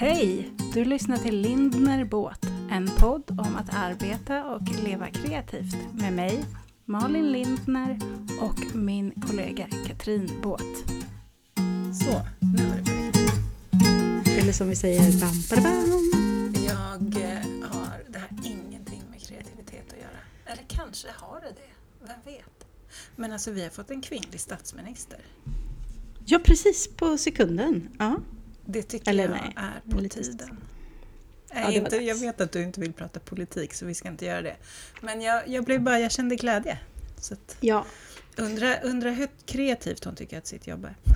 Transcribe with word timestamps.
Hej! 0.00 0.50
Du 0.74 0.84
lyssnar 0.84 1.16
till 1.16 1.40
Lindner 1.40 2.04
Båt, 2.04 2.46
en 2.70 2.88
podd 2.98 3.30
om 3.30 3.56
att 3.56 3.74
arbeta 3.74 4.44
och 4.44 4.62
leva 4.84 5.10
kreativt 5.10 5.76
med 5.92 6.12
mig, 6.12 6.44
Malin 6.84 7.32
Lindner 7.32 7.98
och 8.40 8.76
min 8.76 9.10
kollega 9.10 9.66
Katrin 9.86 10.30
Båt. 10.42 10.60
Så, 11.92 12.20
nu 12.40 12.64
var 12.64 12.76
det 12.76 12.92
riktigt. 12.92 14.38
Eller 14.38 14.52
som 14.52 14.68
vi 14.68 14.76
säger, 14.76 15.20
bam, 15.20 15.30
bam, 15.50 15.62
bam. 15.62 16.54
Jag 16.66 17.24
eh, 17.24 17.68
har, 17.70 18.02
det 18.08 18.18
har 18.18 18.30
ingenting 18.44 19.02
med 19.10 19.20
kreativitet 19.20 19.92
att 19.92 19.98
göra. 19.98 20.20
Eller 20.46 20.64
kanske 20.68 21.08
har 21.16 21.40
det 21.40 21.48
det, 21.48 22.06
vem 22.06 22.34
vet? 22.34 22.66
Men 23.16 23.32
alltså 23.32 23.50
vi 23.50 23.62
har 23.62 23.70
fått 23.70 23.90
en 23.90 24.02
kvinnlig 24.02 24.40
statsminister. 24.40 25.20
Ja, 26.24 26.38
precis 26.44 26.88
på 26.96 27.18
sekunden. 27.18 27.88
Ja. 27.98 28.20
Det 28.70 28.82
tycker 28.82 29.10
Eller 29.10 29.22
jag 29.24 29.30
nej, 29.30 29.54
är 29.56 29.90
på 29.90 30.00
lite- 30.00 30.22
tiden. 30.22 30.58
Ja, 31.54 31.70
inte, 31.72 31.96
jag 31.96 32.14
vet 32.14 32.40
att 32.40 32.52
du 32.52 32.62
inte 32.62 32.80
vill 32.80 32.92
prata 32.92 33.20
politik 33.20 33.74
så 33.74 33.86
vi 33.86 33.94
ska 33.94 34.08
inte 34.08 34.26
göra 34.26 34.42
det. 34.42 34.56
Men 35.02 35.20
jag, 35.20 35.48
jag 35.48 35.64
blev 35.64 35.82
bara, 35.82 36.00
jag 36.00 36.12
kände 36.12 36.36
glädje. 36.36 36.78
Så 37.20 37.34
att, 37.34 37.56
ja. 37.60 37.84
undra, 38.36 38.80
undra 38.80 39.10
hur 39.10 39.28
kreativt 39.46 40.04
hon 40.04 40.14
tycker 40.16 40.38
att 40.38 40.46
sitt 40.46 40.66
jobb 40.66 40.84
är. 40.84 40.94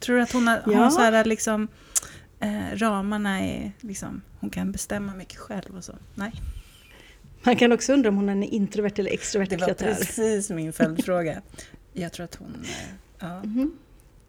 Tror 0.00 0.16
du 0.16 0.22
att 0.22 0.32
hon 0.32 0.48
har, 0.48 0.62
Ja. 0.66 0.90
så 0.90 1.00
här 1.00 1.24
liksom 1.24 1.68
eh, 2.40 2.66
ramarna 2.76 3.40
är 3.40 3.72
liksom, 3.80 4.22
hon 4.40 4.50
kan 4.50 4.72
bestämma 4.72 5.14
mycket 5.14 5.38
själv 5.38 5.76
och 5.76 5.84
så? 5.84 5.94
Nej. 6.14 6.32
Man 7.42 7.56
kan 7.56 7.72
också 7.72 7.92
undra 7.92 8.08
om 8.08 8.16
hon 8.16 8.28
är 8.28 8.32
en 8.32 8.42
introvert 8.42 8.92
eller 8.98 9.10
extrovert 9.10 9.46
Det 9.50 9.56
var 9.56 9.66
kreatör. 9.66 9.94
precis 9.94 10.50
min 10.50 10.72
följdfråga. 10.72 11.42
Jag 11.92 12.12
tror 12.12 12.24
att 12.24 12.34
hon... 12.34 12.54
eh, 12.64 12.94
Ja. 13.18 13.42
Mhm. 13.44 13.78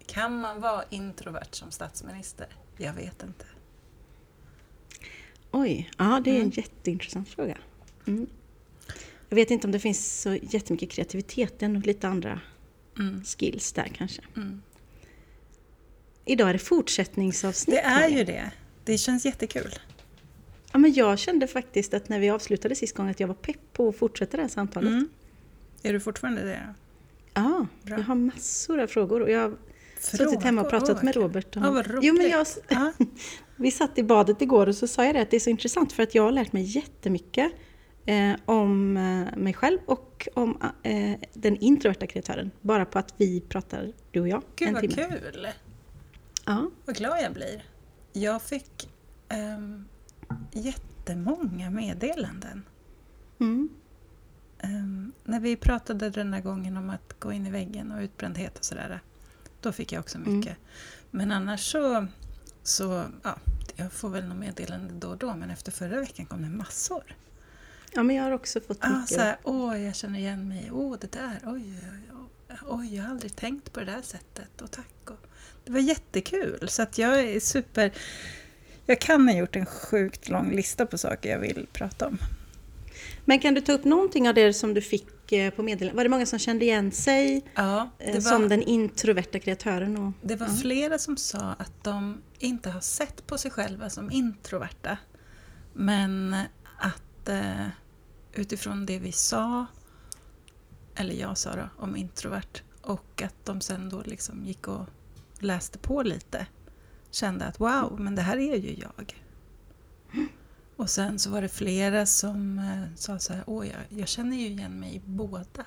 Kan 0.09 0.40
man 0.41 0.62
vara 0.62 0.84
introvert 0.90 1.48
som 1.52 1.72
statsminister? 1.72 2.48
Jag 2.77 2.94
vet 2.94 3.23
inte. 3.23 3.45
Oj, 5.52 5.92
ja 5.97 6.22
det 6.23 6.30
är 6.31 6.36
en 6.36 6.42
Mm. 6.42 6.52
jätteintressant 6.56 7.30
fråga. 7.30 7.58
Mm. 8.08 8.28
Jag 9.30 9.36
vet 9.36 9.52
inte 9.52 9.67
om 9.67 9.72
det 9.72 9.80
finns 9.80 10.22
så 10.22 10.36
jättemycket 10.42 10.92
kreativitet, 10.92 11.59
det 11.59 11.66
är 11.66 11.70
nog 11.70 11.86
lite 11.86 12.08
andra 12.08 12.42
Mm. 13.00 13.23
skills 13.23 13.72
där 13.73 13.92
kanske. 13.98 14.22
Mm. 14.36 14.61
Idag 16.26 16.50
är 16.50 16.53
det 16.53 16.59
fortsättningsavsnitt. 16.59 17.76
Det 17.76 17.81
är 17.81 18.09
ju 18.09 18.23
det. 18.23 18.52
Det 18.86 18.98
känns 18.98 19.26
jättekul. 19.26 19.73
Ja, 20.72 20.80
men 20.80 20.94
jag 20.94 21.20
kände 21.20 21.48
faktiskt 21.48 21.94
att 21.94 22.09
när 22.09 22.20
vi 22.20 22.30
avslutade 22.30 22.76
sist 22.76 22.95
gången 22.95 23.11
att 23.11 23.20
jag 23.20 23.28
var 23.28 23.36
pepp 23.36 23.73
på 23.73 23.89
att 23.89 23.95
fortsätta 23.95 24.38
det 24.38 24.44
här 24.44 24.50
samtalet. 24.50 24.89
Mm. 24.89 25.09
Är 25.83 25.94
du 25.94 26.00
fortfarande 26.00 26.42
det? 26.44 26.73
Ja, 27.33 27.67
Bra. 27.83 27.98
jag 27.98 28.03
har 28.03 28.16
massor 28.16 28.80
av 28.80 28.88
frågor 28.88 29.22
och 29.22 29.31
jag 29.31 29.58
suttit 30.00 30.44
hemma 30.44 30.61
och 30.61 30.69
pratat 30.69 31.03
med 31.03 31.16
vad 31.16 31.23
Robert. 31.23 31.53
kul. 31.53 31.64
Ja, 31.66 31.72
vad 31.72 32.00
jo, 32.02 32.14
men 32.14 32.30
jag, 32.30 32.47
Ja. 32.67 32.92
vi 33.55 33.72
satt 33.72 33.97
i 33.97 34.03
badet 34.03 34.42
igår 34.42 34.67
och 34.67 34.75
så 34.75 34.88
sa 34.88 35.05
jag 35.05 35.16
det 35.16 35.22
att 35.22 35.31
det 35.31 35.38
är 35.38 35.39
så 35.39 35.50
intressant 35.50 35.94
för 35.94 36.03
att 36.03 36.16
jag 36.16 36.23
har 36.23 36.31
lärt 36.31 36.53
mig 36.53 36.64
jättemycket 36.64 37.52
eh, 38.05 38.36
om 38.45 38.97
eh, 38.97 39.38
mig 39.38 39.53
själv 39.53 39.80
och 39.86 40.27
om 40.33 40.61
eh, 40.83 41.20
den 41.33 41.58
introverta 41.58 42.08
kreatören. 42.08 42.52
Bara 42.61 42.86
på 42.86 43.00
att 43.00 43.14
vi 43.17 43.42
pratar, 43.42 43.92
du 44.11 44.22
och 44.22 44.27
jag, 44.27 44.44
Gud 44.55 44.67
en 44.67 44.73
vad 44.73 44.81
timme. 44.81 44.95
kul! 44.95 45.47
Ja. 46.45 46.70
Vad 46.86 46.95
glad 46.95 47.20
jag 47.23 47.33
blir. 47.33 47.64
Jag 48.14 48.42
fick 48.42 48.89
um, 49.58 49.86
jättemånga 50.52 51.70
meddelanden. 51.70 52.64
Mm. 53.39 53.70
Ehm, 54.59 55.11
när 55.23 55.39
vi 55.39 55.55
pratade 55.55 56.09
den 56.09 56.31
där 56.31 56.42
gången 56.42 56.77
om 56.77 56.89
att 56.89 57.20
gå 57.20 57.31
in 57.31 57.47
i 57.47 57.52
väggen 57.52 57.92
och 57.92 58.02
utbrändhet 58.02 58.58
och 58.58 58.66
sådär. 58.66 59.02
Då 59.61 59.71
fick 59.71 59.91
jag 59.91 59.99
också 59.99 60.17
mycket. 60.19 60.57
Men 61.11 61.31
annars 61.31 61.71
så, 61.71 62.07
så, 62.63 63.03
ja, 63.23 63.38
jag 63.75 63.91
får 63.91 64.09
väl 64.09 64.25
något 64.27 64.38
meddelande 64.38 64.93
då 64.99 65.09
och 65.09 65.17
då. 65.17 65.35
Men 65.35 65.49
efter 65.49 65.71
förra 65.71 65.99
veckan 65.99 66.25
kom 66.25 66.41
det 66.41 66.49
massor. 66.49 67.03
ja, 67.93 68.03
men 68.03 68.15
jag 68.15 68.23
har 68.23 68.31
också 68.31 68.59
fått 68.61 68.77
Ah, 68.81 68.89
mycket. 68.89 69.15
så 69.15 69.21
här, 69.21 69.37
Åh, 69.43 69.81
jag 69.81 69.95
känner 69.95 70.19
igen 70.19 70.48
mig. 70.48 70.69
Åh, 70.73 70.95
det 71.02 71.11
där. 71.11 71.39
Oj, 71.45 71.73
oj, 71.92 72.11
oj. 72.11 72.55
Oj, 72.67 72.95
jag 72.95 73.03
har 73.03 73.09
aldrig 73.09 73.36
tänkt 73.36 73.73
på 73.73 73.80
det 73.80 73.86
där 73.86 74.02
sättet. 74.02 74.61
Och 74.61 74.71
tack. 74.71 75.09
Och, 75.09 75.17
det 75.65 75.71
var 75.71 75.80
jättekul. 75.80 76.69
Så 76.69 76.81
att 76.81 76.98
jag 76.98 77.19
är 77.19 77.39
super... 77.39 77.92
Jag 78.86 79.02
kan 79.02 79.27
ha 79.27 79.36
gjort 79.36 79.55
en 79.55 79.65
sjukt 79.65 80.30
lång 80.30 80.52
lista 80.52 80.86
på 80.86 80.98
saker 80.98 81.30
jag 81.31 81.39
vill 81.39 81.67
prata 81.73 82.08
om. 82.08 82.17
Men 83.25 83.39
kan 83.39 83.53
du 83.53 83.61
ta 83.61 83.71
upp 83.71 83.83
någonting 83.83 84.27
av 84.30 84.33
det 84.36 84.53
som 84.53 84.73
du 84.73 84.81
fick 84.81 85.08
eh, 85.34 85.54
på 85.54 85.64
meddelande? 85.64 85.98
Var 85.98 86.04
det 86.04 86.10
många 86.10 86.26
som 86.26 86.40
kände 86.40 86.66
igen 86.66 86.92
sig 86.92 87.45
Ja, 87.56 87.90
eh, 88.00 88.14
det 88.14 88.22
som 88.22 88.42
var, 88.42 88.50
den 88.50 88.62
introverta 88.64 89.40
kreatören? 89.40 89.98
Och, 89.98 90.12
det 90.22 90.36
var 90.36 90.48
Ja. 90.48 90.54
flera 90.62 90.98
som 91.00 91.17
sa 91.17 91.40
att 91.60 91.84
de 91.84 92.22
inte 92.40 92.70
har 92.70 92.80
sett 92.82 93.28
på 93.28 93.38
sig 93.38 93.52
själva 93.52 93.90
som 93.90 94.12
introverta. 94.12 94.98
Men 95.73 96.36
att 96.80 97.30
eh, 97.30 97.67
utifrån 98.34 98.86
det 98.86 99.00
vi 99.00 99.12
sa, 99.12 99.66
eller 100.95 101.14
jag 101.14 101.38
sa 101.38 101.56
då, 101.56 101.70
om 101.78 101.96
introvert 101.96 102.61
och 102.82 103.22
att 103.22 103.46
de 103.46 103.61
sen 103.61 103.90
då 103.90 104.02
liksom 104.06 104.46
gick 104.46 104.67
och 104.67 104.86
läste 105.40 105.78
på 105.78 106.04
lite. 106.04 106.46
Kände 107.11 107.46
att 107.46 107.60
wow, 107.60 107.96
men 108.00 108.16
det 108.16 108.22
här 108.22 108.38
är 108.38 108.56
ju 108.56 108.73
jag. 108.76 109.23
Och 110.80 110.90
sen 110.90 111.20
så 111.20 111.30
var 111.30 111.42
det 111.42 111.50
flera 111.50 112.06
som 112.06 112.60
eh, 112.60 112.95
sa 112.95 113.20
så 113.20 113.34
här, 113.34 113.44
åh 113.48 113.67
jag, 113.67 114.00
jag 114.00 114.08
känner 114.08 114.38
ju 114.38 114.45
igen 114.48 114.80
mig 114.80 114.95
i 114.95 115.02
båda. 115.06 115.66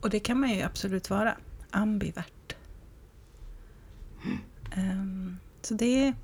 Och 0.00 0.10
det 0.10 0.20
kan 0.20 0.40
man 0.40 0.50
ju 0.50 0.62
absolut 0.62 1.10
vara, 1.10 1.36
ambivert. 1.70 2.56
Ehm, 4.76 5.36
så 5.62 5.74
det 5.74 6.04
är, 6.06 6.14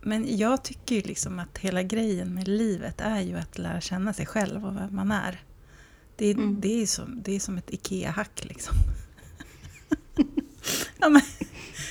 men 0.00 0.36
jag 0.36 0.62
tycker 0.64 0.94
ju 0.94 1.02
liksom 1.02 1.38
att 1.38 1.58
hela 1.58 1.82
grejen 1.82 2.34
med 2.34 2.48
livet 2.48 3.00
är 3.00 3.20
ju 3.20 3.36
att 3.36 3.58
lära 3.58 3.80
känna 3.80 4.12
sig 4.12 4.26
själv 4.26 4.66
och 4.66 4.76
vem 4.76 4.96
man 4.96 5.10
är. 5.10 5.42
Det 6.16 6.26
är, 6.26 6.34
Mm. 6.34 6.60
det 6.60 6.82
är, 6.82 6.86
som, 6.86 7.22
det 7.22 7.36
är 7.36 7.40
som 7.40 7.58
ett 7.58 7.70
IKEA-hack 7.70 8.44
liksom. 8.44 8.74
ja, 10.98 11.08
men, 11.08 11.22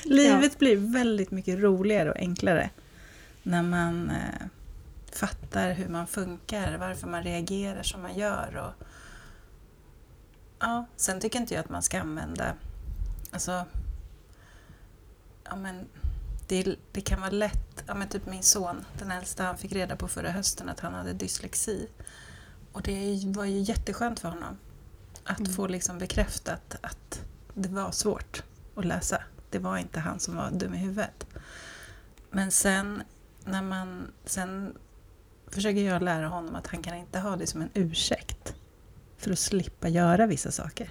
livet 0.04 0.60
blir 0.60 0.78
väldigt 0.78 1.32
mycket 1.32 1.60
roligare 1.60 2.12
och 2.12 2.18
enklare 2.18 2.70
när 3.44 3.64
man 3.64 4.10
eh, 4.10 4.48
fattar 5.12 5.72
hur 5.74 5.90
man 5.90 6.08
funkar, 6.08 6.78
varför 6.78 7.08
man 7.08 7.24
reagerar 7.24 7.84
som 7.84 8.02
man 8.02 8.16
gör. 8.16 8.56
Och, 8.56 8.86
ja, 10.60 10.86
sen 10.96 11.20
tycker 11.20 11.40
inte 11.40 11.54
jag 11.54 11.64
att 11.64 11.70
man 11.70 11.82
ska 11.84 12.02
använda... 12.02 12.54
Alltså, 13.32 13.66
ja, 15.44 15.56
men, 15.56 15.88
det, 16.48 16.76
det 16.92 17.02
kan 17.02 17.20
vara 17.22 17.32
lätt... 17.32 17.84
Ja, 17.88 17.94
men 17.94 18.08
typ 18.08 18.26
min 18.26 18.44
son, 18.44 18.86
den 19.00 19.12
äldsta, 19.12 19.44
han 19.44 19.58
fick 19.58 19.72
reda 19.74 19.96
på 19.96 20.08
förra 20.08 20.32
hösten 20.32 20.70
att 20.70 20.80
han 20.80 20.94
hade 20.94 21.14
dyslexi. 21.14 21.88
Och 22.72 22.82
det 22.82 23.24
var 23.26 23.46
ju 23.46 23.60
jätteskönt 23.60 24.20
för 24.20 24.30
honom 24.30 24.58
att 25.24 25.40
Mm. 25.40 25.54
få 25.54 25.68
liksom 25.68 25.98
bekräftat 25.98 26.76
att 26.82 27.22
det 27.54 27.70
var 27.70 27.92
svårt 27.92 28.44
att 28.76 28.86
läsa. 28.86 29.24
Det 29.50 29.60
var 29.60 29.78
inte 29.78 30.00
han 30.00 30.20
som 30.20 30.36
var 30.36 30.52
dum 30.52 30.74
i 30.74 30.78
huvudet. 30.78 31.26
Men 32.30 32.52
sen 32.52 33.04
när 33.46 33.62
man 33.62 34.12
sen 34.26 34.78
försöker 35.48 35.82
jag 35.82 36.02
lära 36.02 36.28
honom 36.28 36.56
att 36.56 36.68
han 36.68 36.82
kan 36.84 36.96
inte 36.98 37.20
ha 37.20 37.36
det 37.36 37.48
som 37.48 37.62
en 37.62 37.70
ursäkt 37.74 38.54
för 39.18 39.32
att 39.32 39.40
slippa 39.40 39.88
göra 39.90 40.26
vissa 40.28 40.52
saker. 40.52 40.90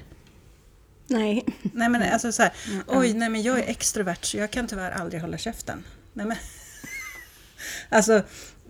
nej. 1.06 1.44
Nej 1.75 1.89
men 1.89 2.03
alltså 2.12 2.33
så 2.33 2.43
här, 2.43 2.53
Mm. 2.69 2.83
oj 2.87 3.15
nej 3.15 3.28
men 3.28 3.43
jag 3.43 3.59
är 3.59 3.69
extrovert 3.69 4.25
så 4.25 4.37
jag 4.37 4.50
kan 4.50 4.66
tyvärr 4.66 4.91
aldrig 4.91 5.21
hålla 5.22 5.39
käften. 5.39 5.84
Nej 6.12 6.27
men 6.27 6.37
Alltså 7.89 8.22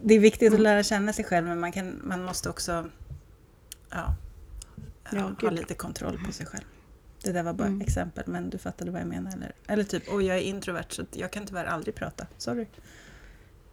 det 0.02 0.14
är 0.14 0.18
viktigt 0.18 0.46
att 0.48 0.52
Mm. 0.58 0.62
lära 0.62 0.82
känna 0.82 1.12
sig 1.12 1.24
själv 1.24 1.46
men 1.46 1.60
man, 1.60 1.72
kan, 1.72 2.00
man 2.04 2.24
måste 2.24 2.50
också 2.50 2.90
ja, 3.90 4.14
Ja, 5.12 5.32
ha 5.42 5.50
lite 5.50 5.74
kontroll 5.74 6.24
på 6.26 6.32
sig 6.32 6.46
själv. 6.46 6.64
Det 7.22 7.32
där 7.32 7.42
var 7.42 7.52
bara 7.52 7.68
Mm. 7.68 7.80
exempel 7.80 8.24
men 8.26 8.50
du 8.50 8.58
fattade 8.58 8.90
vad 8.90 9.00
jag 9.00 9.08
menar 9.08 9.32
eller? 9.32 9.52
Eller 9.66 9.84
typ, 9.84 10.02
oj 10.08 10.24
jag 10.26 10.36
är 10.36 10.40
introvert 10.42 10.86
så 10.90 11.04
jag 11.12 11.30
kan 11.30 11.46
tyvärr 11.46 11.64
aldrig 11.64 11.94
prata. 11.94 12.26
Sorry. 12.38 12.66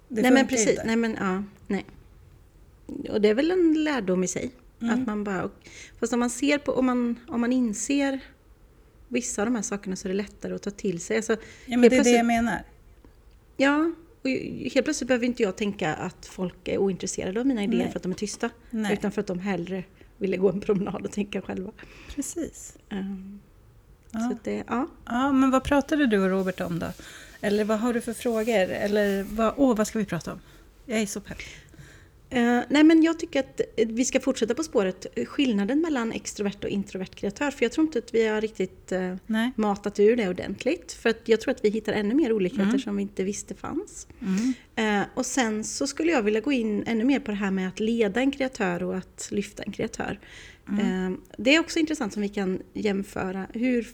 Det 0.08 0.22
nej 0.22 0.32
men 0.32 0.48
precis, 0.48 0.70
inte. 0.70 0.84
nej 0.86 0.96
men 0.96 1.18
ja, 1.20 1.44
nej. 1.68 1.86
Och 3.10 3.22
det 3.22 3.30
är 3.30 3.34
väl 3.34 3.52
en 3.52 3.84
lärdom 3.84 4.24
i 4.24 4.28
sig. 4.28 4.52
Mm. 4.82 4.94
Att 4.94 5.08
man 5.08 5.24
bara, 5.24 5.50
fast 6.00 6.14
om 6.14 6.20
man 6.20 6.30
ser 6.30 6.58
på, 6.58 6.72
om 6.72 6.86
man, 6.86 7.20
om 7.28 7.42
man 7.42 7.54
inser 7.54 8.20
vissa 9.08 9.42
av 9.42 9.46
de 9.46 9.56
här 9.56 9.62
sakerna 9.62 9.96
så 9.96 10.08
är 10.08 10.10
det 10.10 10.18
lättare 10.18 10.56
att 10.56 10.62
ta 10.62 10.72
till 10.72 11.00
sig. 11.00 11.18
Alltså, 11.18 11.38
Ja 11.66 11.78
men 11.78 11.90
det 11.90 11.96
är 11.98 12.04
det 12.04 12.10
jag 12.10 12.26
menar. 12.26 12.64
ja, 13.58 13.92
och 14.24 14.30
helt 14.74 14.84
plötsligt 14.86 15.08
behöver 15.08 15.26
inte 15.26 15.44
jag 15.44 15.56
tänka 15.58 15.94
att 15.94 16.26
folk 16.26 16.68
är 16.68 16.78
ointresserade 16.78 17.40
av 17.40 17.46
mina 17.46 17.64
idéer 17.64 17.80
Nej. 17.80 17.92
för 17.92 18.00
att 18.00 18.04
de 18.04 18.12
är 18.12 18.16
tysta. 18.16 18.50
Nej. 18.70 18.94
Utan 18.94 19.12
för 19.12 19.22
att 19.22 19.28
de 19.28 19.40
hellre 19.40 19.84
ville 20.18 20.38
gå 20.38 20.50
en 20.50 20.62
promenad 20.62 21.06
och 21.06 21.12
tänka 21.12 21.42
själva. 21.42 21.72
Precis. 22.16 22.78
Um, 22.92 23.40
Ja. 24.12 24.20
Så 24.20 24.38
det, 24.44 24.64
ja. 24.68 24.88
Ja, 25.06 25.32
men 25.32 25.52
vad 25.52 25.64
pratade 25.64 26.08
du 26.08 26.20
och 26.20 26.30
Robert 26.30 26.62
om 26.62 26.80
då? 26.80 26.88
Eller 27.42 27.64
vad 27.64 27.80
har 27.80 27.94
du 27.94 28.02
för 28.02 28.14
frågor? 28.14 28.54
Eller 28.70 29.24
vad, 29.24 29.54
åh, 29.58 29.76
vad 29.78 29.88
ska 29.88 30.00
vi 30.00 30.06
prata 30.06 30.34
om? 30.34 30.40
Jag 30.86 31.02
är 31.02 31.06
så 31.06 31.22
pepp. 31.22 31.38
Eh, 32.30 32.60
nej 32.70 32.84
men 32.84 33.04
jag 33.04 33.20
tycker 33.20 33.40
att 33.40 33.62
eh, 33.78 33.88
vi 33.88 34.06
ska 34.06 34.20
fortsätta 34.20 34.54
på 34.56 34.64
spåret 34.64 35.06
eh, 35.16 35.26
skillnaden 35.26 35.82
mellan 35.82 36.12
extrovert 36.12 36.64
och 36.64 36.70
introvert 36.70 37.06
kreatör. 37.16 37.52
För 37.52 37.66
jag 37.66 37.72
tror 37.72 37.88
inte 37.88 38.00
att 38.00 38.14
vi 38.14 38.28
har 38.28 38.42
riktigt 38.42 38.92
Nej. 39.28 39.52
matat 39.56 40.00
ur 40.00 40.16
det 40.16 40.30
ordentligt. 40.30 40.92
För 40.94 41.10
att 41.10 41.22
jag 41.26 41.42
tror 41.42 41.52
att 41.52 41.66
vi 41.66 41.70
hittar 41.70 41.94
ännu 41.94 42.16
mer 42.16 42.34
olikheter 42.34 42.64
Mm. 42.64 42.80
som 42.80 42.96
vi 42.96 43.02
inte 43.02 43.24
visste 43.24 43.56
fanns. 43.56 44.08
Mm. 44.22 44.54
Eh, 45.02 45.08
och 45.14 45.26
sen 45.26 45.64
så 45.64 45.88
skulle 45.88 46.12
jag 46.12 46.22
vilja 46.22 46.40
gå 46.40 46.52
in 46.52 46.84
ännu 46.88 47.04
mer 47.04 47.20
på 47.20 47.32
det 47.32 47.38
här 47.38 47.52
med 47.52 47.68
att 47.68 47.80
leda 47.80 48.20
en 48.22 48.32
kreatör 48.32 48.84
och 48.84 48.98
att 48.98 49.30
lyfta 49.32 49.64
en 49.64 49.72
kreatör. 49.72 50.20
Mm. 50.70 51.22
Det 51.38 51.56
är 51.56 51.60
också 51.60 51.80
intressant 51.80 52.14
som 52.14 52.22
vi 52.22 52.30
kan 52.30 52.60
jämföra. 52.74 53.48
Hur 53.54 53.88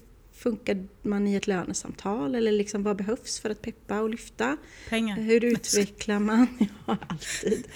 funkar 0.43 0.87
man 1.01 1.27
i 1.27 1.35
ett 1.35 1.47
lönesamtal? 1.47 2.35
Eller 2.35 2.51
liksom 2.51 2.83
vad 2.83 2.95
behövs 2.97 3.39
för 3.39 3.49
att 3.49 3.61
peppa 3.61 4.01
och 4.01 4.09
lyfta? 4.09 4.57
Pengar. 4.89 5.15
Hur 5.17 5.43
utvecklar 5.45 6.19
man? 6.19 6.47
Ja, 6.87 6.97
alltid. 7.07 7.67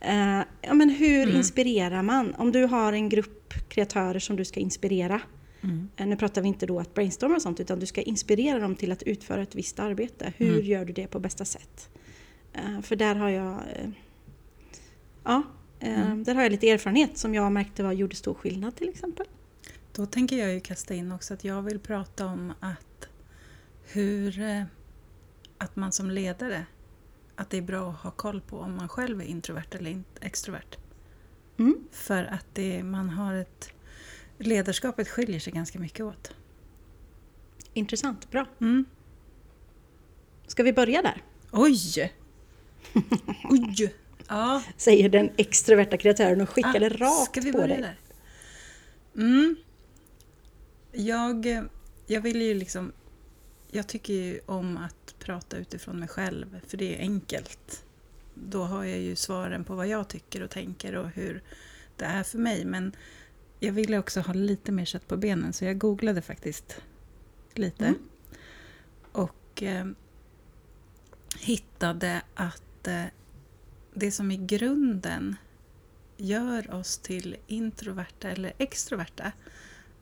Eh, 0.00 0.38
ja, 0.62 0.74
men 0.74 0.90
hur 0.90 1.22
Mm. 1.22 1.36
inspirerar 1.36 2.02
man? 2.02 2.34
Om 2.34 2.52
du 2.52 2.64
har 2.64 2.92
en 2.92 3.08
grupp 3.08 3.54
kreatörer 3.68 4.18
som 4.18 4.36
du 4.36 4.44
ska 4.44 4.60
inspirera. 4.60 5.20
Mm. 5.62 5.88
Eh, 5.96 6.06
nu 6.06 6.16
pratar 6.16 6.42
vi 6.42 6.48
inte 6.48 6.66
då 6.66 6.80
att 6.80 6.94
brainstorma 6.94 7.34
och 7.34 7.42
sånt, 7.42 7.60
utan 7.60 7.80
du 7.80 7.86
ska 7.86 8.02
inspirera 8.02 8.58
dem 8.58 8.74
till 8.76 8.92
att 8.92 9.02
utföra 9.02 9.42
ett 9.42 9.54
visst 9.54 9.78
arbete. 9.80 10.32
Hur 10.36 10.52
Mm. 10.54 10.66
gör 10.66 10.84
du 10.84 10.92
det 10.92 11.06
på 11.06 11.18
bästa 11.20 11.44
sätt? 11.44 11.88
Eh, 12.52 12.80
för 12.82 12.96
där 12.96 13.14
har 13.14 13.28
jag... 13.28 13.56
Ja, 15.24 15.42
Mm. 15.82 16.24
där 16.24 16.34
har 16.34 16.42
jag 16.42 16.52
lite 16.52 16.70
erfarenhet 16.70 17.18
som 17.18 17.34
jag 17.34 17.52
märkte 17.52 17.82
var, 17.82 17.92
gjorde 17.92 18.16
stor 18.16 18.34
skillnad 18.34 18.76
till 18.76 18.88
exempel. 18.88 19.26
Då 20.00 20.06
tänker 20.06 20.38
jag 20.38 20.52
ju 20.52 20.60
kasta 20.60 20.94
in 20.94 21.12
också 21.12 21.34
att 21.34 21.44
jag 21.44 21.62
vill 21.62 21.78
prata 21.78 22.26
om 22.26 22.52
att 22.60 23.08
hur 23.84 24.40
eh, 24.40 24.62
att 25.58 25.76
man 25.76 25.92
som 25.92 26.10
ledare 26.10 26.66
att 27.36 27.50
det 27.50 27.56
är 27.56 27.62
bra 27.62 27.90
att 27.90 27.96
ha 27.96 28.10
koll 28.10 28.40
på 28.40 28.58
om 28.58 28.76
man 28.76 28.88
själv 28.88 29.20
är 29.20 29.24
introvert 29.24 29.66
eller 29.70 30.02
extrovert. 30.20 30.78
Mm. 31.58 31.88
För 31.92 32.24
att 32.24 32.46
det, 32.52 32.82
man 32.82 33.10
har 33.10 33.34
ett 33.34 33.72
ledarskapet 34.38 35.08
skiljer 35.08 35.40
sig 35.40 35.52
ganska 35.52 35.78
mycket 35.78 36.00
åt. 36.00 36.34
Intressant, 37.74 38.30
bra. 38.30 38.46
Mm. 38.60 38.84
Ska 40.46 40.62
vi 40.62 40.72
börja 40.72 41.02
där? 41.02 41.22
Oj! 41.50 42.12
Oj! 43.50 43.94
Ja, 44.28 44.62
Säger 44.76 45.08
den 45.08 45.30
extroverta 45.36 45.96
kreatören 45.96 46.40
och 46.40 46.50
skickade 46.50 46.86
Ah, 46.86 46.88
rakt 46.88 47.30
Ska 47.30 47.40
vi 47.40 47.52
på 47.52 47.66
dig. 47.66 47.80
där? 47.80 47.98
Mm. 49.16 49.56
Jag, 50.92 51.66
jag 52.06 52.20
vill 52.20 52.42
ju 52.42 52.54
liksom... 52.54 52.92
Jag 53.70 53.86
tycker 53.86 54.14
ju 54.14 54.40
om 54.46 54.76
att 54.76 55.14
prata 55.18 55.56
utifrån 55.56 55.98
mig 55.98 56.08
själv, 56.08 56.60
för 56.66 56.76
det 56.76 56.96
är 56.96 57.00
enkelt. 57.00 57.84
Då 58.34 58.62
har 58.62 58.84
jag 58.84 58.98
ju 58.98 59.16
svaren 59.16 59.64
på 59.64 59.74
vad 59.74 59.88
jag 59.88 60.08
tycker 60.08 60.42
och 60.42 60.50
tänker 60.50 60.94
och 60.94 61.08
hur 61.08 61.42
det 61.96 62.04
är 62.04 62.22
för 62.22 62.38
mig. 62.38 62.64
Men 62.64 62.92
jag 63.60 63.72
ville 63.72 63.98
också 63.98 64.20
ha 64.20 64.32
lite 64.32 64.72
mer 64.72 64.84
kött 64.84 65.08
på 65.08 65.16
benen, 65.16 65.52
så 65.52 65.64
jag 65.64 65.78
googlade 65.78 66.22
faktiskt 66.22 66.80
lite. 67.54 67.86
Mm. 67.86 67.98
Och 69.12 69.62
eh, 69.62 69.86
hittade 71.38 72.22
att 72.34 72.86
eh, 72.86 73.04
det 73.94 74.10
som 74.10 74.30
i 74.30 74.36
grunden 74.36 75.36
gör 76.16 76.74
oss 76.74 76.98
till 76.98 77.36
introverta 77.46 78.30
eller 78.30 78.52
extroverta 78.58 79.32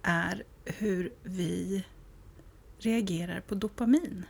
är 0.02 0.44
hur 0.78 1.12
vi 1.22 1.84
reagerar 2.78 3.40
på 3.40 3.54
dopamin. 3.54 4.24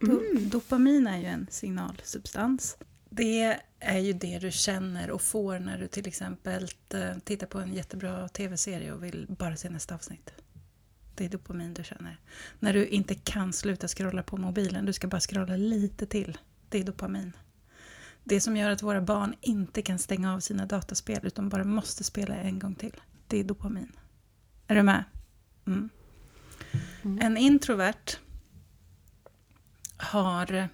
Do- 0.00 0.20
Mm. 0.30 0.48
Dopamin 0.48 1.06
är 1.06 1.18
ju 1.18 1.24
en 1.24 1.46
signalsubstans. 1.50 2.76
Det 3.10 3.58
är 3.80 3.98
ju 3.98 4.12
det 4.12 4.38
du 4.38 4.50
känner 4.50 5.10
och 5.10 5.22
får 5.22 5.58
när 5.58 5.78
du 5.78 5.86
till 5.88 6.08
exempel 6.08 6.68
eh, 6.94 7.18
tittar 7.24 7.46
på 7.46 7.58
en 7.60 7.74
jättebra 7.74 8.28
tv-serie 8.28 8.92
och 8.92 9.04
vill 9.04 9.26
bara 9.38 9.56
se 9.56 9.68
nästa 9.70 9.94
avsnitt. 9.94 10.30
Det 11.14 11.24
är 11.24 11.28
dopamin 11.28 11.74
du 11.74 11.84
känner. 11.84 12.20
När 12.60 12.72
du 12.72 12.86
inte 12.86 13.14
kan 13.14 13.52
sluta 13.52 13.88
scrolla 13.88 14.22
på 14.22 14.36
mobilen, 14.36 14.84
du 14.86 14.92
ska 14.92 15.06
bara 15.08 15.20
scrolla 15.20 15.56
lite 15.56 16.06
till. 16.06 16.38
Det 16.68 16.78
är 16.78 16.84
dopamin. 16.84 17.32
Det 18.24 18.40
som 18.40 18.56
gör 18.56 18.70
att 18.70 18.82
våra 18.82 19.00
barn 19.00 19.34
inte 19.40 19.82
kan 19.82 19.98
stänga 19.98 20.34
av 20.34 20.40
sina 20.40 20.66
dataspel 20.66 21.20
utan 21.26 21.48
bara 21.48 21.64
måste 21.64 22.04
spela 22.04 22.34
en 22.36 22.58
gång 22.58 22.74
till. 22.74 23.00
Det 23.26 23.38
är 23.40 23.44
dopamin. 23.44 23.92
Är 24.66 24.74
du 24.74 24.82
med? 24.82 25.04
Mm. 25.66 25.88
Mm. 27.02 27.18
En 27.22 27.36
introvert 27.36 28.18
har... 29.96 30.68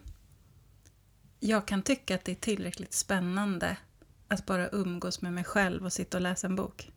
Jag 1.41 1.67
kan 1.67 1.83
tycka 1.83 2.15
att 2.15 2.25
det 2.25 2.33
är 2.33 2.37
tillräckligt 2.37 2.93
spännande 2.93 3.77
att 4.29 4.47
bara 4.47 4.69
umgås 4.69 5.23
med 5.23 5.33
mig 5.33 5.44
själv 5.44 5.85
och 5.85 5.93
sitta 5.93 6.17
och 6.17 6.23
läsa 6.23 6.47
en 6.47 6.56
bok. 6.56 6.93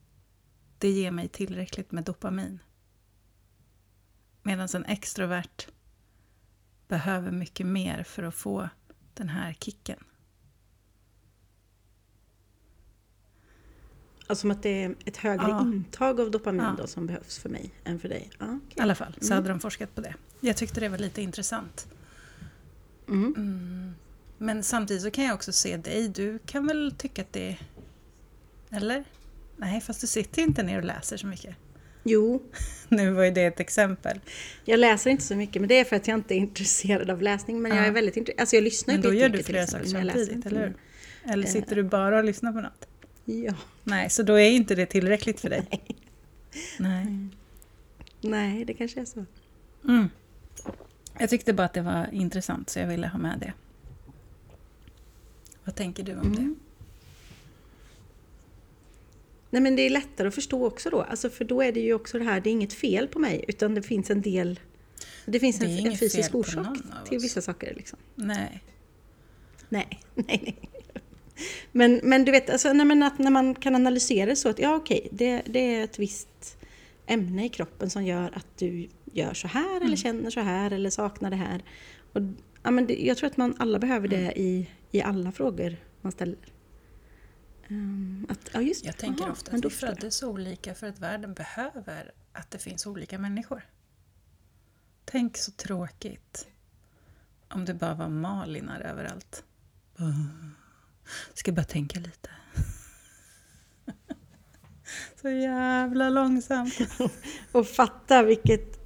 Det 0.77 0.89
ger 0.89 1.12
mig 1.12 1.27
tillräckligt 1.27 1.92
med 1.92 2.03
dopamin. 2.03 2.59
Medan 4.44 4.68
en 4.74 4.86
extrovert 4.86 5.68
behöver 6.88 7.31
mycket 7.31 7.65
mer 7.65 8.03
för 8.03 8.24
att 8.24 8.36
få 8.36 8.69
den 9.13 9.30
här 9.30 9.53
kicken. 9.53 10.03
Alltså 14.27 14.42
som 14.42 14.51
att 14.51 14.63
det 14.63 14.83
är 14.83 14.95
ett 15.06 15.18
högre 15.18 15.45
Ja. 15.50 15.62
intag 15.62 16.19
av 16.22 16.31
dopamin 16.31 16.62
Ja. 16.66 16.75
då 16.81 16.88
som 16.88 17.07
behövs 17.07 17.38
för 17.39 17.50
mig 17.50 17.72
än 17.83 18.00
för 18.00 18.10
dig. 18.10 18.30
Ja, 18.39 18.45
I 18.45 18.50
okej. 18.72 18.83
alla 18.83 18.95
fall 18.95 19.16
så 19.22 19.25
Mm. 19.25 19.36
hade 19.36 19.50
de 19.50 19.60
forskat 19.60 19.95
på 19.95 20.01
det. 20.01 20.13
Jag 20.39 20.57
tyckte 20.57 20.80
det 20.80 20.89
var 20.89 20.98
lite 20.98 21.22
intressant. 21.22 21.88
mm. 23.07 23.33
Mm. 23.38 23.94
Men 24.38 24.63
samtidigt 24.63 25.04
så 25.04 25.12
kan 25.12 25.24
jag 25.24 25.33
också 25.36 25.51
se 25.51 25.77
dig. 25.77 26.07
Du 26.10 26.39
kan 26.45 26.68
väl 26.68 26.92
tycka 26.98 27.22
att 27.22 27.33
det... 27.33 27.57
Eller? 28.72 29.04
Nej, 29.57 29.81
fast 29.81 30.01
du 30.01 30.07
sitter 30.07 30.42
ju 30.42 30.48
inte 30.48 30.63
ner 30.63 30.78
och 30.78 30.83
läser 30.86 31.18
så 31.18 31.28
mycket. 31.28 31.56
Jo, 32.04 32.44
Nu 32.89 33.12
var 33.12 33.24
ju 33.24 33.31
det 33.31 33.45
ett 33.45 33.60
exempel. 33.60 34.19
jag 34.66 34.80
läser 34.80 35.10
inte 35.10 35.24
så 35.24 35.36
mycket 35.36 35.62
men 35.62 35.69
det 35.69 35.80
är 35.80 35.83
för 35.86 35.95
att 35.95 36.07
jag 36.07 36.18
inte 36.18 36.33
är 36.36 36.38
intresserad 36.38 37.10
av 37.10 37.21
läsning. 37.21 37.62
Men 37.62 37.71
jag 37.75 37.81
Ja. 37.83 37.88
är 37.88 37.92
väldigt 37.92 38.18
intresserad. 38.18 38.42
Alltså 38.42 38.56
jag 38.56 38.63
lyssnar 38.63 38.94
Men 38.94 39.01
på 39.01 39.07
då 39.07 39.13
gör 39.13 39.30
du 39.30 39.44
flera 39.44 39.68
saker 39.68 39.94
men 39.94 40.06
jag 40.07 40.16
samtidigt, 40.16 40.45
eller 40.45 40.62
hur? 40.68 40.75
Eller 41.33 41.44
Eh. 41.48 41.51
sitter 41.51 41.75
du 41.75 41.83
bara 41.83 42.18
och 42.18 42.24
lyssnar 42.24 42.51
på 42.54 42.60
något? 42.62 42.88
Ja. 43.25 43.54
Nej, 43.83 44.10
så 44.10 44.24
då 44.24 44.39
är 44.39 44.50
inte 44.50 44.75
det 44.75 44.86
tillräckligt 44.86 45.39
för 45.39 45.50
dig? 45.50 45.68
Nej. 45.72 45.98
Nej. 46.80 47.30
Nej, 48.22 48.66
det 48.66 48.74
kanske 48.74 49.01
är 49.01 49.06
så. 49.06 49.25
Mm. 49.88 50.10
Jag 51.19 51.30
tyckte 51.30 51.54
bara 51.54 51.66
att 51.66 51.74
det 51.74 51.81
var 51.81 52.10
intressant 52.12 52.69
så 52.69 52.80
jag 52.80 52.88
ville 52.88 53.07
ha 53.07 53.19
med 53.19 53.39
det. 53.39 53.54
Vad 55.63 55.75
tänker 55.75 56.04
du 56.04 56.16
om 56.16 56.36
det? 56.36 56.42
Mm. 56.42 56.56
Nej 59.50 59.62
men 59.62 59.75
det 59.75 59.81
är 59.81 59.89
lättare 59.89 60.28
att 60.28 60.36
förstå 60.36 60.66
också 60.66 60.89
då. 60.89 61.01
Alltså 61.01 61.30
för 61.30 61.45
då 61.45 61.62
är 61.62 61.71
det 61.71 61.80
ju 61.80 61.94
också 61.94 62.19
det 62.19 62.25
här, 62.25 62.42
det 62.42 62.50
är 62.50 62.51
inget 62.51 62.74
fel 62.74 63.07
på 63.07 63.19
mig 63.19 63.45
utan 63.48 63.75
det 63.75 63.81
finns 63.81 64.10
en 64.10 64.21
del 64.21 64.60
det 65.25 65.39
finns 65.39 65.60
Det 65.60 65.66
en, 65.66 65.88
en 65.88 65.98
fysisk 65.98 66.36
orsak 66.36 66.78
till 67.09 67.19
vissa 67.19 67.42
saker. 67.42 67.73
Liksom. 67.76 67.99
Nej. 68.16 68.64
Nej, 69.69 69.99
nej, 70.14 70.42
nej. 70.44 70.57
Men, 71.71 71.99
men 72.04 72.25
du 72.25 72.31
vet, 72.31 72.49
alltså, 72.49 72.73
nej, 72.73 72.85
men 72.85 73.04
att 73.04 73.19
när 73.19 73.31
man 73.31 73.56
kan 73.56 73.75
analysera 73.75 74.25
det 74.25 74.35
så 74.35 74.49
att 74.49 74.59
ja 74.59 74.75
okej, 74.75 75.09
det, 75.11 75.42
det 75.45 75.75
är 75.75 75.83
ett 75.83 75.99
visst 75.99 76.57
ämne 77.07 77.45
i 77.45 77.49
kroppen 77.49 77.89
som 77.89 78.06
gör 78.06 78.31
att 78.37 78.47
du 78.57 78.89
gör 79.13 79.33
så 79.33 79.47
här 79.47 79.75
Mm. 79.75 79.83
eller 79.87 79.95
känner 79.95 80.30
så 80.30 80.39
här 80.39 80.71
eller 80.71 80.89
saknar 80.89 81.30
det 81.30 81.35
här. 81.35 81.63
Och, 82.13 82.21
ja, 82.63 82.71
men 82.71 82.87
det, 82.87 83.06
jag 83.06 83.18
tror 83.18 83.30
att 83.30 83.37
man 83.37 83.56
alla 83.59 83.80
behöver 83.80 84.07
det 84.07 84.18
Mm. 84.18 84.37
i, 84.37 84.69
i 84.92 85.01
alla 85.01 85.31
frågor 85.31 85.75
man 86.01 86.11
ställer. 86.11 86.37
Ehm, 87.68 88.25
att, 88.30 88.49
ja, 88.54 88.61
just. 88.61 88.85
Jag 88.85 88.97
tänker 88.97 89.23
Aha, 89.23 89.31
ofta 89.31 89.56
att 89.56 89.65
vi 89.65 89.69
föddes 89.69 90.23
olika 90.23 90.75
för 90.75 90.87
att 90.87 90.99
världen 90.99 91.33
behöver 91.33 92.11
att 92.33 92.51
det 92.51 92.57
finns 92.59 92.85
olika 92.87 93.18
människor. 93.19 93.61
Tänk 95.06 95.37
så 95.37 95.51
tråkigt 95.51 96.47
om 97.49 97.65
det 97.65 97.73
bara 97.73 97.94
var 97.94 98.09
Malinar 98.09 98.80
överallt. 98.81 99.44
Ska 101.33 101.52
bara 101.52 101.64
tänka 101.64 102.00
lite. 102.00 102.30
Så 105.21 105.30
jävla 105.30 106.09
långsamt. 106.09 106.78
Och 107.52 107.68
fatta 107.68 108.24
vilket 108.24 108.80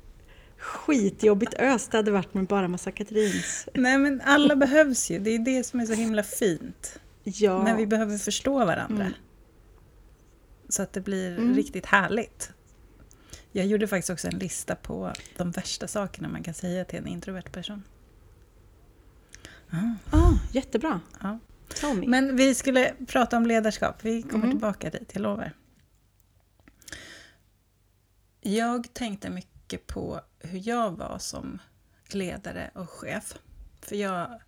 skitjobbigt 0.57 1.53
ös 1.53 1.87
det 1.87 1.97
hade 1.97 2.11
varit 2.11 2.33
med 2.33 2.45
bara 2.47 2.67
massa 2.67 2.91
Katrins. 2.91 3.67
Nej 3.73 3.97
men 3.97 4.21
alla 4.21 4.55
behövs 4.55 5.11
ju, 5.11 5.19
det 5.19 5.29
är 5.29 5.39
det 5.39 5.63
som 5.63 5.79
är 5.79 5.85
så 5.85 5.93
himla 5.93 6.23
fint. 6.23 6.99
Ja, 7.23 7.63
Men 7.63 7.77
vi 7.77 7.87
behöver 7.87 8.17
förstå 8.17 8.65
varandra. 8.65 9.03
Mm. 9.05 9.13
Så 10.69 10.81
att 10.81 10.93
det 10.93 11.01
blir 11.01 11.37
Mm. 11.37 11.55
riktigt 11.55 11.85
härligt. 11.85 12.51
Jag 13.51 13.65
gjorde 13.65 13.87
faktiskt 13.87 14.09
också 14.09 14.27
en 14.27 14.39
lista 14.39 14.75
på 14.75 15.13
de 15.37 15.51
värsta 15.51 15.87
sakerna 15.87 16.27
man 16.29 16.43
kan 16.43 16.53
säga 16.53 16.85
till 16.85 16.99
en 16.99 17.07
introvert 17.07 17.51
person. 17.51 17.83
Ah, 19.69 20.17
ah, 20.17 20.33
jättebra. 20.51 21.01
ja. 21.21 21.39
Me. 21.95 22.07
Men 22.07 22.35
vi 22.35 22.55
skulle 22.55 22.93
prata 23.07 23.37
om 23.37 23.45
ledarskap, 23.45 23.95
vi 24.05 24.21
kommer 24.23 24.43
Mhm. 24.45 24.51
tillbaka 24.51 24.89
dit, 24.89 25.09
jag 25.13 25.21
lovar. 25.21 25.53
Jag 28.41 28.93
tänkte 28.93 29.29
mycket 29.29 29.87
på 29.87 30.21
hur 30.39 30.67
jag 30.67 30.91
var 30.91 31.17
som 31.19 31.59
ledare 32.11 32.71
och 32.75 32.89
chef. 32.89 33.37
För 33.81 33.95
jag, 33.95 34.41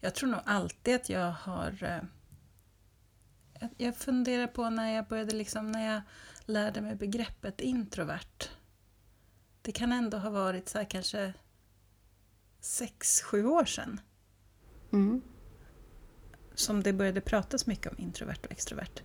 jag 0.00 0.14
tror 0.14 0.28
nog 0.30 0.40
alltid 0.44 0.94
att 0.94 1.08
jag 1.08 1.30
har... 1.32 1.82
eh, 1.82 3.68
Jag, 3.76 3.96
funderar 3.96 4.46
på 4.46 4.70
när 4.70 4.94
jag 4.94 5.06
började 5.08 5.36
liksom, 5.36 5.72
när 5.72 5.92
jag 5.94 6.02
lärde 6.44 6.80
mig 6.80 6.94
begreppet 6.94 7.60
introvert. 7.60 8.48
Det 9.62 9.72
kan 9.72 9.92
ändå 9.92 10.18
ha 10.18 10.30
varit 10.30 10.68
så 10.68 10.78
här 10.78 10.84
kanske 10.90 11.32
sex, 12.60 13.22
sju 13.22 13.46
år 13.46 13.64
sedan. 13.64 14.00
Mm. 14.92 15.22
Som 16.60 16.82
det 16.82 16.92
började 16.92 17.20
pratas 17.20 17.66
mycket 17.66 17.92
om 17.92 17.98
introvert 17.98 18.38
och 18.44 18.52
extrovert. 18.52 19.02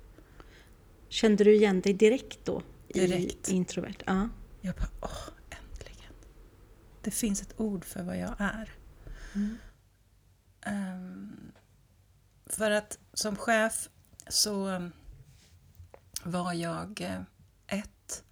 Kände 1.09 1.43
du 1.43 1.55
igen 1.55 1.81
dig 1.81 1.93
direkt 1.93 2.45
då? 2.45 2.61
Direkt. 2.87 3.49
Introvert? 3.49 4.03
Ja. 4.05 4.29
Jag 4.61 4.75
bara, 4.75 4.89
åh, 5.01 5.29
äntligen. 5.49 6.13
Det 7.01 7.11
finns 7.11 7.41
ett 7.41 7.53
ord 7.57 7.85
för 7.85 8.03
vad 8.03 8.17
jag 8.17 8.35
är. 8.37 8.73
Mm. 9.35 9.57
Ehm, 10.61 11.51
för 12.45 12.71
att 12.71 12.99
som 13.13 13.35
chef 13.35 13.89
så 14.27 14.89
var 16.23 16.53
jag 16.53 17.01
eh, 17.01 17.21
ett, 17.79 18.23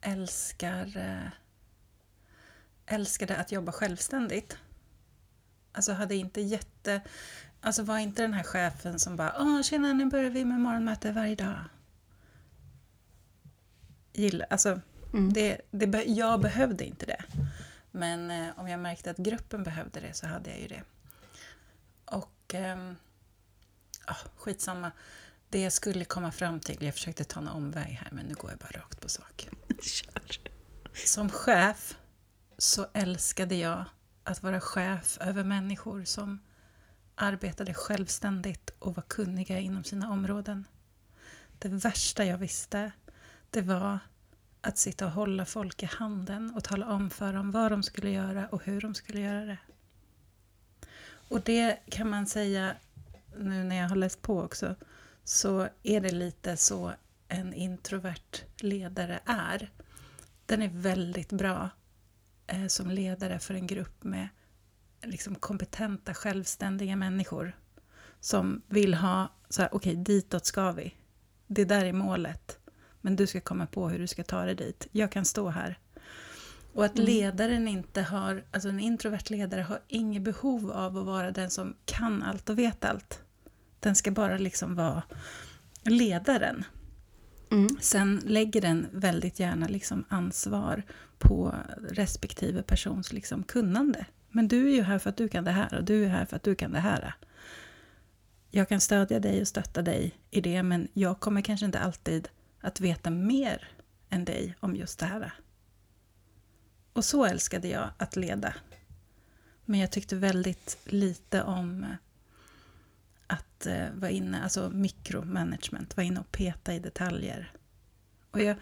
älskar, 0.00 0.96
eh, 0.96 1.30
älskade 2.86 3.36
att 3.36 3.52
jobba 3.52 3.72
självständigt. 3.72 4.56
Alltså 5.72 5.92
hade 5.92 6.14
inte 6.14 6.40
jätte... 6.40 7.02
Alltså 7.60 7.82
var 7.82 7.98
inte 7.98 8.22
den 8.22 8.32
här 8.32 8.42
chefen 8.42 8.98
som 8.98 9.16
bara 9.16 9.34
Åh, 9.38 9.62
tjena, 9.62 9.92
nu 9.92 10.06
börjar 10.06 10.30
vi 10.30 10.44
med 10.44 10.60
morgonmöte 10.60 11.12
varje 11.12 11.34
dag. 11.34 11.58
Gilla, 14.12 14.44
alltså, 14.50 14.80
Mm. 15.12 15.32
det, 15.32 15.60
det, 15.70 16.04
jag 16.04 16.40
behövde 16.40 16.84
inte 16.84 17.06
det. 17.06 17.24
Men 17.90 18.30
eh, 18.30 18.48
om 18.56 18.68
jag 18.68 18.80
märkte 18.80 19.10
att 19.10 19.16
gruppen 19.16 19.62
behövde 19.64 20.00
det 20.00 20.14
så 20.14 20.26
hade 20.26 20.50
jag 20.50 20.60
ju 20.60 20.68
det. 20.68 20.82
Och 22.04 22.54
ehm, 22.54 22.96
ja, 24.06 24.16
skitsamma. 24.36 24.92
Det 25.48 25.60
jag 25.62 25.72
skulle 25.72 26.04
komma 26.04 26.32
fram 26.32 26.60
till, 26.60 26.84
jag 26.84 26.94
försökte 26.94 27.24
ta 27.24 27.40
en 27.40 27.48
omväg 27.48 27.86
här 28.02 28.08
men 28.12 28.26
nu 28.26 28.34
går 28.34 28.50
jag 28.50 28.58
bara 28.58 28.80
rakt 28.80 29.00
på 29.00 29.08
sak. 29.08 29.48
Som 31.06 31.30
chef 31.30 31.96
så 32.58 32.86
älskade 32.92 33.54
jag 33.54 33.84
att 34.24 34.42
vara 34.42 34.60
chef 34.60 35.18
över 35.20 35.44
människor 35.44 36.04
som 36.04 36.38
arbetade 37.18 37.74
självständigt 37.74 38.70
och 38.78 38.94
var 38.94 39.02
kunniga 39.02 39.58
inom 39.58 39.84
sina 39.84 40.10
områden. 40.10 40.64
Det 41.58 41.68
värsta 41.68 42.24
jag 42.24 42.38
visste, 42.38 42.92
det 43.50 43.62
var 43.62 43.98
att 44.60 44.78
sitta 44.78 45.06
och 45.06 45.12
hålla 45.12 45.44
folk 45.44 45.82
i 45.82 45.86
handen 45.86 46.54
och 46.56 46.64
tala 46.64 46.86
om 46.92 47.10
för 47.10 47.32
dem 47.32 47.50
vad 47.50 47.72
de 47.72 47.82
skulle 47.82 48.10
göra 48.10 48.48
och 48.48 48.64
hur 48.64 48.80
de 48.80 48.94
skulle 48.94 49.20
göra 49.20 49.44
det. 49.44 49.58
Och 51.28 51.40
det 51.40 51.78
kan 51.90 52.10
man 52.10 52.26
säga, 52.26 52.74
nu 53.36 53.64
när 53.64 53.76
jag 53.76 53.88
har 53.88 53.96
läst 53.96 54.22
på 54.22 54.42
också, 54.42 54.74
så 55.24 55.68
är 55.82 56.00
det 56.00 56.10
lite 56.10 56.56
så 56.56 56.92
en 57.28 57.54
introvert 57.54 58.44
ledare 58.60 59.20
är. 59.24 59.70
Den 60.46 60.62
är 60.62 60.68
väldigt 60.68 61.32
bra 61.32 61.70
eh, 62.46 62.66
som 62.66 62.90
ledare 62.90 63.38
för 63.38 63.54
en 63.54 63.66
grupp 63.66 64.04
med 64.04 64.28
liksom 65.02 65.34
kompetenta, 65.34 66.14
självständiga 66.14 66.96
människor 66.96 67.56
som 68.20 68.62
vill 68.68 68.94
ha 68.94 69.32
så 69.48 69.62
här, 69.62 69.74
okej, 69.74 69.96
ditåt 69.96 70.46
ska 70.46 70.72
vi. 70.72 70.94
Det 71.46 71.64
där 71.64 71.84
är 71.84 71.92
målet. 71.92 72.58
Men 73.00 73.16
du 73.16 73.26
ska 73.26 73.40
komma 73.40 73.66
på 73.66 73.88
hur 73.88 73.98
du 73.98 74.06
ska 74.06 74.24
ta 74.24 74.44
dig 74.44 74.54
dit. 74.54 74.86
Jag 74.92 75.12
kan 75.12 75.24
stå 75.24 75.48
här. 75.48 75.78
Och 76.72 76.84
att 76.84 76.94
Mm. 76.94 77.06
ledaren 77.06 77.68
inte 77.68 78.02
har, 78.02 78.44
alltså 78.50 78.68
en 78.68 78.80
introvert 78.80 79.30
ledare 79.30 79.60
har 79.62 79.80
inget 79.88 80.22
behov 80.22 80.70
av 80.70 80.98
att 80.98 81.06
vara 81.06 81.30
den 81.30 81.50
som 81.50 81.74
kan 81.84 82.22
allt 82.22 82.48
och 82.50 82.58
vet 82.58 82.84
allt. 82.84 83.22
Den 83.80 83.94
ska 83.94 84.10
bara 84.10 84.38
liksom 84.38 84.74
vara 84.74 85.02
ledaren. 85.82 86.64
Mm. 87.50 87.68
Sen 87.80 88.20
lägger 88.24 88.60
den 88.60 88.86
väldigt 88.92 89.40
gärna 89.40 89.68
liksom 89.68 90.04
ansvar 90.08 90.82
på 91.18 91.54
respektive 91.90 92.62
persons 92.62 93.12
liksom 93.12 93.42
kunnande. 93.42 94.06
Men 94.30 94.48
du 94.48 94.70
är 94.70 94.74
ju 94.74 94.82
här 94.82 94.98
för 94.98 95.10
att 95.10 95.16
du 95.16 95.28
kan 95.28 95.44
det 95.44 95.50
här 95.50 95.74
och 95.74 95.84
du 95.84 96.04
är 96.04 96.08
här 96.08 96.24
för 96.24 96.36
att 96.36 96.42
du 96.42 96.54
kan 96.54 96.72
det 96.72 96.80
här. 96.80 97.14
Jag 98.50 98.68
kan 98.68 98.80
stödja 98.80 99.20
dig 99.20 99.40
och 99.40 99.48
stötta 99.48 99.82
dig 99.82 100.14
i 100.30 100.40
det 100.40 100.62
men 100.62 100.88
jag 100.92 101.20
kommer 101.20 101.40
kanske 101.40 101.66
inte 101.66 101.78
alltid 101.78 102.28
att 102.60 102.80
veta 102.80 103.10
mer 103.10 103.68
än 104.08 104.24
dig 104.24 104.54
om 104.60 104.76
just 104.76 104.98
det 104.98 105.06
här. 105.06 105.32
Och 106.92 107.04
så 107.04 107.24
älskade 107.24 107.68
jag 107.68 107.90
att 107.98 108.16
leda. 108.16 108.54
Men 109.64 109.80
jag 109.80 109.90
tyckte 109.90 110.16
väldigt 110.16 110.78
lite 110.84 111.42
om 111.42 111.86
att 113.26 113.66
eh, 113.66 113.86
vara 113.94 114.10
inne, 114.10 114.42
alltså 114.42 114.70
mikromanagement, 114.70 115.96
vara 115.96 116.06
inne 116.06 116.20
och 116.20 116.32
peta 116.32 116.74
i 116.74 116.78
detaljer. 116.78 117.52
Och 118.30 118.40
jag, 118.40 118.56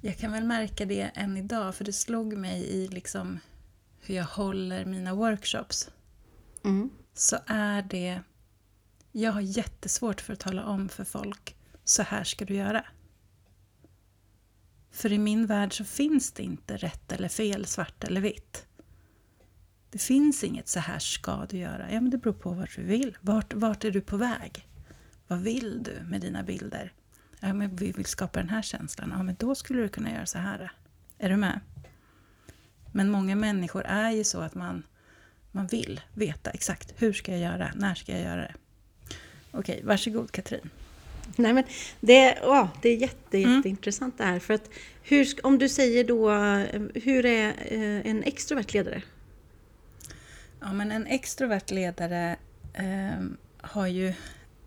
jag 0.00 0.18
kan 0.18 0.32
väl 0.32 0.44
märka 0.44 0.86
det 0.86 1.00
än 1.14 1.36
idag, 1.36 1.74
för 1.74 1.84
det 1.84 1.92
slog 1.92 2.36
mig 2.36 2.62
i 2.62 2.88
liksom 2.88 3.40
hur 4.06 4.14
jag 4.14 4.24
håller 4.24 4.84
mina 4.84 5.14
workshops. 5.14 5.90
Mm. 6.64 6.90
Så 7.14 7.38
är 7.46 7.82
det... 7.82 8.20
Jag 9.12 9.32
har 9.32 9.40
jättesvårt 9.40 10.20
för 10.20 10.32
att 10.32 10.40
tala 10.40 10.64
om 10.64 10.88
för 10.88 11.04
folk, 11.04 11.56
så 11.84 12.02
här 12.02 12.24
ska 12.24 12.44
du 12.44 12.54
göra. 12.54 12.84
För 14.90 15.12
i 15.12 15.18
min 15.18 15.46
värld 15.46 15.76
så 15.76 15.84
finns 15.84 16.32
det 16.32 16.42
inte 16.42 16.76
rätt 16.76 17.12
eller 17.12 17.28
fel, 17.28 17.66
svart 17.66 18.04
eller 18.04 18.20
vitt. 18.20 18.66
Det 19.90 19.98
finns 19.98 20.44
inget 20.44 20.68
så 20.68 20.80
här 20.80 20.98
ska 20.98 21.46
du 21.46 21.56
göra. 21.56 21.92
Ja, 21.92 22.00
men 22.00 22.10
det 22.10 22.18
beror 22.18 22.34
på 22.34 22.50
vart 22.50 22.76
du 22.76 22.82
vill. 22.82 23.16
Vart, 23.20 23.54
vart 23.54 23.84
är 23.84 23.90
du 23.90 24.00
på 24.00 24.16
väg? 24.16 24.68
Vad 25.26 25.38
vill 25.38 25.82
du 25.82 26.02
med 26.04 26.20
dina 26.20 26.42
bilder? 26.42 26.92
Ja, 27.40 27.52
men 27.52 27.76
vi 27.76 27.92
vill 27.92 28.06
skapa 28.06 28.40
den 28.40 28.48
här 28.48 28.62
känslan. 28.62 29.12
Ja, 29.16 29.22
men 29.22 29.36
då 29.38 29.54
skulle 29.54 29.82
du 29.82 29.88
kunna 29.88 30.12
göra 30.12 30.26
så 30.26 30.38
här. 30.38 30.72
Är 31.18 31.28
du 31.28 31.36
med? 31.36 31.60
Men 32.96 33.10
många 33.10 33.36
människor 33.36 33.82
är 33.86 34.10
ju 34.10 34.24
så 34.24 34.40
att 34.40 34.54
man, 34.54 34.82
man 35.52 35.66
vill 35.66 36.00
veta 36.14 36.50
exakt 36.50 36.94
hur 36.96 37.12
ska 37.12 37.32
jag 37.32 37.40
göra, 37.40 37.70
när 37.74 37.94
ska 37.94 38.12
jag 38.12 38.20
göra 38.20 38.40
det. 38.40 38.54
Okej, 39.50 39.80
varsågod 39.84 40.32
Katrin. 40.32 40.70
Nej, 41.36 41.52
men 41.52 41.64
det, 42.00 42.38
ja, 42.42 42.70
det 42.82 42.88
är 42.88 42.96
jätte, 42.96 43.38
Mm. 43.38 43.56
jätteintressant 43.56 44.18
det 44.18 44.24
här. 44.24 44.38
För 44.38 44.54
att 44.54 44.70
hur, 45.02 45.26
om 45.46 45.58
du 45.58 45.68
säger 45.68 46.04
då, 46.04 46.30
eh, 46.32 46.82
hur 47.04 47.26
är 47.26 47.48
eh, 47.48 48.10
en 48.10 48.22
extrovert 48.22 48.72
ledare? 48.72 49.02
Ja, 50.60 50.72
men 50.72 50.92
en 50.92 51.06
extrovert 51.06 51.70
ledare 51.70 52.36
ehm, 52.74 53.36
har 53.60 53.86
ju 53.86 54.14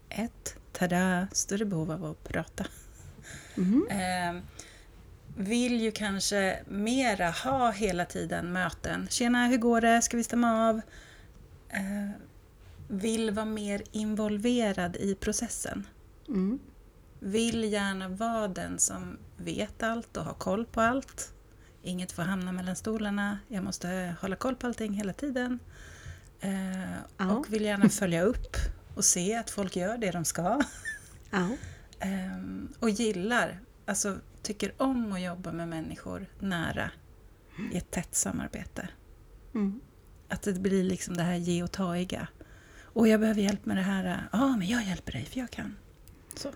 ett, 0.10 0.56
tada, 0.72 1.28
större 1.32 1.66
behov 1.66 1.92
av 1.92 2.06
att 2.06 2.24
prata. 2.24 2.66
Mhm. 3.56 3.88
Ehm, 3.90 4.42
vill 5.38 5.82
ju 5.82 5.92
kanske 5.92 6.60
mera 6.68 7.30
ha 7.30 7.72
hela 7.72 8.06
tiden 8.06 8.52
möten. 8.54 9.08
Tjena, 9.10 9.48
hur 9.48 9.58
går 9.58 9.82
det? 9.82 10.02
Ska 10.02 10.18
vi 10.18 10.24
stämma 10.24 10.70
av? 10.70 10.82
Eh, 11.70 12.10
vill 12.88 13.32
vara 13.32 13.46
mer 13.46 13.84
involverad 13.92 14.96
i 14.96 15.16
processen. 15.16 15.88
Mm. 16.28 16.60
Vill 17.20 17.64
gärna 17.64 18.10
vara 18.10 18.48
den 18.48 18.80
som 18.80 19.18
vet 19.38 19.84
allt 19.84 20.18
och 20.18 20.24
har 20.24 20.34
koll 20.34 20.66
på 20.66 20.82
allt. 20.82 21.34
Inget 21.84 22.12
får 22.12 22.24
hamna 22.24 22.52
mellan 22.52 22.76
stolarna. 22.76 23.40
Jag 23.48 23.64
måste 23.64 24.16
hålla 24.22 24.36
koll 24.36 24.56
på 24.56 24.68
allting 24.68 24.94
hela 24.94 25.14
tiden. 25.14 25.60
Eh, 26.40 26.92
Ja. 27.18 27.32
Och 27.32 27.54
vill 27.54 27.66
gärna 27.66 27.90
följa 28.00 28.22
upp 28.24 28.56
och 28.96 29.06
se 29.06 29.36
att 29.36 29.50
folk 29.50 29.76
gör 29.76 29.98
det 29.98 30.12
de 30.12 30.26
ska. 30.26 30.62
Ja. 31.30 31.50
Ehm, 32.00 32.74
och 32.80 32.90
gillar, 32.90 33.60
alltså 33.86 34.18
tycker 34.48 34.72
om 34.78 35.12
att 35.12 35.22
jobba 35.22 35.52
med 35.52 35.68
människor 35.68 36.26
nära 36.40 36.92
i 37.72 37.78
ett 37.78 37.92
tätt 37.92 38.16
samarbete. 38.16 38.90
Mm. 39.56 39.82
Att 40.28 40.42
det 40.42 40.54
blir 40.54 40.84
liksom 40.84 41.18
det 41.18 41.24
här 41.24 41.36
ge 41.36 41.64
och 41.64 41.72
taiga. 41.72 42.28
Och 42.82 43.08
jag 43.08 43.20
behöver 43.20 43.42
hjälp 43.42 43.66
med 43.66 43.78
det 43.78 43.82
här. 43.82 44.28
Ja, 44.32 44.58
men 44.58 44.68
jag 44.68 44.84
hjälper 44.84 45.12
dig 45.12 45.26
för 45.26 45.40
jag 45.40 45.50
kan. 45.50 45.76
Så. 46.36 46.50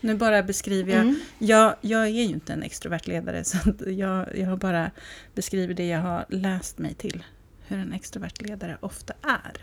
Nu 0.00 0.14
bara 0.14 0.42
beskriver 0.42 0.92
jag. 0.92 1.02
Mm. 1.02 1.20
Jag, 1.38 1.76
jag 1.80 2.02
är 2.02 2.06
ju 2.08 2.22
inte 2.22 2.52
en 2.52 2.62
extrovert 2.62 3.06
ledare 3.06 3.44
så 3.44 3.58
jag, 3.86 4.38
jag 4.38 4.58
bara 4.58 4.90
beskrivit 5.34 5.76
det 5.76 5.86
jag 5.86 6.00
har 6.00 6.24
läst 6.28 6.78
mig 6.78 6.94
till. 6.94 7.24
Hur 7.66 7.78
en 7.78 7.92
extrovert 7.92 8.40
ledare 8.40 8.78
ofta 8.80 9.14
är. 9.22 9.62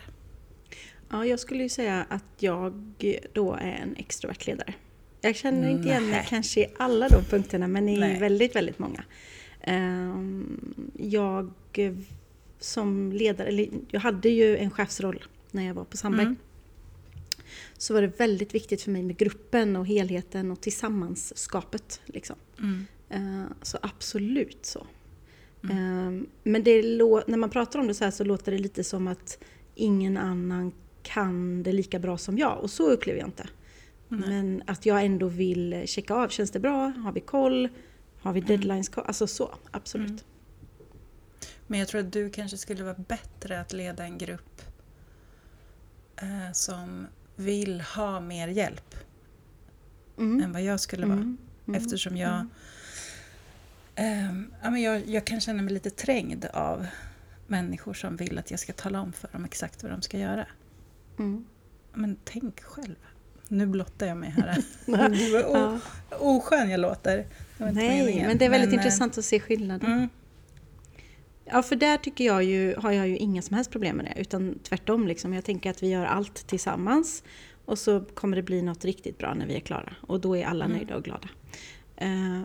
Ja, 1.10 1.26
jag 1.26 1.40
skulle 1.40 1.62
ju 1.62 1.68
säga 1.68 2.06
att 2.08 2.24
jag 2.38 2.94
då 3.32 3.54
är 3.54 3.78
en 3.82 3.96
extrovert 3.96 4.46
ledare. 4.46 4.74
Jag 5.20 5.36
känner 5.36 5.70
inte 5.70 5.88
igen 5.88 6.10
mig 6.10 6.26
kanske 6.28 6.60
i 6.60 6.66
alla 6.76 7.08
de 7.08 7.24
punkterna, 7.24 7.68
men 7.68 7.88
i 7.88 7.98
Nej. 7.98 8.20
väldigt, 8.20 8.56
väldigt 8.56 8.78
många. 8.78 9.04
Ehm, 9.60 10.60
Jag 10.98 11.52
som 12.58 13.12
ledare, 13.12 13.48
eller 13.48 13.68
jag 13.90 14.00
hade 14.00 14.28
ju 14.28 14.56
en 14.56 14.70
chefsroll 14.70 15.24
när 15.50 15.66
jag 15.66 15.74
var 15.74 15.84
på 15.84 15.96
Sandberg. 15.96 16.26
Mm. 16.26 16.36
Så 17.78 17.94
var 17.94 18.02
det 18.02 18.20
väldigt 18.20 18.54
viktigt 18.54 18.82
för 18.82 18.90
mig 18.90 19.02
med 19.02 19.16
gruppen 19.16 19.76
och 19.76 19.86
helheten 19.86 20.50
och 20.50 20.60
tillsammanskapet. 20.60 22.00
Liksom. 22.06 22.36
Mm. 22.58 22.86
Eh, 23.08 23.50
Så 23.62 23.78
absolut 23.82 24.66
så. 24.66 24.86
Mm. 25.64 25.76
Eh, 25.76 26.24
Men 26.42 26.62
när 26.62 27.36
man 27.36 27.50
pratar 27.50 27.78
om 27.78 27.86
det 27.86 27.94
så 27.94 28.04
här 28.04 28.10
så 28.10 28.24
låter 28.24 28.52
det 28.52 28.58
lite 28.58 28.84
som 28.84 29.06
att 29.06 29.38
ingen 29.74 30.16
annan 30.16 30.72
kan 31.02 31.62
det 31.62 31.72
lika 31.72 31.98
bra 31.98 32.18
som 32.18 32.38
jag. 32.38 32.58
Och 32.60 32.70
så 32.70 32.90
upplever 32.90 33.18
jag 33.18 33.28
inte. 33.28 33.46
Nej. 34.10 34.28
Men 34.28 34.62
att 34.66 34.86
jag 34.86 35.04
ändå 35.04 35.28
vill 35.28 35.82
checka 35.86 36.14
av, 36.14 36.28
känns 36.28 36.50
det 36.50 36.60
bra? 36.60 36.86
Har 36.88 37.12
vi 37.12 37.20
koll? 37.20 37.68
Har 38.20 38.32
vi 38.32 38.40
deadlines 38.40 38.88
kvar? 38.88 39.04
Alltså 39.04 39.26
så, 39.26 39.54
absolut. 39.70 40.08
Mm. 40.08 40.20
Men 41.66 41.78
jag 41.78 41.88
tror 41.88 42.00
att 42.00 42.12
du 42.12 42.30
kanske 42.30 42.56
skulle 42.56 42.84
vara 42.84 42.94
bättre 42.94 43.60
att 43.60 43.72
leda 43.72 44.04
en 44.04 44.18
grupp 44.18 44.62
eh, 46.16 46.52
som 46.52 47.06
vill 47.36 47.80
ha 47.80 48.20
mer 48.20 48.48
hjälp 48.48 48.94
Mm. 50.18 50.42
än 50.42 50.52
vad 50.52 50.62
jag 50.62 50.80
skulle 50.80 51.06
vara. 51.06 51.16
Mm. 51.16 51.38
Mm. 51.66 51.80
Eftersom 51.82 52.16
jag, 52.16 52.46
Mm. 53.94 54.52
ja, 54.62 54.70
men 54.70 54.82
jag, 54.82 55.08
jag 55.08 55.24
kan 55.26 55.40
känna 55.40 55.62
mig 55.62 55.74
lite 55.74 55.90
trängd 55.90 56.44
av 56.44 56.86
människor 57.46 57.94
som 57.94 58.16
vill 58.16 58.38
att 58.38 58.50
jag 58.50 58.60
ska 58.60 58.72
tala 58.72 59.00
om 59.00 59.12
för 59.12 59.28
dem 59.32 59.44
exakt 59.44 59.82
vad 59.82 59.92
de 59.92 60.02
ska 60.02 60.18
göra. 60.18 60.46
Mm. 61.18 61.44
Men 61.94 62.16
tänk 62.24 62.60
själv. 62.62 62.96
Nu 63.52 63.66
blottar 63.66 64.06
jag 64.06 64.16
mig 64.16 64.30
här. 64.30 64.62
Ja. 65.52 65.78
oskön 66.18 66.70
jag 66.70 66.80
låter. 66.80 67.26
Nej, 67.58 67.72
meningen. 67.74 68.26
men 68.26 68.38
det 68.38 68.44
är 68.44 68.50
väldigt 68.50 68.68
eh, 68.70 68.74
intressant 68.74 69.18
att 69.18 69.24
se 69.24 69.40
skillnaden. 69.40 69.92
Mm, 69.92 70.08
Ja, 71.44 71.62
för 71.62 71.76
där 71.76 71.96
tycker 71.96 72.24
jag 72.24 72.44
ju, 72.44 72.74
har 72.76 72.92
jag 72.92 73.08
ju 73.08 73.16
inga 73.16 73.42
som 73.42 73.56
helst 73.56 73.70
problem 73.70 73.96
med 73.96 74.04
det. 74.04 74.20
Utan 74.20 74.58
tvärtom, 74.62 75.06
liksom. 75.08 75.32
jag 75.34 75.44
tänker 75.44 75.70
att 75.70 75.82
vi 75.82 75.88
gör 75.88 76.04
allt 76.04 76.46
tillsammans. 76.46 77.22
Och 77.64 77.78
så 77.78 78.00
kommer 78.00 78.36
det 78.36 78.42
bli 78.42 78.62
något 78.62 78.84
riktigt 78.84 79.18
bra 79.18 79.34
när 79.34 79.46
vi 79.46 79.56
är 79.56 79.60
klara. 79.60 79.92
Och 80.00 80.20
då 80.20 80.36
är 80.36 80.46
alla 80.46 80.64
Mm. 80.64 80.76
nöjda 80.76 80.96
och 80.96 81.04
glada. 81.04 81.28
Eh, 81.96 82.42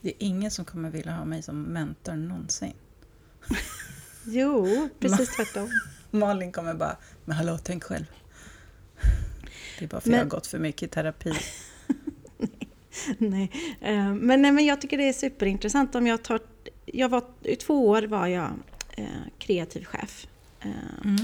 det 0.00 0.08
är 0.08 0.14
ingen 0.18 0.50
som 0.50 0.64
kommer 0.64 0.90
vilja 0.90 1.12
ha 1.12 1.24
mig 1.24 1.42
som 1.42 1.62
mentor 1.62 2.12
någonsin. 2.12 2.72
jo, 4.24 4.88
precis 4.98 5.36
tvärtom. 5.36 5.68
Malin 6.10 6.52
kommer 6.52 6.74
bara, 6.74 6.96
men 7.24 7.36
hallå, 7.36 7.58
tänk 7.62 7.84
själv. 7.84 8.04
Det 9.78 9.84
är 9.84 9.88
bara 9.88 10.00
för 10.00 10.08
Men- 10.10 10.18
jag 10.18 10.24
har 10.24 10.30
gått 10.30 10.46
för 10.46 10.58
mycket 10.58 10.82
i 10.82 10.88
terapi. 10.88 11.32
nej. 13.18 13.50
Eh, 13.80 14.14
men, 14.14 14.42
nej, 14.42 14.52
men 14.52 14.64
jag 14.66 14.80
tycker 14.80 14.98
det 14.98 15.08
är 15.08 15.12
superintressant. 15.12 15.94
Om 15.94 16.06
jag 16.06 16.22
tar, 16.22 16.40
jag 16.86 17.08
var, 17.08 17.24
I 17.42 17.56
två 17.56 17.88
år 17.88 18.02
var 18.02 18.26
jag 18.26 18.50
eh, 18.96 19.04
kreativ 19.38 19.84
chef. 19.84 20.26
Eh, 20.60 20.70
Mm. 21.04 21.16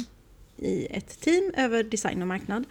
i 0.57 0.87
ett 0.91 1.21
team 1.21 1.53
över 1.57 1.83
design 1.83 2.23
och 2.23 2.29
marknad. 2.29 2.65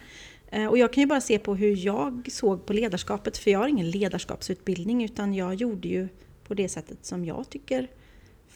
Och 0.70 0.78
jag 0.78 0.92
kan 0.92 1.00
ju 1.02 1.06
bara 1.06 1.20
se 1.20 1.38
på 1.38 1.54
hur 1.54 1.76
jag 1.86 2.28
såg 2.32 2.66
på 2.66 2.72
ledarskapet, 2.72 3.38
för 3.38 3.50
jag 3.50 3.58
har 3.58 3.68
ingen 3.68 3.90
ledarskapsutbildning 3.90 5.04
utan 5.04 5.34
jag 5.34 5.54
gjorde 5.54 5.88
ju 5.88 6.08
på 6.46 6.54
det 6.54 6.68
sättet 6.68 6.98
som 7.06 7.24
jag 7.24 7.50
tycker 7.50 7.88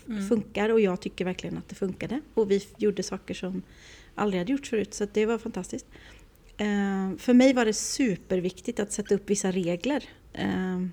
Mm. 0.08 0.28
funkar 0.28 0.68
och 0.68 0.80
jag 0.80 1.00
tycker 1.00 1.24
verkligen 1.24 1.58
att 1.58 1.68
det 1.68 1.74
funkade. 1.74 2.20
Och 2.34 2.50
vi 2.50 2.66
gjorde 2.76 3.02
saker 3.02 3.34
som 3.34 3.62
aldrig 4.14 4.40
hade 4.40 4.52
gjorts 4.52 4.70
förut 4.70 4.94
så 4.94 5.06
det 5.12 5.26
var 5.26 5.38
fantastiskt. 5.38 5.86
Eh, 6.62 7.16
För 7.19 7.35
mig 7.35 7.52
var 7.52 7.64
det 7.64 7.73
superviktigt 7.73 8.81
att 8.81 8.92
sätta 8.92 9.14
upp 9.14 9.31
vissa 9.31 9.50
regler. 9.50 10.04
eh, 10.33 10.87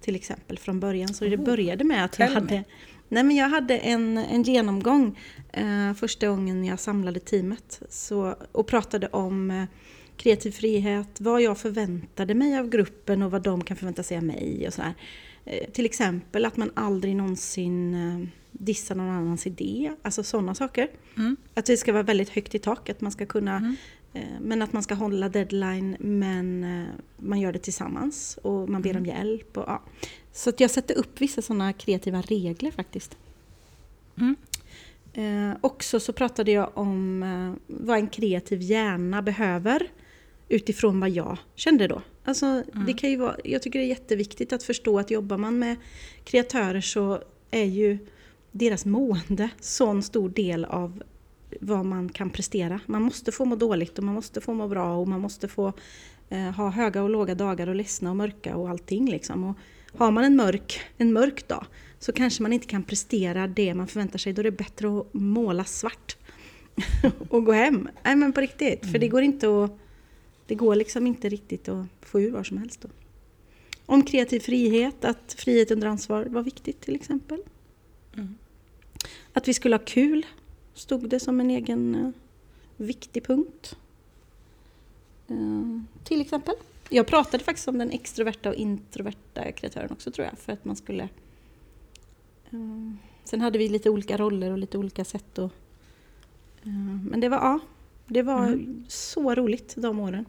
Till 0.00 0.14
exempel 0.16 0.58
från 0.58 0.80
början. 0.80 1.14
Så 1.14 1.24
det 1.24 1.36
började 1.36 1.84
med 1.84 2.04
att 2.04 2.18
jag 2.18 2.26
hade, 2.34 2.64
nej 3.08 3.22
men 3.24 3.36
jag 3.36 3.48
hade 3.48 3.78
en, 3.78 4.18
en 4.18 4.42
genomgång 4.42 5.18
eh, 5.52 5.94
första 5.94 6.26
gången 6.28 6.64
jag 6.64 6.80
samlade 6.80 7.20
teamet 7.20 7.82
så, 7.88 8.34
och 8.52 8.66
pratade 8.66 9.06
om 9.08 9.66
kreativ 10.16 10.50
frihet, 10.50 11.08
vad 11.20 11.42
jag 11.42 11.58
förväntade 11.58 12.34
mig 12.34 12.58
av 12.58 12.68
gruppen 12.68 13.22
och 13.22 13.30
vad 13.30 13.42
de 13.42 13.64
kan 13.64 13.76
förvänta 13.76 14.02
sig 14.02 14.16
av 14.16 14.22
mig. 14.24 14.64
Och 14.66 14.74
sådär. 14.74 14.94
Till 15.72 15.84
exempel 15.84 16.44
att 16.44 16.56
man 16.56 16.70
aldrig 16.74 17.16
någonsin 17.16 17.96
dissar 18.52 18.94
någon 18.94 19.08
annans 19.10 19.46
idé, 19.46 19.92
alltså 20.02 20.22
sådana 20.22 20.54
saker. 20.54 20.88
Mm. 21.16 21.36
Att 21.54 21.66
det 21.66 21.76
ska 21.76 21.92
vara 21.92 22.02
väldigt 22.02 22.28
högt 22.28 22.54
i 22.54 22.58
tak, 22.58 22.88
att 22.90 23.00
man 23.00 23.12
ska 23.12 23.26
kunna 23.26 23.56
Mm. 23.56 23.76
Eh, 24.12 24.40
Men 24.40 24.62
att 24.62 24.72
man 24.72 24.82
ska 24.82 24.94
hålla 24.94 25.28
deadline 25.28 25.96
men 26.00 26.64
eh, 26.64 26.88
man 27.16 27.40
gör 27.40 27.52
det 27.52 27.58
tillsammans 27.58 28.38
och 28.42 28.68
man 28.68 28.82
ber 28.82 28.96
om 28.96 29.06
hjälp. 29.06 29.56
Och, 29.56 29.64
ja. 29.66 29.82
Så 30.32 30.50
att 30.50 30.60
jag 30.60 30.70
sätter 30.70 30.98
upp 30.98 31.20
vissa 31.20 31.42
sådana 31.42 31.72
kreativa 31.72 32.20
regler 32.20 32.70
faktiskt. 32.70 33.16
Mm. 34.16 34.36
Eh, 35.12 35.56
också 35.60 36.00
så 36.00 36.12
pratade 36.12 36.50
jag 36.50 36.70
om 36.74 37.22
eh, 37.22 37.74
vad 37.76 37.98
en 37.98 38.08
kreativ 38.08 38.62
hjärna 38.62 39.22
behöver 39.22 39.88
utifrån 40.48 41.00
vad 41.00 41.10
jag 41.10 41.38
kände 41.54 41.86
då. 41.86 42.02
Alltså, 42.24 42.62
det 42.86 42.92
kan 42.92 43.10
ju 43.10 43.16
vara, 43.16 43.36
jag 43.44 43.62
tycker 43.62 43.78
det 43.78 43.84
är 43.84 43.88
jätteviktigt 43.88 44.52
att 44.52 44.62
förstå 44.62 44.98
att 44.98 45.10
jobbar 45.10 45.38
man 45.38 45.58
med 45.58 45.76
kreatörer 46.24 46.80
så 46.80 47.22
är 47.50 47.64
ju 47.64 47.98
deras 48.52 48.84
mående 48.84 49.50
så 49.60 49.90
en 49.90 50.02
stor 50.02 50.28
del 50.28 50.64
av 50.64 51.02
vad 51.60 51.84
man 51.84 52.08
kan 52.08 52.30
prestera. 52.30 52.80
Man 52.86 53.02
måste 53.02 53.32
få 53.32 53.44
må 53.44 53.56
dåligt 53.56 53.98
och 53.98 54.04
man 54.04 54.14
måste 54.14 54.40
få 54.40 54.54
må 54.54 54.68
bra 54.68 54.96
och 54.96 55.08
man 55.08 55.20
måste 55.20 55.48
få 55.48 55.72
eh, 56.28 56.50
ha 56.50 56.70
höga 56.70 57.02
och 57.02 57.10
låga 57.10 57.34
dagar 57.34 57.66
och 57.66 57.74
ledsna 57.74 58.10
och 58.10 58.16
mörka 58.16 58.56
och 58.56 58.70
allting. 58.70 59.10
Liksom. 59.10 59.44
Och 59.44 59.56
har 59.98 60.10
man 60.10 60.24
en 60.24 60.36
mörk, 60.36 60.80
en 60.96 61.12
mörk 61.12 61.48
dag 61.48 61.66
så 61.98 62.12
kanske 62.12 62.42
man 62.42 62.52
inte 62.52 62.66
kan 62.66 62.82
prestera 62.82 63.46
det 63.46 63.74
man 63.74 63.86
förväntar 63.86 64.18
sig. 64.18 64.32
Då 64.32 64.40
är 64.40 64.44
det 64.44 64.50
bättre 64.50 64.98
att 64.98 65.14
måla 65.14 65.64
svart 65.64 66.16
och 67.28 67.44
gå 67.44 67.52
hem. 67.52 67.88
Nej 68.04 68.16
men 68.16 68.32
på 68.32 68.40
riktigt, 68.40 68.86
för 68.86 68.98
det 68.98 69.08
går 69.08 69.22
inte 69.22 69.64
att 69.64 69.78
det 70.46 70.54
går 70.54 70.74
liksom 70.74 71.06
inte 71.06 71.28
riktigt 71.28 71.68
att 71.68 71.86
få 72.00 72.20
ur 72.20 72.30
var 72.30 72.44
som 72.44 72.58
helst 72.58 72.80
då. 72.80 72.88
Om 73.86 74.02
kreativ 74.02 74.40
frihet, 74.40 75.04
att 75.04 75.34
frihet 75.38 75.70
under 75.70 75.88
ansvar 75.88 76.24
var 76.24 76.42
viktigt 76.42 76.80
till 76.80 76.94
exempel. 76.94 77.42
Mm. 78.16 78.34
Att 79.32 79.48
vi 79.48 79.54
skulle 79.54 79.74
ha 79.74 79.84
kul 79.84 80.26
stod 80.74 81.08
det 81.08 81.20
som 81.20 81.40
en 81.40 81.50
egen 81.50 81.94
eh, 81.94 82.10
viktig 82.76 83.24
punkt. 83.26 83.76
Eh, 85.28 85.80
till 86.04 86.20
exempel. 86.20 86.54
Jag 86.88 87.06
pratade 87.06 87.44
faktiskt 87.44 87.68
om 87.68 87.78
den 87.78 87.90
extroverta 87.90 88.48
och 88.48 88.54
introverta 88.54 89.52
kreatören 89.52 89.90
också 89.90 90.10
tror 90.10 90.26
jag. 90.26 90.38
För 90.38 90.52
att 90.52 90.64
man 90.64 90.76
skulle... 90.76 91.02
Eh, 92.50 92.92
sen 93.24 93.40
hade 93.40 93.58
vi 93.58 93.68
lite 93.68 93.90
olika 93.90 94.16
roller 94.16 94.50
och 94.50 94.58
lite 94.58 94.78
olika 94.78 95.04
sätt 95.04 95.38
att... 95.38 95.52
Men 97.10 97.20
det 97.20 97.28
var, 97.28 97.36
ja, 97.36 97.58
det 98.06 98.22
var 98.22 98.46
Mm. 98.46 98.84
så 98.88 99.34
roligt 99.34 99.74
de 99.76 100.00
åren. 100.00 100.24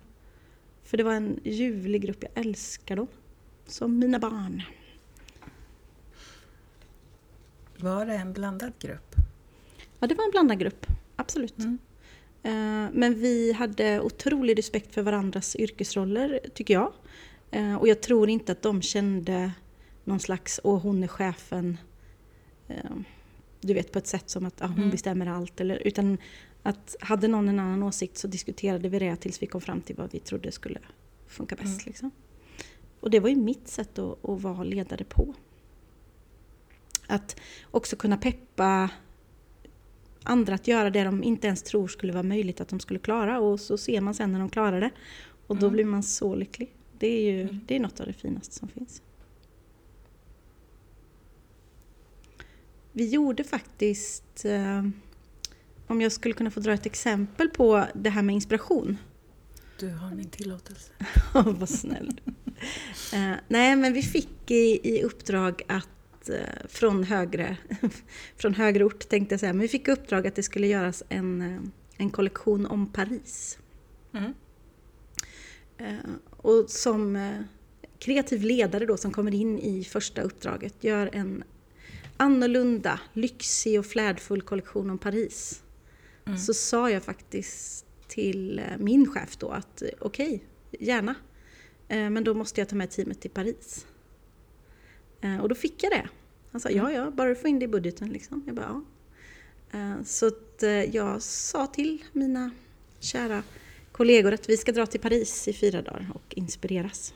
För 0.84 0.98
det 0.98 1.04
var 1.04 1.14
en 1.14 1.40
ljuvlig 1.44 2.02
grupp, 2.02 2.24
jag 2.24 2.46
älskar 2.46 2.96
dem. 2.96 3.08
Som 3.66 4.00
mina 4.00 4.20
barn. 4.20 4.62
Var 7.78 8.06
det 8.06 8.14
en 8.14 8.34
blandad 8.34 8.74
grupp? 8.80 9.16
Ja, 10.02 10.08
det 10.08 10.16
var 10.16 10.24
en 10.26 10.32
blandad 10.32 10.60
grupp. 10.60 10.86
Absolut. 11.16 11.58
Mm. 11.60 11.78
Eh, 12.44 12.90
Men 12.94 13.14
vi 13.20 13.52
hade 13.54 14.02
otrolig 14.02 14.58
respekt 14.58 14.94
för 14.94 15.02
varandras 15.02 15.56
yrkesroller, 15.56 16.40
tycker 16.54 16.74
jag. 16.74 16.94
Eh, 17.52 17.76
Och 17.76 17.88
jag 17.88 18.02
tror 18.02 18.30
inte 18.30 18.52
att 18.52 18.62
de 18.62 18.82
kände 18.82 19.52
någon 20.04 20.20
slags, 20.20 20.60
åh 20.64 20.82
hon 20.82 21.04
är 21.04 21.08
chefen, 21.08 21.78
eh, 22.68 22.76
du 23.62 23.74
vet 23.74 23.92
på 23.92 24.00
ett 24.00 24.08
sätt 24.08 24.30
som 24.30 24.46
att 24.46 24.62
ah, 24.62 24.66
hon 24.68 24.78
Mm. 24.78 24.90
bestämmer 24.90 25.26
allt. 25.28 25.62
Eller, 25.62 25.76
utan 25.88 26.18
att 26.64 26.96
hade 27.00 27.28
någon 27.28 27.50
en 27.50 27.60
annan 27.60 27.84
åsikt 27.84 28.18
så 28.18 28.28
diskuterade 28.28 28.90
vi 28.90 29.00
det 29.00 29.16
tills 29.16 29.42
vi 29.42 29.48
kom 29.48 29.62
fram 29.62 29.82
till 29.82 29.96
vad 29.96 30.12
vi 30.12 30.20
trodde 30.20 30.52
skulle 30.52 30.80
funka 31.28 31.56
bäst. 31.56 31.68
Mm. 31.68 31.84
Liksom. 31.86 32.12
Och 33.00 33.10
det 33.10 33.20
var 33.20 33.30
ju 33.30 33.36
mitt 33.36 33.68
sätt 33.68 34.00
att, 34.00 34.30
att 34.30 34.42
vara 34.42 34.64
ledare 34.64 35.04
på. 35.04 35.34
Att 37.08 37.36
också 37.72 37.96
kunna 37.96 38.18
peppa 38.18 38.90
andra 40.24 40.56
att 40.56 40.68
göra 40.68 40.90
det 40.90 41.04
de 41.04 41.24
inte 41.24 41.48
ens 41.48 41.64
tror 41.64 41.88
skulle 41.88 42.14
vara 42.14 42.24
möjligt 42.24 42.62
att 42.62 42.68
de 42.68 42.80
skulle 42.80 43.00
klara 43.00 43.40
och 43.40 43.60
så 43.60 43.78
ser 43.78 44.02
man 44.02 44.14
sen 44.14 44.32
när 44.32 44.40
de 44.40 44.50
klarar 44.50 44.82
det 44.82 44.90
och 45.48 45.56
då 45.56 45.66
Mm. 45.66 45.74
blir 45.74 45.86
man 45.86 46.04
så 46.04 46.36
lycklig. 46.36 46.76
Det 47.00 47.08
är 47.08 47.32
ju 47.32 47.42
Mm. 47.42 47.60
det 47.68 47.76
är 47.76 47.80
något 47.80 48.00
av 48.00 48.06
det 48.08 48.14
finaste 48.14 48.56
som 48.56 48.68
finns. 48.68 49.02
Vi 52.92 53.10
gjorde 53.10 53.44
faktiskt, 53.44 54.46
eh, 54.46 54.86
om 55.88 56.02
jag 56.02 56.12
skulle 56.12 56.34
kunna 56.34 56.52
få 56.52 56.60
dra 56.60 56.74
ett 56.74 56.86
exempel 56.86 57.50
på 57.50 57.86
det 57.94 58.10
här 58.10 58.22
med 58.22 58.36
inspiration. 58.36 58.98
Du 59.80 59.90
har 59.90 60.12
min 60.16 60.30
tillåtelse. 60.30 60.92
Vad 61.34 61.70
snäll. 61.70 62.22
Eh, 63.14 63.34
nej, 63.48 63.76
men 63.76 63.94
vi 63.94 64.02
fick 64.02 64.52
i, 64.52 64.80
i 64.84 65.04
uppdrag 65.04 65.62
att 65.68 65.88
eh, 66.30 66.68
från 66.68 67.04
högre, 67.04 67.58
från 68.38 68.54
högre 68.54 68.84
ort 68.84 69.10
tänkte 69.10 69.34
jag 69.34 69.40
säga, 69.40 69.54
men 69.54 69.62
vi 69.62 69.68
fick 69.68 69.88
uppdrag 69.88 70.28
att 70.28 70.36
det 70.36 70.44
skulle 70.44 70.68
göras 70.68 71.04
en, 71.10 71.42
eh, 71.42 71.62
en 71.98 72.10
kollektion 72.10 72.66
om 72.66 72.92
Paris. 72.92 73.60
Mm. 74.14 74.34
Eh, 75.78 76.12
och 76.30 76.70
som 76.70 77.34
kreativ 78.00 78.44
ledare 78.44 78.86
då 78.86 78.98
som 78.98 79.12
kommer 79.12 79.34
in 79.34 79.60
i 79.60 79.84
första 79.84 80.22
uppdraget 80.22 80.84
gör 80.84 81.10
en 81.14 81.44
annorlunda, 82.18 83.00
lyxig 83.14 83.80
och 83.80 83.86
flärdfull 83.86 84.42
kollektion 84.42 84.90
om 84.90 84.98
Paris. 84.98 85.64
Mm. 86.26 86.38
Så 86.38 86.54
sa 86.54 86.90
jag 86.90 87.04
faktiskt 87.04 87.86
till 88.08 88.62
min 88.80 89.12
chef 89.12 89.38
då 89.38 89.50
att 89.50 89.84
okej, 90.00 90.44
gärna. 90.80 91.16
Eh, 91.88 92.10
Men 92.10 92.24
då 92.24 92.34
måste 92.34 92.62
jag 92.62 92.70
ta 92.70 92.76
med 92.76 92.92
teamet 92.92 93.22
till 93.22 93.32
Paris. 93.32 93.86
Eh, 95.22 95.38
och 95.38 95.50
då 95.50 95.56
fick 95.56 95.84
jag 95.84 95.92
det. 95.92 96.08
Han 96.52 96.62
sa 96.62 96.70
ja, 96.70 96.92
ja, 96.92 97.12
bara 97.12 97.30
du 97.30 97.36
får 97.36 97.50
in 97.50 97.60
det 97.60 97.66
i 97.66 97.68
budgeten 97.68 98.10
liksom. 98.10 98.44
Jag 98.46 98.56
bara 98.56 98.84
ja. 99.72 99.80
Eh, 99.80 100.04
så 100.04 100.28
att 100.28 100.64
eh, 100.64 100.70
jag 100.70 101.22
sa 101.22 101.68
till 101.68 102.04
mina 102.12 102.52
kära 103.00 103.44
kollegor 103.92 104.34
att 104.34 104.50
vi 104.50 104.58
ska 104.58 104.72
dra 104.72 104.86
till 104.86 105.00
Paris 105.00 105.48
i 105.48 105.54
fyra 105.54 105.82
dagar 105.82 106.12
och 106.14 106.34
inspireras. 106.36 107.14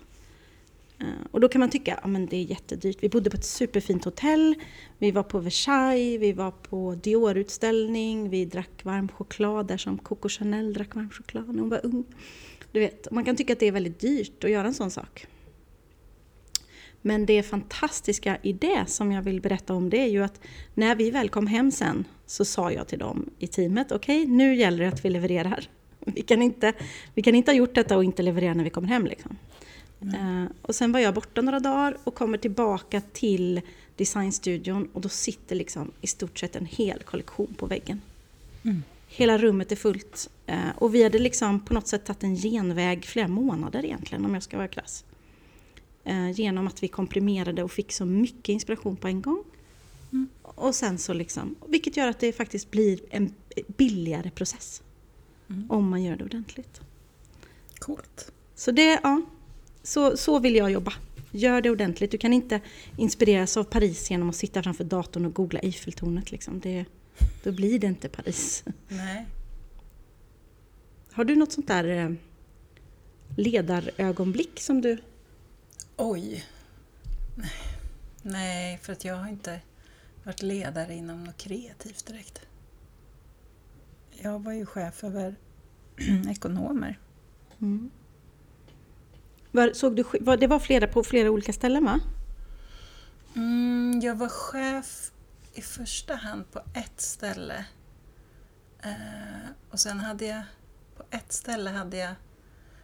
Och 1.32 1.42
då 1.42 1.48
kan 1.50 1.60
man 1.60 1.70
tycka 1.70 2.00
ja 2.02 2.08
men 2.08 2.26
det 2.26 2.38
är 2.38 2.44
jättedyrt. 2.44 2.98
Vi 3.02 3.10
bodde 3.10 3.30
på 3.30 3.38
ett 3.38 3.46
superfint 3.46 4.06
hotell, 4.06 4.56
vi 4.98 5.12
var 5.12 5.24
på 5.24 5.40
Versailles, 5.40 6.22
vi 6.22 6.34
var 6.34 6.52
på 6.52 6.96
Dior-utställning, 6.96 8.30
vi 8.30 8.46
drack 8.46 8.84
varm 8.84 9.08
choklad 9.08 9.68
där 9.68 9.78
som 9.78 9.98
Coco 9.98 10.30
Chanel 10.30 10.74
drack 10.74 10.96
varm 10.96 11.10
choklad 11.10 11.48
när 11.48 11.60
hon 11.60 11.70
var 11.70 11.86
ung. 11.86 12.04
Du 12.72 12.80
vet, 12.80 13.12
man 13.12 13.26
kan 13.26 13.36
tycka 13.36 13.54
att 13.54 13.60
det 13.60 13.68
är 13.68 13.72
väldigt 13.72 14.00
dyrt 14.00 14.44
att 14.44 14.50
göra 14.50 14.68
en 14.68 14.74
sån 14.74 14.92
sak. 14.92 15.28
Men 17.08 17.26
det 17.26 17.44
fantastiska 17.44 18.38
i 18.42 18.54
det 18.54 18.84
som 18.88 19.12
jag 19.12 19.22
vill 19.22 19.42
berätta 19.42 19.74
om 19.74 19.90
det 19.90 19.98
är 19.98 20.08
ju 20.08 20.24
att 20.24 20.40
när 20.74 20.96
vi 20.96 21.12
väl 21.12 21.30
kom 21.30 21.48
hem 21.48 21.72
sen 21.72 22.06
så 22.26 22.46
sa 22.46 22.72
jag 22.72 22.88
till 22.88 23.00
dem 23.00 23.30
i 23.40 23.48
teamet, 23.48 23.92
okej 23.92 24.22
okay, 24.22 24.34
nu 24.34 24.56
gäller 24.56 24.84
det 24.84 24.88
att 24.88 25.06
vi 25.06 25.10
levererar. 25.10 25.70
Vi 26.00 26.22
kan, 26.22 26.42
inte, 26.42 26.74
vi 27.14 27.22
kan 27.22 27.36
inte 27.36 27.52
ha 27.52 27.56
gjort 27.56 27.76
detta 27.76 27.98
och 27.98 28.04
inte 28.04 28.22
leverera 28.24 28.54
när 28.54 28.64
vi 28.64 28.70
kommer 28.70 28.88
hem. 28.88 29.06
Liksom. 29.06 29.38
Mm. 30.02 30.48
och 30.62 30.76
sen 30.76 30.92
var 30.92 31.00
jag 31.00 31.14
borta 31.14 31.42
några 31.42 31.60
dagar 31.60 31.98
och 32.04 32.16
kommer 32.16 32.38
tillbaka 32.38 33.02
till 33.02 33.62
designstudion 33.96 34.90
och 34.94 35.02
då 35.02 35.10
sitter 35.10 35.56
liksom 35.56 35.92
i 36.02 36.08
stort 36.08 36.40
sett 36.40 36.56
en 36.56 36.66
hel 36.66 37.00
kollektion 37.00 37.54
på 37.58 37.66
väggen. 37.66 38.02
Mm. 38.64 38.84
Hela 39.08 39.38
rummet 39.38 39.72
är 39.72 39.76
fullt. 39.76 40.30
Uh, 40.50 40.70
och 40.76 40.96
vi 40.96 41.04
hade 41.04 41.20
liksom 41.20 41.60
på 41.60 41.74
något 41.74 41.88
sätt 41.88 42.06
tagit 42.06 42.24
en 42.24 42.36
genväg 42.36 43.06
flera 43.06 43.28
månader 43.28 43.86
egentligen 43.86 44.26
om 44.26 44.34
jag 44.34 44.44
ska 44.44 44.58
vara 44.58 44.68
krass. 44.68 45.04
Uh, 46.16 46.32
genom 46.32 46.68
att 46.68 46.84
vi 46.84 46.88
komprimerade 46.88 47.64
och 47.64 47.72
fick 47.72 47.92
så 47.92 48.06
mycket 48.06 48.50
inspiration 48.50 48.96
på 48.96 49.08
en 49.08 49.22
gång. 49.22 49.44
Mm. 50.12 50.30
Och 50.42 50.76
sen 50.76 50.98
så 50.98 51.14
liksom, 51.14 51.56
vilket 51.68 51.98
gör 51.98 52.08
att 52.08 52.20
det 52.20 52.34
faktiskt 52.34 52.72
blir 52.72 53.00
en 53.10 53.34
billigare 53.68 54.30
process. 54.30 54.84
Mm. 55.50 55.72
Om 55.72 55.90
man 55.90 56.04
gör 56.04 56.16
det 56.16 56.24
ordentligt. 56.24 56.82
Coolt. 57.80 58.32
Så 58.56 58.72
det, 58.72 59.00
ja, 59.04 59.22
så, 59.84 60.18
så 60.18 60.40
vill 60.40 60.56
jag 60.56 60.72
jobba. 60.72 60.94
Gör 61.32 61.62
det 61.62 61.70
ordentligt. 61.70 62.12
Du 62.12 62.18
kan 62.18 62.34
inte 62.34 62.62
inspireras 62.98 63.58
av 63.58 63.64
Paris 63.64 64.12
genom 64.12 64.30
att 64.30 64.36
sitta 64.36 64.64
framför 64.64 64.84
datorn 64.84 65.26
och 65.26 65.34
googla 65.34 65.60
Eiffeltornet. 65.60 66.32
Liksom. 66.32 66.60
Det, 66.60 66.86
då 67.44 67.52
blir 67.52 67.80
det 67.80 67.88
inte 67.88 68.10
Paris. 68.10 68.64
Nej. 68.88 69.26
Har 71.12 71.24
du 71.24 71.36
något 71.36 71.52
sånt 71.52 71.68
där 71.68 71.86
eh, 71.86 72.12
ledarögonblick 73.38 74.60
som 74.60 74.82
du... 74.82 74.98
Oj. 75.98 76.46
Nej. 77.36 77.52
Nej, 78.22 78.78
för 78.78 78.94
att 78.94 79.06
jag 79.06 79.16
har 79.16 79.28
inte 79.28 79.62
varit 80.24 80.42
ledare 80.42 80.94
inom 80.94 81.24
något 81.24 81.38
kreativt 81.38 82.06
direkt. 82.06 82.42
Jag 84.12 84.44
var 84.44 84.52
ju 84.52 84.66
chef 84.66 85.04
över 85.04 85.36
ekonomer. 86.30 87.00
Mm. 87.62 87.92
Var, 89.52 89.74
såg 89.74 89.96
du, 89.96 90.04
var, 90.22 90.38
det 90.38 90.48
var 90.48 90.60
flera 90.60 90.88
på 90.88 91.04
flera 91.04 91.32
olika 91.32 91.54
ställen 91.54 91.86
va? 91.86 92.00
Mm, 93.36 94.00
jag 94.04 94.16
var 94.16 94.30
chef 94.30 95.12
i 95.54 95.62
första 95.62 96.16
hand 96.16 96.52
på 96.52 96.62
ett 96.74 97.02
ställe. 97.02 97.66
Eh, 98.84 99.50
och 99.72 99.80
sen 99.80 100.00
hade 100.00 100.26
jag, 100.26 100.44
på 100.98 101.04
ett 101.12 101.32
ställe 101.34 101.70
hade 101.70 101.98
jag, 101.98 102.16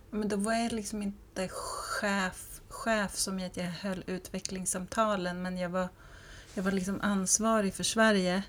men 0.10 0.28
då 0.28 0.36
var 0.36 0.54
jag 0.54 0.72
liksom 0.72 1.02
inte 1.02 1.48
chef, 1.48 2.51
chef 2.72 3.16
som 3.16 3.40
i 3.40 3.46
att 3.46 3.58
jag 3.58 3.64
höll 3.66 4.04
utvecklingssamtalen 4.08 5.42
men 5.42 5.58
jag 5.58 5.70
var, 5.70 5.90
jag 6.54 6.64
var 6.64 6.72
liksom 6.72 7.02
ansvarig 7.02 7.74
för 7.74 7.84
Sverige. 7.84 8.44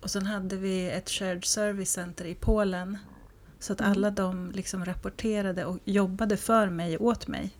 Och 0.00 0.10
sen 0.10 0.26
hade 0.26 0.56
vi 0.56 0.90
ett 0.90 1.10
shared 1.10 1.44
service 1.44 1.90
center 1.90 2.24
i 2.24 2.34
Polen. 2.34 2.98
Så 3.58 3.72
att 3.72 3.80
mm. 3.80 3.92
alla 3.92 4.10
de 4.10 4.50
liksom 4.50 4.84
rapporterade 4.84 5.64
och 5.64 5.78
jobbade 5.84 6.36
för 6.36 6.68
mig 6.68 6.98
och 6.98 7.06
åt 7.06 7.28
mig. 7.28 7.50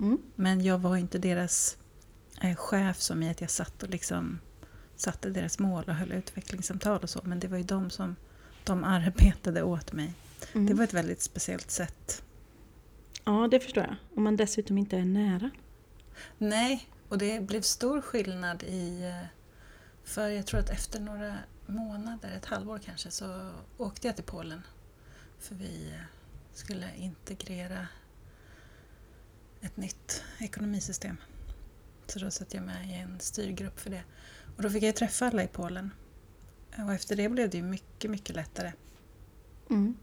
Mm. 0.00 0.18
Men 0.34 0.64
jag 0.64 0.78
var 0.78 0.96
inte 0.96 1.18
deras 1.18 1.76
eh, 2.42 2.56
chef 2.56 3.00
som 3.00 3.22
i 3.22 3.30
att 3.30 3.40
jag 3.40 3.50
satt 3.50 3.82
och 3.82 3.90
liksom 3.90 4.38
satte 4.96 5.30
deras 5.30 5.58
mål 5.58 5.84
och 5.86 5.94
höll 5.94 6.12
utvecklingssamtal 6.12 7.00
och 7.02 7.10
så. 7.10 7.20
Men 7.24 7.40
det 7.40 7.48
var 7.48 7.58
ju 7.58 7.64
de 7.64 7.90
som 7.90 8.16
de 8.64 8.84
arbetade 8.84 9.62
åt 9.62 9.92
mig. 9.92 10.14
Mm. 10.52 10.66
Det 10.66 10.74
var 10.74 10.84
ett 10.84 10.94
väldigt 10.94 11.22
speciellt 11.22 11.70
sätt. 11.70 12.22
Ja, 13.30 13.48
det 13.48 13.60
förstår 13.60 13.82
jag. 13.82 13.96
Om 14.16 14.22
man 14.22 14.36
dessutom 14.36 14.78
inte 14.78 14.96
är 14.96 15.04
nära. 15.04 15.50
Nej, 16.38 16.88
och 17.08 17.18
det 17.18 17.40
blev 17.40 17.60
stor 17.60 18.00
skillnad 18.00 18.62
i... 18.62 19.02
Eh, 19.02 19.26
för 20.04 20.28
jag 20.28 20.46
tror 20.46 20.60
att 20.60 20.70
efter 20.70 21.00
några 21.00 21.38
månader, 21.66 22.32
ett 22.36 22.44
halvår 22.44 22.78
kanske, 22.78 23.10
så 23.10 23.50
åkte 23.76 24.06
jag 24.06 24.16
till 24.16 24.24
Polen. 24.24 24.62
För 25.38 25.54
vi 25.54 25.90
eh, 25.90 26.00
skulle 26.52 26.96
integrera 26.96 27.86
ett 29.60 29.76
nytt 29.76 30.24
ekonomisystem. 30.38 31.16
Så 32.06 32.18
då 32.18 32.30
satt 32.30 32.54
jag 32.54 32.62
med 32.62 32.90
i 32.90 32.92
en 32.92 33.20
styrgrupp 33.20 33.80
för 33.80 33.90
det. 33.90 34.02
Och 34.56 34.62
då 34.62 34.70
fick 34.70 34.82
jag 34.82 34.96
träffa 34.96 35.26
alla 35.26 35.42
i 35.42 35.48
Polen. 35.48 35.90
Och 36.86 36.92
efter 36.92 37.16
det 37.16 37.28
blev 37.28 37.50
det 37.50 37.56
ju 37.56 37.62
mycket, 37.62 38.10
mycket 38.10 38.36
lättare. 38.36 38.72
Mm. 39.70 39.96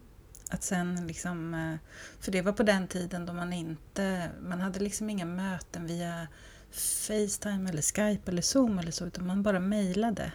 Att 0.50 0.64
sen 0.64 1.08
liksom, 1.08 1.54
eh, 1.54 1.76
för 2.20 2.32
det 2.32 2.42
var 2.42 2.52
på 2.52 2.64
den 2.64 2.88
tiden 2.88 3.26
då 3.26 3.34
man 3.34 3.54
inte, 3.54 4.30
man 4.42 4.62
hade 4.62 4.80
liksom 4.80 5.10
inga 5.10 5.26
möten 5.26 5.88
via 5.88 6.28
Facetime 6.72 7.70
eller 7.70 7.82
Skype 7.82 8.32
eller 8.32 8.42
Zoom 8.42 8.80
eller 8.80 8.92
så, 8.92 9.06
utan 9.06 9.28
man 9.28 9.44
bara 9.44 9.60
mejlade. 9.60 10.32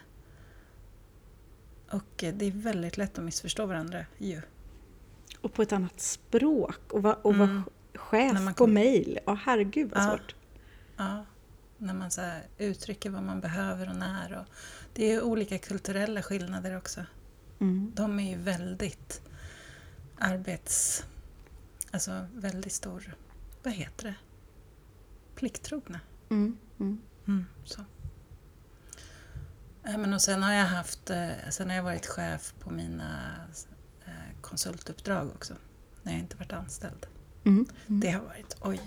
Och 1.91 2.25
eh, 2.25 2.35
det 2.35 2.47
är 2.47 2.51
väldigt 2.51 2.97
lätt 2.97 3.19
att 3.19 3.25
missförstå 3.25 3.67
varandra 3.67 4.07
ju. 4.19 4.43
Och 5.41 5.53
på 5.53 5.63
ett 5.63 5.73
annat 5.73 6.01
språk. 6.01 6.93
Och, 6.93 7.03
va, 7.03 7.19
och 7.23 7.35
mm. 7.35 7.57
va, 7.57 7.63
chef 7.95 8.33
kom... 8.33 8.55
på 8.55 8.67
mail. 8.67 9.19
Åh 9.27 9.39
herregud 9.45 9.91
vad 9.91 10.03
ja. 10.03 10.11
svårt. 10.11 10.35
Ja, 10.97 11.25
när 11.79 11.95
man 11.95 12.11
så 12.11 12.23
uttrycker 12.59 13.11
vad 13.11 13.23
man 13.23 13.41
behöver 13.41 13.89
och 13.89 13.97
när. 13.97 14.39
Och 14.39 14.47
det 14.95 15.13
är 15.13 15.23
olika 15.23 15.59
kulturella 15.59 16.23
skillnader 16.23 16.77
också. 16.77 17.05
Mm. 17.59 17.93
De 17.95 18.21
är 18.21 18.31
ju 18.31 18.37
väldigt 18.37 19.23
arbets... 20.23 21.05
Alltså 21.91 22.27
väldigt 22.35 22.73
stor... 22.73 23.17
Vad 23.63 23.75
heter 23.75 24.05
det? 24.05 24.15
Plikttrogna. 25.35 26.01
Mm. 26.31 26.57
Mm. 26.81 27.03
Mm, 27.27 27.47
så. 27.65 27.85
Men 29.83 30.15
och 30.15 30.23
sen 30.23 30.43
har 30.43 30.53
jag 30.53 30.67
haft, 30.67 31.11
eh, 31.11 31.31
sen 31.51 31.69
har 31.69 31.77
jag 31.77 31.83
varit 31.83 32.07
chef 32.07 32.55
på 32.59 32.71
mina 32.71 33.35
eh, 34.05 34.41
konsultuppdrag 34.41 35.31
också, 35.35 35.55
när 36.03 36.13
jag 36.13 36.21
inte 36.21 36.37
varit 36.37 36.53
anställd. 36.53 37.07
Mm. 37.45 37.67
Mm. 37.87 38.01
Det 38.01 38.11
har 38.11 38.21
varit, 38.21 38.57
oj, 38.61 38.81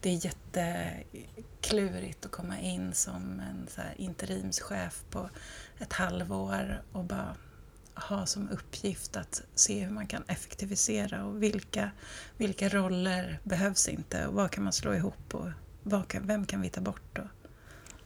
det 0.00 0.10
är 0.10 0.24
jätteklurigt 0.24 2.26
att 2.26 2.32
komma 2.32 2.58
in 2.58 2.94
som 2.94 3.40
en 3.40 3.68
så 3.68 3.82
interimschef 3.96 5.04
på 5.10 5.30
ett 5.78 5.92
halvår 5.92 6.82
och 6.92 7.04
bara 7.04 7.36
ha 8.00 8.26
som 8.26 8.48
uppgift 8.48 9.16
att 9.16 9.42
se 9.54 9.84
hur 9.84 9.90
man 9.90 10.06
kan 10.06 10.22
effektivisera 10.26 11.24
och 11.24 11.42
vilka, 11.42 11.90
vilka 12.36 12.68
roller 12.68 13.40
behövs 13.44 13.88
inte 13.88 14.26
och 14.26 14.34
vad 14.34 14.50
kan 14.50 14.64
man 14.64 14.72
slå 14.72 14.94
ihop 14.94 15.34
och 15.34 15.48
kan, 16.08 16.26
vem 16.26 16.46
kan 16.46 16.60
vi 16.60 16.68
ta 16.68 16.80
bort? 16.80 17.18
Och... 17.18 17.50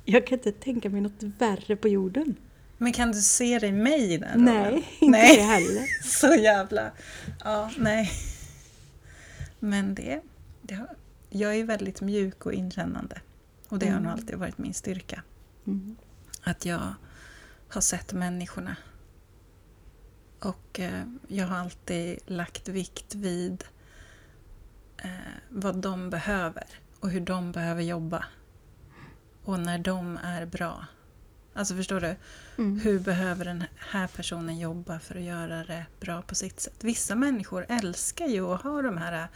Jag 0.04 0.26
kan 0.26 0.38
inte 0.38 0.52
tänka 0.52 0.90
mig 0.90 1.00
något 1.00 1.22
värre 1.38 1.76
på 1.76 1.88
jorden. 1.88 2.36
Men 2.78 2.92
kan 2.92 3.12
du 3.12 3.20
se 3.20 3.58
dig 3.58 3.72
mig 3.72 4.12
i 4.12 4.18
den 4.18 4.32
rollen? 4.32 4.44
Nej, 4.44 4.88
inte 5.00 5.18
nej. 5.18 5.36
det 5.36 5.42
heller. 5.42 5.86
Så 6.04 6.34
jävla... 6.34 6.90
Ja, 7.44 7.70
nej. 7.78 8.10
Men 9.58 9.94
det, 9.94 10.20
det 10.62 10.74
har, 10.74 10.88
jag 11.30 11.56
är 11.56 11.64
väldigt 11.64 12.00
mjuk 12.00 12.46
och 12.46 12.52
inkännande. 12.52 13.20
Och 13.68 13.78
det 13.78 13.86
mm. 13.86 13.94
har 13.94 14.02
nog 14.02 14.12
alltid 14.12 14.38
varit 14.38 14.58
min 14.58 14.74
styrka. 14.74 15.22
Mm. 15.66 15.96
Att 16.42 16.64
jag 16.64 16.94
har 17.68 17.80
sett 17.80 18.12
människorna. 18.12 18.76
Och 20.42 20.80
eh, 20.80 21.04
jag 21.28 21.46
har 21.46 21.56
alltid 21.56 22.18
lagt 22.26 22.68
vikt 22.68 23.14
vid 23.14 23.64
eh, 24.96 25.10
vad 25.48 25.76
de 25.76 26.10
behöver 26.10 26.64
och 27.00 27.10
hur 27.10 27.20
de 27.20 27.52
behöver 27.52 27.82
jobba. 27.82 28.24
Och 29.44 29.60
när 29.60 29.78
de 29.78 30.18
är 30.22 30.46
bra. 30.46 30.86
Alltså 31.54 31.74
förstår 31.76 32.00
du? 32.00 32.16
Mm. 32.58 32.80
Hur 32.80 32.98
behöver 32.98 33.44
den 33.44 33.64
här 33.76 34.06
personen 34.06 34.58
jobba 34.58 34.98
för 34.98 35.14
att 35.14 35.22
göra 35.22 35.64
det 35.64 35.86
bra 36.00 36.22
på 36.22 36.34
sitt 36.34 36.60
sätt? 36.60 36.84
Vissa 36.84 37.14
människor 37.14 37.66
älskar 37.68 38.26
ju 38.26 38.46
att 38.46 38.62
ha 38.62 38.82
de 38.82 38.96
här 38.96 39.28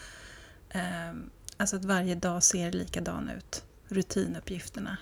eh, 0.70 1.14
Alltså 1.56 1.76
att 1.76 1.84
varje 1.84 2.14
dag 2.14 2.42
ser 2.42 2.72
likadan 2.72 3.30
ut. 3.36 3.64
Rutinuppgifterna. 3.88 4.96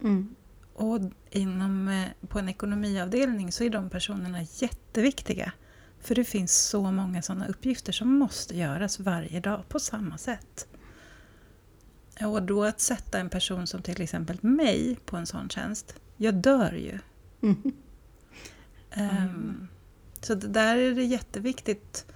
Mm. 0.00 0.34
Och 0.78 1.00
inom, 1.30 1.88
eh, 1.88 2.28
på 2.28 2.38
en 2.38 2.48
ekonomiavdelning 2.48 3.52
så 3.52 3.64
är 3.64 3.70
de 3.70 3.90
personerna 3.90 4.42
jätteviktiga. 4.42 5.52
För 6.00 6.14
det 6.14 6.24
finns 6.24 6.68
så 6.68 6.90
många 6.90 7.22
sådana 7.22 7.48
uppgifter 7.48 7.92
som 7.92 8.18
måste 8.18 8.56
göras 8.56 9.00
varje 9.00 9.40
dag 9.40 9.68
på 9.68 9.80
samma 9.80 10.18
sätt. 10.18 10.66
Och 12.20 12.42
då 12.42 12.64
att 12.64 12.80
sätta 12.80 13.18
en 13.18 13.30
person 13.30 13.66
som 13.66 13.82
till 13.82 14.02
exempel 14.02 14.38
mig 14.40 14.98
på 15.04 15.16
en 15.16 15.26
sån 15.26 15.48
tjänst, 15.48 15.94
jag 16.16 16.34
dör 16.34 16.72
ju. 16.72 16.98
Mm. 17.42 17.72
Um, 18.96 19.68
så 20.20 20.34
där 20.34 20.76
är 20.76 20.94
det 20.94 21.04
jätteviktigt 21.04 22.06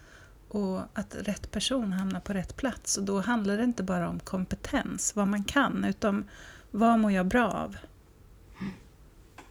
och 0.49 0.81
att 0.93 1.17
rätt 1.21 1.51
person 1.51 1.93
hamnar 1.93 2.21
på 2.21 2.33
rätt 2.33 2.57
plats. 2.57 2.97
Och 2.97 3.05
då 3.05 3.21
handlar 3.21 3.57
det 3.57 3.65
inte 3.65 3.83
bara 3.83 4.09
om 4.09 4.21
kompetens, 4.21 5.17
vad 5.17 5.29
man 5.29 5.45
kan, 5.45 5.85
utan 5.85 6.31
vad 6.71 6.99
mår 6.99 7.13
jag 7.13 7.27
bra 7.27 7.51
av? 7.51 7.77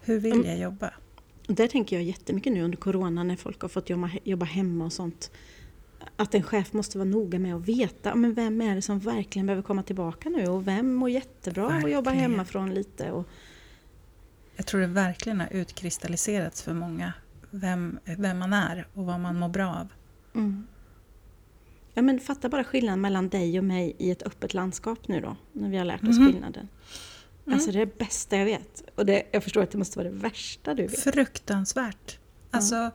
Hur 0.01 0.19
vill 0.19 0.33
Mm. 0.33 0.45
jag 0.47 0.57
jobba? 0.59 0.93
Där 1.47 1.67
tänker 1.67 1.95
jag 1.95 2.03
jättemycket 2.03 2.53
nu 2.53 2.61
under 2.63 2.77
corona 2.77 3.23
när 3.23 3.35
folk 3.35 3.61
har 3.61 3.69
fått 3.69 3.89
jobba, 3.89 4.09
jobba 4.23 4.45
hemma 4.45 4.85
och 4.85 4.93
sånt. 4.93 5.31
Att 6.15 6.35
en 6.35 6.43
chef 6.43 6.73
måste 6.73 6.97
vara 6.97 7.09
noga 7.09 7.39
med 7.39 7.55
att 7.55 7.61
veta 7.69 8.15
men 8.15 8.33
vem 8.33 8.61
är 8.61 8.75
det 8.75 8.81
som 8.81 8.99
verkligen 8.99 9.45
behöver 9.45 9.63
komma 9.63 9.83
tillbaka 9.83 10.29
nu 10.29 10.47
och 10.47 10.67
vem 10.67 10.93
mår 10.93 11.09
jättebra 11.09 11.65
av 11.65 11.71
att 11.85 11.91
jobba 11.91 12.11
hemifrån 12.11 12.73
lite. 12.73 13.11
Och, 13.11 13.27
Jag 14.55 14.65
tror 14.65 14.81
det 14.81 14.87
verkligen 14.87 15.39
har 15.39 15.47
utkristalliserats 15.53 16.61
för 16.61 16.73
många 16.73 17.13
vem, 17.49 17.99
vem 18.17 18.39
man 18.39 18.53
är 18.53 18.87
och 18.93 19.05
vad 19.05 19.19
man 19.19 19.39
mår 19.39 19.49
bra 19.49 19.69
av. 19.75 19.87
mm. 20.35 20.67
Ja 21.93 22.01
men 22.01 22.19
fatta 22.19 22.49
bara 22.49 22.63
skillnaden 22.63 23.01
mellan 23.01 23.29
dig 23.29 23.59
och 23.59 23.65
mig 23.65 23.95
i 23.97 24.11
ett 24.11 24.23
öppet 24.23 24.53
landskap 24.53 25.07
nu 25.07 25.21
då, 25.21 25.35
när 25.53 25.69
vi 25.69 25.77
har 25.77 25.85
lärt 25.85 26.03
oss 26.03 26.17
Mhm. 26.17 26.27
skillnaden. 26.31 26.67
Alltså 27.53 27.71
det 27.71 27.81
är 27.81 27.85
det 27.85 27.97
bästa 27.97 28.37
jag 28.37 28.45
vet. 28.45 28.83
Och 28.95 29.05
det, 29.05 29.23
jag 29.31 29.43
förstår 29.43 29.63
att 29.63 29.71
det 29.71 29.77
måste 29.77 29.99
vara 29.99 30.09
det 30.09 30.15
värsta 30.15 30.73
du 30.73 30.87
vet. 30.87 30.99
Fruktansvärt. 30.99 32.19
Alltså, 32.51 32.91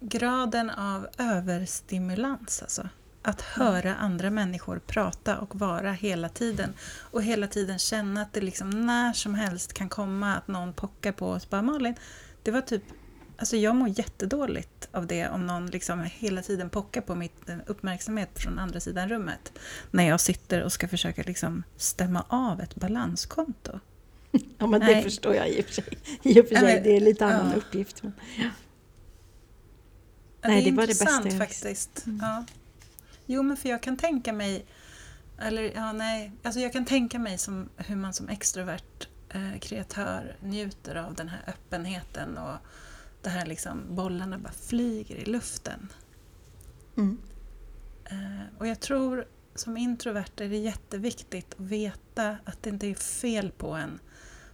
graden 0.00 0.70
av 0.70 1.06
överstimulans 1.18 2.62
alltså. 2.62 2.88
Att 3.22 3.40
höra 3.40 3.94
andra 3.94 4.30
människor 4.30 4.78
prata 4.78 5.38
och 5.38 5.56
vara 5.60 5.92
hela 5.92 6.28
tiden. 6.28 6.74
Och 6.98 7.22
hela 7.22 7.46
tiden 7.46 7.78
känna 7.78 8.22
att 8.22 8.32
det 8.32 8.40
liksom 8.40 8.86
när 8.86 9.12
som 9.12 9.34
helst 9.34 9.72
kan 9.72 9.88
komma 9.88 10.36
att 10.36 10.48
någon 10.48 10.72
pockar 10.72 11.12
på 11.12 11.28
oss. 11.28 11.50
Bara 11.50 11.62
Malin, 11.62 11.94
det 12.42 12.50
var 12.50 12.60
typ... 12.60 12.82
Alltså 13.42 13.56
jag 13.56 13.76
mår 13.76 13.88
jättedåligt 13.88 14.88
av 14.92 15.06
det 15.06 15.28
om 15.28 15.46
någon 15.46 15.66
liksom 15.66 16.02
hela 16.02 16.42
tiden 16.42 16.70
pockar 16.70 17.00
på 17.00 17.14
mitt 17.14 17.48
eh, 17.48 17.56
uppmärksamhet 17.66 18.30
från 18.34 18.58
andra 18.58 18.80
sidan 18.80 19.08
rummet. 19.08 19.52
När 19.90 20.08
jag 20.08 20.20
sitter 20.20 20.62
och 20.62 20.72
ska 20.72 20.88
försöka 20.88 21.22
liksom 21.22 21.62
stämma 21.76 22.24
av 22.28 22.60
ett 22.60 22.74
balanskonto. 22.74 23.80
Ja 24.58 24.66
men 24.66 24.80
det 24.80 24.86
Nej. 24.86 25.02
förstår 25.02 25.34
jag 25.34 25.48
i 25.48 25.60
och 25.60 25.64
för 25.64 25.72
sig. 25.72 25.98
I 26.22 26.40
och 26.40 26.48
för 26.48 26.54
sig, 26.54 26.74
men- 26.74 26.82
det 26.82 26.96
är 26.96 27.00
lite 27.00 27.26
annan 27.26 27.50
ja. 27.50 27.56
uppgift. 27.56 28.02
Men, 28.02 28.12
Ja, 28.38 28.48
Nej, 30.42 30.62
det 30.62 30.68
är 30.68 30.70
det 30.70 30.76
var 30.76 30.86
det 30.86 30.98
bästa 30.98 31.28
jag 31.28 31.38
faktiskt. 31.38 32.04
Ja. 32.20 32.44
Jo, 33.26 33.42
men 33.42 33.56
för 33.56 33.68
jag 33.68 33.82
kan 33.82 33.96
tänka 33.96 34.32
mig... 34.32 34.64
Eller 35.38 35.62
ja, 35.74 35.92
nej. 35.92 36.32
Alltså 36.42 36.60
jag 36.60 36.72
kan 36.72 36.84
tänka 36.84 37.18
mig 37.18 37.38
som, 37.38 37.68
hur 37.76 37.96
man 37.96 38.12
som 38.12 38.28
extrovert 38.28 39.08
eh, 39.28 39.58
kreatör 39.60 40.36
njuter 40.40 40.94
av 40.94 41.14
den 41.14 41.28
här 41.28 41.40
öppenheten 41.46 42.38
och 42.38 42.56
det 43.22 43.30
här 43.30 43.46
liksom 43.46 43.94
bollarna 43.94 44.38
bara 44.38 44.52
flyger 44.52 45.16
i 45.16 45.24
luften. 45.24 45.88
mm. 46.96 47.18
Eh, 48.04 48.58
och 48.58 48.66
jag 48.66 48.80
tror 48.80 49.26
som 49.54 49.76
introvert 49.76 50.40
är 50.40 50.48
det 50.48 50.56
jätteviktigt 50.56 51.54
att 51.54 51.60
veta 51.60 52.36
att 52.44 52.62
det 52.62 52.70
inte 52.70 52.86
är 52.86 52.94
fel 52.94 53.50
på 53.50 53.72
en 53.72 53.98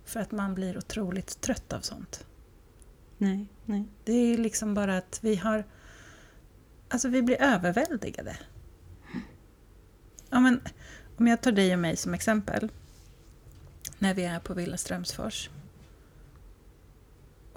för 0.04 0.20
att 0.20 0.32
man 0.32 0.54
blir 0.54 0.78
otroligt 0.78 1.40
trött 1.40 1.72
av 1.72 1.80
sånt. 1.80 2.26
Nej, 3.18 3.46
nej. 3.64 3.84
Det 4.04 4.12
är 4.12 4.38
liksom 4.38 4.74
bara 4.74 4.96
att 4.96 5.18
vi 5.22 5.36
har... 5.36 5.64
Alltså 6.88 7.08
vi 7.08 7.22
blir 7.22 7.42
överväldigade. 7.42 8.36
Ja, 10.30 10.40
men, 10.40 10.60
om 11.16 11.26
jag 11.26 11.40
tar 11.40 11.52
dig 11.52 11.72
och 11.72 11.78
mig 11.78 11.96
som 11.96 12.14
exempel. 12.14 12.68
När 13.98 14.14
vi 14.14 14.24
är 14.24 14.40
på 14.40 14.54
Villa 14.54 14.76
Strömsfors. 14.76 15.50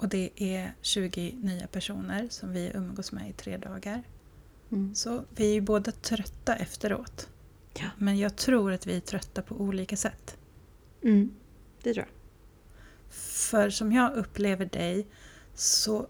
Och 0.02 0.08
det 0.08 0.30
är 0.36 0.74
20 0.80 1.34
nya 1.42 1.66
personer 1.66 2.28
som 2.30 2.52
vi 2.52 2.70
umgås 2.74 3.12
med 3.12 3.30
i 3.30 3.32
tre 3.32 3.56
dagar. 3.56 4.02
Mm. 4.72 4.94
Så 4.94 5.24
vi 5.30 5.50
är 5.50 5.54
ju 5.54 5.60
båda 5.60 5.92
trötta 5.92 6.54
efteråt. 6.56 7.28
Ja. 7.74 7.86
Men 7.98 8.18
jag 8.18 8.36
tror 8.36 8.72
att 8.72 8.86
vi 8.86 8.96
är 8.96 9.00
trötta 9.00 9.42
på 9.42 9.54
olika 9.54 9.96
sätt. 9.96 10.36
Mm. 11.02 11.30
Det 11.82 11.94
tror 11.94 12.06
jag. 12.06 12.14
För 13.14 13.70
som 13.70 13.92
jag 13.92 14.12
upplever 14.12 14.66
dig 14.66 15.06
så, 15.54 16.06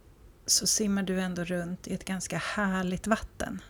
så 0.47 0.67
simmar 0.67 1.03
du 1.03 1.21
ändå 1.21 1.45
runt 1.45 1.89
i 1.89 1.95
ett 1.95 2.05
ganska 2.05 2.39
härligt 2.39 3.07
vatten. 3.07 3.61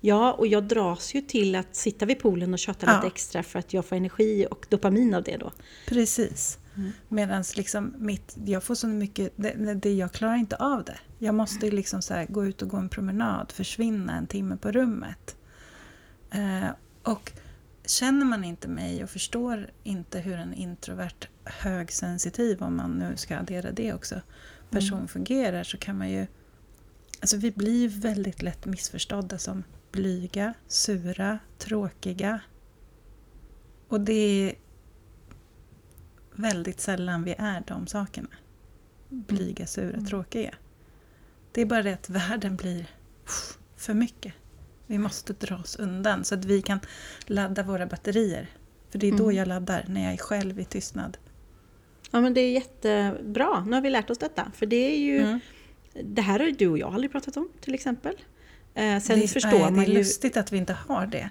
Ja, 0.00 0.32
och 0.32 0.46
jag 0.46 0.64
dras 0.64 1.14
ju 1.14 1.20
till 1.20 1.54
att 1.54 1.76
sitta 1.76 2.06
vid 2.06 2.18
poolen 2.18 2.52
och 2.52 2.58
köta 2.58 2.86
Ja. 2.86 2.96
lite 2.96 3.06
extra 3.06 3.42
för 3.42 3.58
att 3.58 3.72
jag 3.72 3.84
får 3.84 3.96
energi 3.96 4.46
och 4.50 4.66
dopamin 4.70 5.14
av 5.14 5.22
det 5.22 5.36
då. 5.36 5.52
Precis. 5.86 6.58
Mm. 6.76 6.92
Medan 7.08 7.44
liksom 7.56 7.94
mitt, 7.98 8.36
jag 8.44 8.62
får 8.62 8.74
så 8.74 8.86
mycket, 8.86 9.32
det, 9.36 9.74
det, 9.74 9.94
jag 9.94 10.12
klarar 10.12 10.34
inte 10.34 10.56
av 10.56 10.84
det. 10.84 10.98
Jag 11.18 11.34
måste 11.34 11.70
liksom 11.70 12.02
så 12.02 12.14
här, 12.14 12.26
gå 12.26 12.46
ut 12.46 12.62
och 12.62 12.68
gå 12.68 12.76
en 12.76 12.88
promenad, 12.88 13.52
försvinna 13.52 14.16
en 14.16 14.26
timme 14.26 14.56
på 14.56 14.72
rummet. 14.72 15.36
Eh, 16.30 16.68
och 17.02 17.32
känner 17.84 18.24
man 18.24 18.44
inte 18.44 18.68
mig 18.68 19.04
och 19.04 19.10
förstår 19.10 19.70
inte 19.82 20.18
hur 20.18 20.36
en 20.36 20.54
introvert 20.54 21.28
högsensitiv, 21.44 22.62
om 22.62 22.76
man 22.76 22.90
nu 22.90 23.16
ska 23.16 23.36
addera 23.36 23.70
det 23.72 23.94
också, 23.94 24.20
person 24.70 24.98
Mm. 24.98 25.08
fungerar 25.08 25.64
så 25.64 25.78
kan 25.78 25.98
man 25.98 26.10
ju... 26.10 26.26
Alltså 27.20 27.36
vi 27.36 27.50
blir 27.50 27.88
väldigt 27.88 28.42
lätt 28.42 28.66
missförstådda 28.66 29.38
som 29.38 29.64
blyga, 29.92 30.54
sura, 30.68 31.38
tråkiga. 31.58 32.40
Och 33.88 34.00
det 34.00 34.54
väldigt 36.36 36.80
sällan 36.80 37.24
vi 37.24 37.34
är 37.38 37.62
de 37.66 37.86
sakerna. 37.86 38.28
Blyga, 39.08 39.66
sura, 39.66 39.92
Mm. 39.94 40.06
tråkiga. 40.06 40.54
Det 41.52 41.60
är 41.60 41.66
bara 41.66 41.82
det 41.82 41.92
att 41.92 42.10
världen 42.10 42.56
blir 42.56 42.86
för 43.76 43.94
mycket. 43.94 44.32
Vi 44.86 44.98
måste 44.98 45.32
dra 45.32 45.56
oss 45.56 45.76
undan 45.76 46.24
så 46.24 46.34
att 46.34 46.44
vi 46.44 46.62
kan 46.62 46.80
ladda 47.26 47.62
våra 47.62 47.86
batterier. 47.86 48.46
För 48.90 48.98
det 48.98 49.06
är 49.06 49.12
då 49.12 49.24
Mm. 49.24 49.36
jag 49.36 49.48
laddar, 49.48 49.84
när 49.88 50.04
jag 50.04 50.12
är 50.12 50.16
själv 50.18 50.60
i 50.60 50.64
tystnad. 50.64 51.18
Ja 52.10 52.20
men 52.20 52.34
det 52.34 52.40
är 52.40 52.52
jättebra, 52.52 53.64
nu 53.64 53.72
har 53.72 53.80
vi 53.80 53.90
lärt 53.90 54.10
oss 54.10 54.18
detta. 54.18 54.52
För 54.54 54.66
det 54.66 54.76
är 54.76 54.98
ju, 54.98 55.18
Mm. 55.20 55.40
det 56.04 56.22
här 56.22 56.38
har 56.38 56.46
ju 56.46 56.52
du 56.52 56.68
och 56.68 56.78
jag 56.78 56.94
aldrig 56.94 57.12
pratat 57.12 57.36
om 57.36 57.48
till 57.60 57.74
exempel. 57.74 58.14
Eh, 58.74 59.00
sen 59.00 59.18
det, 59.18 59.24
är- 59.24 59.28
förstår 59.28 59.50
nej, 59.50 59.58
det 59.64 59.70
man 59.70 59.84
är 59.84 59.88
ju... 59.88 59.94
lustigt 59.94 60.36
att 60.36 60.52
vi 60.52 60.56
inte 60.58 60.72
har 60.72 61.06
det. 61.06 61.30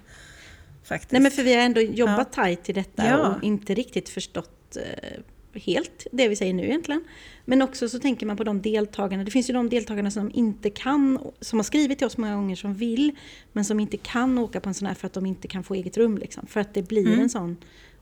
Faktiskt. 0.88 1.12
Nej 1.12 1.22
men 1.22 1.30
för 1.30 1.42
vi 1.42 1.54
har 1.54 1.62
ändå 1.62 1.80
jobbat 1.80 2.32
tajt 2.32 2.68
i 2.68 2.72
detta 2.72 3.06
Ja. 3.06 3.28
och 3.36 3.44
inte 3.44 3.74
riktigt 3.74 4.08
förstått 4.08 4.76
eh, 4.76 5.20
helt 5.60 6.06
det 6.12 6.28
vi 6.28 6.36
säger 6.36 6.54
nu 6.54 6.64
egentligen. 6.64 7.04
Men 7.44 7.62
också 7.62 7.88
så 7.88 7.98
tänker 7.98 8.26
man 8.26 8.36
på 8.36 8.44
de 8.44 8.62
deltagarna. 8.62 9.24
Det 9.24 9.30
finns 9.30 9.50
ju 9.50 9.54
de 9.54 9.68
deltagarna 9.68 10.10
som 10.10 10.30
inte 10.34 10.70
kan, 10.70 11.18
som 11.40 11.58
har 11.58 11.64
skrivit 11.64 11.98
till 11.98 12.06
oss 12.06 12.16
många 12.18 12.34
gånger 12.34 12.56
som 12.56 12.74
vill, 12.74 13.12
men 13.52 13.64
som 13.64 13.80
inte 13.80 13.96
kan 13.96 14.38
åka 14.38 14.60
på 14.60 14.68
en 14.68 14.74
sån 14.74 14.86
här 14.86 14.94
för 14.94 15.06
att 15.06 15.12
de 15.12 15.26
inte 15.26 15.48
kan 15.48 15.64
få 15.64 15.74
eget 15.74 15.96
rum. 15.96 16.18
Liksom, 16.18 16.46
för 16.46 16.60
att 16.60 16.74
det 16.74 16.82
blir 16.82 17.06
Mm. 17.06 17.20
en 17.20 17.28
sån. 17.30 17.56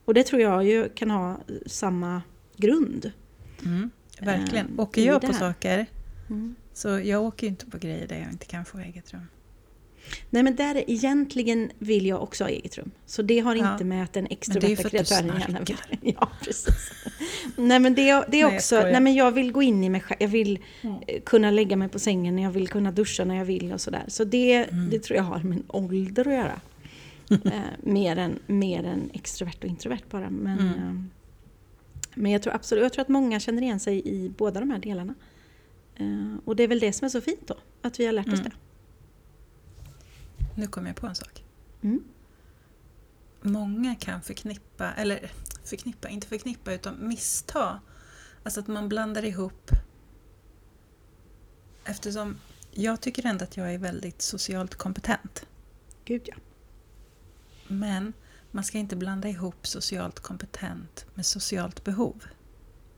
Och 0.05 0.14
det 0.14 0.23
tror 0.23 0.42
jag 0.42 0.64
ju 0.64 0.88
kan 0.88 1.11
ha 1.11 1.31
eh, 1.31 1.37
samma 1.66 2.23
grund. 2.57 3.12
Mm, 3.64 3.90
verkligen. 4.20 4.66
Eh, 4.66 4.81
Åker 4.81 5.03
jag 5.07 5.20
på 5.23 5.33
saker 5.33 5.87
Mm. 6.31 6.55
så 6.73 6.88
jag 6.88 7.23
åker 7.23 7.47
ju 7.47 7.51
inte 7.51 7.66
på 7.66 7.79
grejer 7.79 8.07
där 8.09 8.18
jag 8.18 8.33
inte 8.33 8.47
kan 8.47 8.64
få 8.64 8.79
eget 8.79 9.12
rum. 9.12 9.27
Nej 10.31 10.43
men 10.43 10.57
där 10.57 10.75
är, 10.75 10.90
egentligen 10.90 11.71
vill 11.79 12.07
jag 12.07 12.23
också 12.23 12.45
ha 12.45 12.49
eget 12.49 12.79
rum. 12.79 12.90
Så 13.07 13.23
det 13.23 13.38
har 13.40 13.55
Ja. 13.55 13.73
inte 13.73 13.85
med 13.85 14.05
att 14.05 14.12
den 14.12 14.27
extroverta 14.31 14.88
kreatören 14.88 15.40
gärna 15.40 15.61
vill. 15.61 15.77
Ja, 16.21 16.31
precis. 16.43 16.90
nej 17.57 17.79
men 17.81 17.95
det, 17.95 18.03
det 18.03 18.11
är 18.11 18.25
Nej, 18.31 18.40
jag 18.40 18.55
också, 18.55 18.77
skojar. 18.77 18.93
nej 18.93 19.01
men 19.01 19.14
jag 19.14 19.33
vill 19.33 19.53
gå 19.53 19.62
in 19.62 19.85
i 19.85 19.88
mig 19.88 20.01
själv. 20.01 20.17
Jag 20.23 20.29
vill 20.29 20.59
Mm. 20.83 20.97
eh, 21.07 21.21
kunna 21.23 21.51
lägga 21.51 21.77
mig 21.77 21.88
på 21.88 21.99
sängen, 21.99 22.38
jag 22.38 22.51
vill 22.51 22.69
kunna 22.69 22.93
duscha 22.93 23.25
när 23.25 23.35
jag 23.37 23.45
vill 23.45 23.73
och 23.73 23.81
sådär. 23.81 24.05
Så 24.09 24.25
det, 24.25 24.55
Mm. 24.55 24.90
det 24.90 24.99
tror 24.99 25.17
jag 25.17 25.25
har 25.25 25.37
med 25.37 25.45
min 25.45 25.64
ålder 25.69 26.29
att 26.29 26.35
göra. 26.35 26.61
eh, 27.31 27.61
mer, 27.83 28.17
än, 28.17 28.38
mer 28.47 28.85
än 28.85 29.11
extrovert 29.12 29.59
och 29.59 29.64
introvert 29.64 30.03
bara. 30.11 30.31
Men, 30.31 30.59
Mm. 30.59 30.75
eh, 30.75 30.95
men 32.14 32.33
jag 32.33 32.43
tror 32.43 32.55
absolut, 32.55 32.83
jag 32.83 32.93
tror 32.93 33.03
att 33.03 33.09
många 33.09 33.40
känner 33.40 33.62
igen 33.62 33.81
sig 33.81 34.03
i 34.09 34.29
båda 34.29 34.61
de 34.61 34.71
här 34.71 34.79
delarna. 34.79 35.14
Eh, 35.97 36.07
och 36.45 36.57
det 36.57 36.62
är 36.62 36.69
väl 36.69 36.79
det 36.81 36.93
som 36.93 37.05
är 37.05 37.09
så 37.09 37.21
fint 37.21 37.47
då, 37.47 37.55
att 37.83 38.01
vi 38.01 38.07
har 38.07 38.12
lärt 38.12 38.27
oss 38.27 38.33
Mm. 38.33 38.45
det. 38.45 38.51
Nu 40.55 40.67
kommer 40.67 40.88
jag 40.88 40.97
på 40.97 41.07
en 41.07 41.14
sak. 41.14 41.45
Mm. 41.83 42.05
Många 43.43 43.95
kan 43.95 44.23
förknippa, 44.23 44.93
eller 44.93 45.31
förknippa, 45.64 46.09
inte 46.09 46.27
förknippa 46.27 46.73
utan 46.73 47.09
missta. 47.09 47.81
Alltså 48.43 48.61
att 48.61 48.67
man 48.67 48.88
blandar 48.88 49.25
ihop 49.25 49.71
Eftersom 51.85 52.37
jag 52.71 53.01
tycker 53.01 53.27
ändå 53.27 53.45
att 53.45 53.57
jag 53.57 53.75
är 53.75 53.79
väldigt 53.79 54.23
socialt 54.23 54.75
kompetent. 54.75 55.47
Gud 56.05 56.23
ja. 56.25 56.35
Men 57.69 58.12
man 58.51 58.64
ska 58.64 58.79
inte 58.79 58.97
blanda 58.97 59.29
ihop 59.29 59.67
socialt 59.67 60.21
kompetent 60.21 61.07
med 61.14 61.27
socialt 61.27 61.85
behov. 61.85 62.25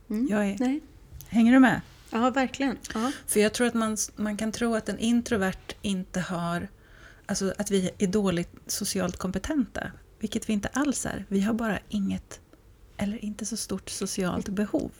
Mm. 0.09 0.27
Jag 0.29 0.47
är, 0.47 0.57
Nej. 0.59 0.81
hänger 1.27 1.53
du 1.53 1.59
med? 1.59 1.81
Ja, 2.09 2.29
verkligen. 2.29 2.77
Ja. 2.93 3.11
För 3.27 3.39
jag 3.39 3.53
tror 3.53 3.67
att 3.67 3.73
man, 3.73 3.97
man 4.15 4.37
kan 4.37 4.51
tro 4.51 4.75
att 4.75 4.89
en 4.89 4.99
introvert 4.99 5.75
inte 5.81 6.19
har... 6.19 6.67
Alltså 7.27 7.53
att 7.57 7.71
vi 7.71 7.91
är 7.97 8.07
dåligt 8.07 8.51
socialt 8.67 9.17
kompetenta. 9.17 9.91
Vilket 10.19 10.49
vi 10.49 10.53
inte 10.53 10.67
alls 10.67 11.05
är. 11.05 11.25
Vi 11.27 11.41
har 11.41 11.53
bara 11.53 11.79
inget 11.89 12.39
eller 12.97 13.25
inte 13.25 13.45
så 13.45 13.57
stort 13.57 13.89
socialt 13.89 14.49
behov. 14.49 14.91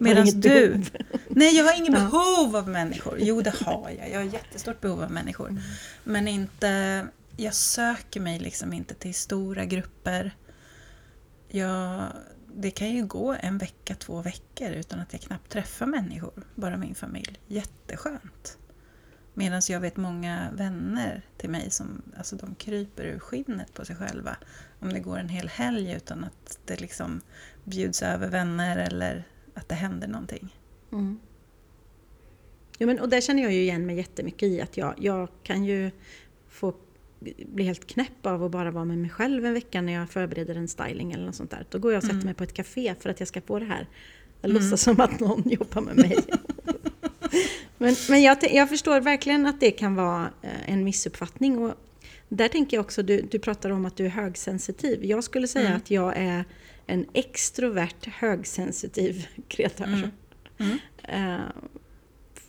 Medan 0.00 0.22
inget 0.22 0.42
du... 0.42 0.48
behov. 0.68 0.90
Nej, 1.28 1.56
jag 1.56 1.64
har 1.64 1.78
ingen 1.78 1.92
Ja. 1.92 2.00
behov 2.00 2.56
av 2.56 2.68
människor. 2.68 3.18
Jo, 3.20 3.42
det 3.42 3.54
har 3.64 3.90
jag. 3.98 4.10
Jag 4.10 4.18
har 4.18 4.24
jättestort 4.32 4.80
behov 4.80 5.02
av 5.02 5.10
människor. 5.10 5.48
Mm. 5.48 5.62
Men 6.04 6.28
inte... 6.28 7.06
Jag 7.36 7.54
söker 7.54 8.20
mig 8.20 8.38
liksom 8.38 8.72
inte 8.72 8.94
till 8.94 9.14
stora 9.14 9.64
grupper. 9.64 10.36
Jag, 11.48 12.06
det 12.54 12.70
kan 12.70 12.90
ju 12.90 13.06
gå 13.06 13.36
en 13.40 13.58
vecka, 13.58 13.94
två 13.94 14.22
veckor 14.22 14.70
utan 14.70 15.00
att 15.00 15.12
jag 15.12 15.22
knappt 15.22 15.52
träffar 15.52 15.86
människor. 15.86 16.46
Bara 16.54 16.76
min 16.76 16.94
familj. 16.94 17.40
Jätteskönt. 17.46 18.58
Medan 19.38 19.62
jag 19.68 19.80
vet 19.80 19.96
många 19.96 20.48
vänner 20.52 21.22
till 21.36 21.50
mig 21.50 21.70
som 21.70 22.02
alltså 22.16 22.36
de 22.36 22.54
kryper 22.54 23.04
ur 23.04 23.18
skinnet 23.18 23.74
på 23.74 23.84
sig 23.84 23.96
själva. 23.96 24.36
Om 24.80 24.92
det 24.92 25.00
går 25.00 25.18
en 25.18 25.28
hel 25.28 25.48
helg 25.48 25.92
utan 25.92 26.24
att 26.24 26.58
det 26.64 26.80
liksom 26.80 27.20
bjuds 27.64 28.02
över 28.02 28.28
vänner 28.28 28.76
eller 28.76 29.24
att 29.54 29.68
det 29.68 29.74
händer 29.74 30.08
någonting. 30.08 30.56
Mm. 30.92 31.18
Jo, 32.78 32.86
men, 32.86 33.00
och 33.00 33.08
där 33.08 33.20
känner 33.20 33.42
jag 33.42 33.52
ju 33.52 33.60
igen 33.60 33.86
mig 33.86 33.96
jättemycket 33.96 34.42
i 34.48 34.60
att 34.60 34.76
jag, 34.76 34.94
jag 34.98 35.28
kan 35.42 35.64
ju 35.64 35.90
få 36.48 36.74
bli 37.46 37.64
helt 37.64 37.86
knäpp 37.86 38.26
av 38.26 38.44
att 38.44 38.50
bara 38.50 38.70
vara 38.70 38.84
med 38.84 38.98
mig 38.98 39.10
själv 39.10 39.44
en 39.46 39.54
vecka 39.54 39.80
när 39.80 39.92
jag 39.92 40.10
förbereder 40.10 40.54
en 40.54 40.68
styling 40.68 41.12
eller 41.12 41.26
något 41.26 41.34
sånt 41.34 41.50
där. 41.50 41.66
Då 41.70 41.78
går 41.78 41.92
jag 41.92 41.98
och 41.98 42.02
sätter 42.04 42.14
Mm. 42.14 42.24
mig 42.26 42.34
på 42.34 42.44
ett 42.44 42.54
café 42.54 42.94
för 43.00 43.10
att 43.10 43.20
jag 43.20 43.28
ska 43.28 43.40
få 43.40 43.58
det 43.58 43.64
här. 43.64 43.88
Jag 44.40 44.50
Mm. 44.50 44.62
låtsas 44.62 44.82
som 44.82 45.00
att 45.00 45.20
någon 45.20 45.42
jobbar 45.50 45.80
med 45.80 45.96
mig. 45.96 46.16
Men 47.78 47.96
men 48.08 48.22
jag, 48.22 48.38
jag 48.52 48.68
förstår 48.68 49.00
verkligen 49.00 49.46
att 49.46 49.60
det 49.60 49.70
kan 49.70 49.94
vara 49.94 50.30
eh, 50.42 50.70
en 50.72 50.84
missuppfattning. 50.84 51.58
Och 51.58 51.74
där 52.28 52.48
tänker 52.48 52.76
jag 52.76 52.84
också, 52.84 53.02
du, 53.02 53.20
du 53.20 53.38
pratar 53.38 53.70
om 53.70 53.86
att 53.86 53.96
du 53.96 54.04
är 54.06 54.10
högsensitiv. 54.10 55.04
Jag 55.04 55.24
skulle 55.24 55.48
säga 55.48 55.66
Mm. 55.66 55.76
att 55.76 55.90
jag 55.90 56.16
är 56.16 56.44
en 56.86 57.06
extrovert 57.12 58.06
högsensitiv 58.06 59.26
kreatör. 59.48 59.84
Mm. 59.84 60.10
Mm. 60.58 60.78
Eh, 61.02 61.46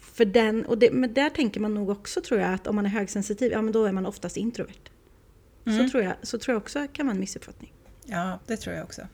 för 0.02 0.26
den, 0.26 0.66
och 0.66 0.78
det, 0.78 0.92
men 0.92 1.14
där 1.14 1.30
tänker 1.30 1.60
man 1.60 1.74
nog 1.74 1.90
också 1.90 2.22
tror 2.22 2.40
jag 2.40 2.54
att 2.54 2.68
om 2.68 2.76
man 2.76 2.86
är 2.86 2.90
högsensitiv, 2.90 3.52
ja 3.52 3.62
men 3.62 3.72
då 3.74 3.86
är 3.86 3.92
man 3.92 4.06
oftast 4.06 4.38
introvert. 4.38 4.90
Mm. 5.66 5.80
Så, 5.86 5.92
tror 5.92 6.04
jag, 6.04 6.14
så 6.24 6.38
tror 6.40 6.54
jag 6.54 6.62
också 6.62 6.88
kan 6.94 7.06
vara 7.06 7.14
en 7.14 7.20
missuppfattning. 7.20 7.74
Ja, 8.06 8.40
det 8.48 8.58
tror 8.58 8.76
jag 8.76 8.84
också. 8.84 9.08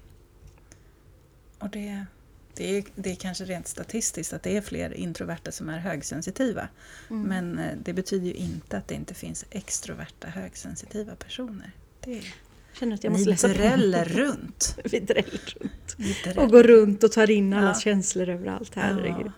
Och 1.60 1.69
det, 1.69 2.06
det, 2.55 2.77
är, 2.77 2.83
det 2.95 3.11
är 3.11 3.15
kanske 3.15 3.45
rent 3.45 3.67
statistiskt 3.67 4.33
att 4.33 4.43
det 4.43 4.57
är 4.57 4.61
fler 4.61 4.93
introverta 4.93 5.51
som 5.51 5.69
är 5.69 5.79
högsensitiva. 5.79 6.67
Mm. 7.09 7.23
Men 7.23 7.59
eh, 7.59 7.77
det 7.83 7.93
betyder 7.93 8.25
ju 8.27 8.33
inte 8.33 8.77
att 8.77 8.87
det 8.87 8.95
inte 8.95 9.13
finns 9.13 9.45
extroverta 9.49 10.27
högsensitiva 10.27 11.15
personer. 11.15 11.71
Det 11.99 12.11
är, 12.11 12.15
Jag 12.15 12.79
känner 12.79 12.95
att 12.95 13.03
jag 13.03 13.11
måste 13.11 13.25
ni 13.25 13.31
läsa 13.31 13.47
dräller 13.47 14.05
på. 14.05 14.11
runt. 14.19 14.77
Vi 14.83 14.99
dräller 14.99 15.55
runt. 15.59 15.97
Dräller. 16.23 16.43
Och 16.43 16.49
går 16.51 16.63
runt 16.63 17.03
och 17.03 17.11
tar 17.11 17.29
in 17.31 17.53
allas 17.53 17.77
Ja. 17.85 17.91
känslor 17.91 18.29
överallt. 18.29 18.71
Herregud. 18.75 19.31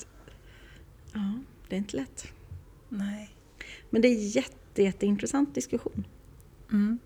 Ja, 1.14 1.34
det 1.70 1.76
är 1.76 1.78
inte 1.78 1.98
lätt. 1.98 2.28
Nej. 2.90 3.30
Men 3.90 4.02
det 4.02 4.08
är 4.08 4.36
jätte, 4.36 4.84
jätteintressant 4.84 5.56
diskussion. 5.56 6.06
Mm. 6.72 7.00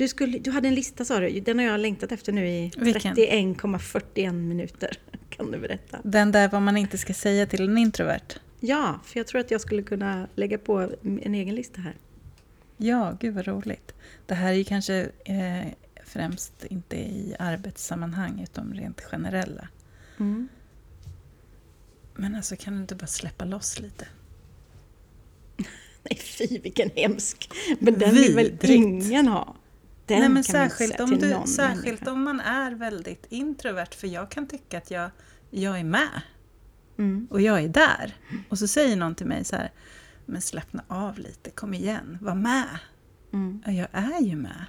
Du, 0.00 0.08
skulle, 0.08 0.38
du 0.38 0.50
hade 0.50 0.68
en 0.68 0.74
lista 0.74 1.04
sa 1.04 1.20
du, 1.20 1.40
den 1.40 1.58
har 1.58 1.66
jag 1.66 1.80
längtat 1.80 2.12
efter 2.12 2.32
nu 2.32 2.48
i 2.48 2.72
Vilken? 2.76 3.16
31,41 3.16 4.32
minuter. 4.32 4.98
Kan 5.28 5.50
du 5.50 5.58
berätta? 5.58 6.00
Den 6.04 6.32
där 6.32 6.48
vad 6.48 6.62
man 6.62 6.76
inte 6.76 6.98
ska 6.98 7.14
säga 7.14 7.46
till 7.46 7.68
en 7.68 7.78
introvert. 7.78 8.38
Ja, 8.60 9.00
för 9.04 9.20
jag 9.20 9.26
tror 9.26 9.40
att 9.40 9.50
jag 9.50 9.60
skulle 9.60 9.82
kunna 9.82 10.28
lägga 10.34 10.58
på 10.58 10.90
en 11.02 11.34
egen 11.34 11.54
lista 11.54 11.80
här. 11.80 11.96
Ja, 12.76 13.16
gud 13.20 13.34
vad 13.34 13.46
roligt. 13.46 13.94
Det 14.26 14.34
här 14.34 14.48
är 14.52 14.56
ju 14.56 14.64
kanske 14.64 15.10
eh, 15.24 15.66
främst 16.04 16.64
inte 16.64 16.96
i 16.96 17.36
arbetssammanhang 17.38 18.40
utan 18.42 18.74
rent 18.74 19.00
generella. 19.00 19.68
Mm. 20.20 20.48
Men 22.14 22.34
alltså 22.34 22.56
kan 22.56 22.74
du 22.74 22.80
inte 22.80 22.94
bara 22.94 23.06
släppa 23.06 23.44
loss 23.44 23.80
lite? 23.80 24.06
Nej 26.02 26.18
fy 26.18 26.58
vilken 26.58 26.90
hemsk. 26.96 27.50
Men 27.78 27.98
den 27.98 28.14
vill 28.14 28.34
väl 28.34 28.50
Vidrigt. 28.50 28.70
ingen 28.70 29.28
ha? 29.28 29.56
Den 30.10 30.20
Nej 30.20 30.28
men 30.28 30.42
kan 30.42 30.60
man 30.60 30.68
särskilt, 30.70 30.92
säga 30.92 31.04
om, 31.04 31.10
till 31.10 31.20
du, 31.20 31.30
någon 31.34 31.46
särskilt 31.48 31.84
människa. 32.00 32.12
om 32.12 32.22
man 32.24 32.40
är 32.40 32.72
väldigt 32.72 33.26
introvert 33.28 33.94
för 33.96 34.06
jag 34.06 34.30
kan 34.30 34.46
tycka 34.46 34.78
att 34.78 34.90
jag, 34.90 35.10
jag 35.50 35.78
är 35.78 35.84
med 35.84 36.20
Mm. 36.98 37.28
och 37.30 37.40
jag 37.40 37.60
är 37.64 37.68
där. 37.68 38.14
Och 38.48 38.58
så 38.58 38.66
säger 38.68 38.96
någon 38.96 39.14
till 39.14 39.26
mig 39.26 39.44
så 39.44 39.56
här, 39.56 39.72
men 40.26 40.40
slappna 40.42 40.84
av 40.88 41.18
lite, 41.18 41.50
kom 41.50 41.74
igen, 41.74 42.18
var 42.20 42.34
med. 42.34 42.78
Mm. 43.32 43.62
Ja, 43.66 43.72
jag 43.72 43.88
är 43.92 44.20
ju 44.22 44.36
med. 44.36 44.64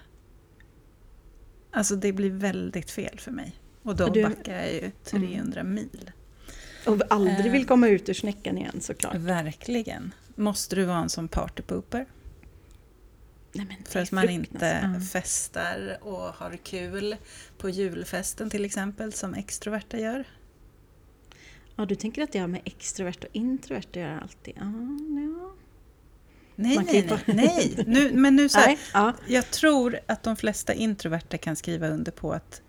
Alltså 1.71 1.95
det 1.95 2.13
blir 2.13 2.29
väldigt 2.31 2.91
fel 2.91 3.19
för 3.19 3.31
mig. 3.31 3.55
Och 3.83 3.95
då 3.95 4.05
Och 4.05 4.13
du- 4.13 4.23
backar 4.23 4.55
jag 4.57 4.73
ju 4.73 4.91
300 5.03 5.63
mil. 5.63 6.11
Och 6.87 7.01
aldrig 7.09 7.45
Eh. 7.45 7.51
vill 7.51 7.65
komma 7.65 7.87
ut 7.87 8.09
ur 8.09 8.13
snäckan 8.13 8.57
igen 8.57 8.81
såklart. 8.81 9.15
Verkligen. 9.15 10.13
Måste 10.35 10.75
du 10.75 10.85
vara 10.85 10.97
en 10.97 11.09
sån 11.09 11.27
partypooper? 11.27 12.05
Nej, 13.53 13.77
För 13.85 13.99
att 13.99 14.11
man 14.11 14.29
inte 14.29 14.51
fruktansvärt. 14.59 15.23
festar 15.23 15.97
och 16.01 16.17
har 16.19 16.57
kul 16.57 17.15
på 17.57 17.69
julfesten 17.69 18.49
till 18.49 18.65
exempel 18.65 19.13
som 19.13 19.33
extroverta 19.33 19.97
gör? 19.99 20.23
Ja, 21.75 21.85
du 21.85 21.95
tänker 21.95 22.21
att 22.23 22.31
det 22.31 22.39
har 22.39 22.47
med 22.47 22.61
extrovert 22.65 23.23
och 23.23 23.29
introvert 23.35 23.83
att 23.89 23.95
göra 23.95 24.19
alltid? 24.19 24.53
Ja, 24.57 24.63
ja. 24.65 25.55
Nej, 26.55 26.75
Man 26.75 26.85
nej, 26.85 27.07
nej. 27.25 27.35
nej. 27.35 27.83
Nu, 27.87 28.11
men 28.13 28.35
nu 28.35 28.49
så 28.49 28.59
här, 28.59 28.67
Nej, 28.67 28.77
ja. 28.93 29.13
Jag 29.27 29.51
tror 29.51 29.99
att 30.07 30.23
de 30.23 30.35
flesta 30.35 30.73
introverta 30.73 31.37
kan 31.37 31.55
skriva 31.55 31.87
under 31.87 32.11
på 32.11 32.31
att 32.31 32.61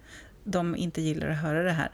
de 0.45 0.77
inte 0.77 1.01
gillar 1.01 1.29
att 1.29 1.39
höra 1.39 1.63
det 1.63 1.73
här. 1.73 1.91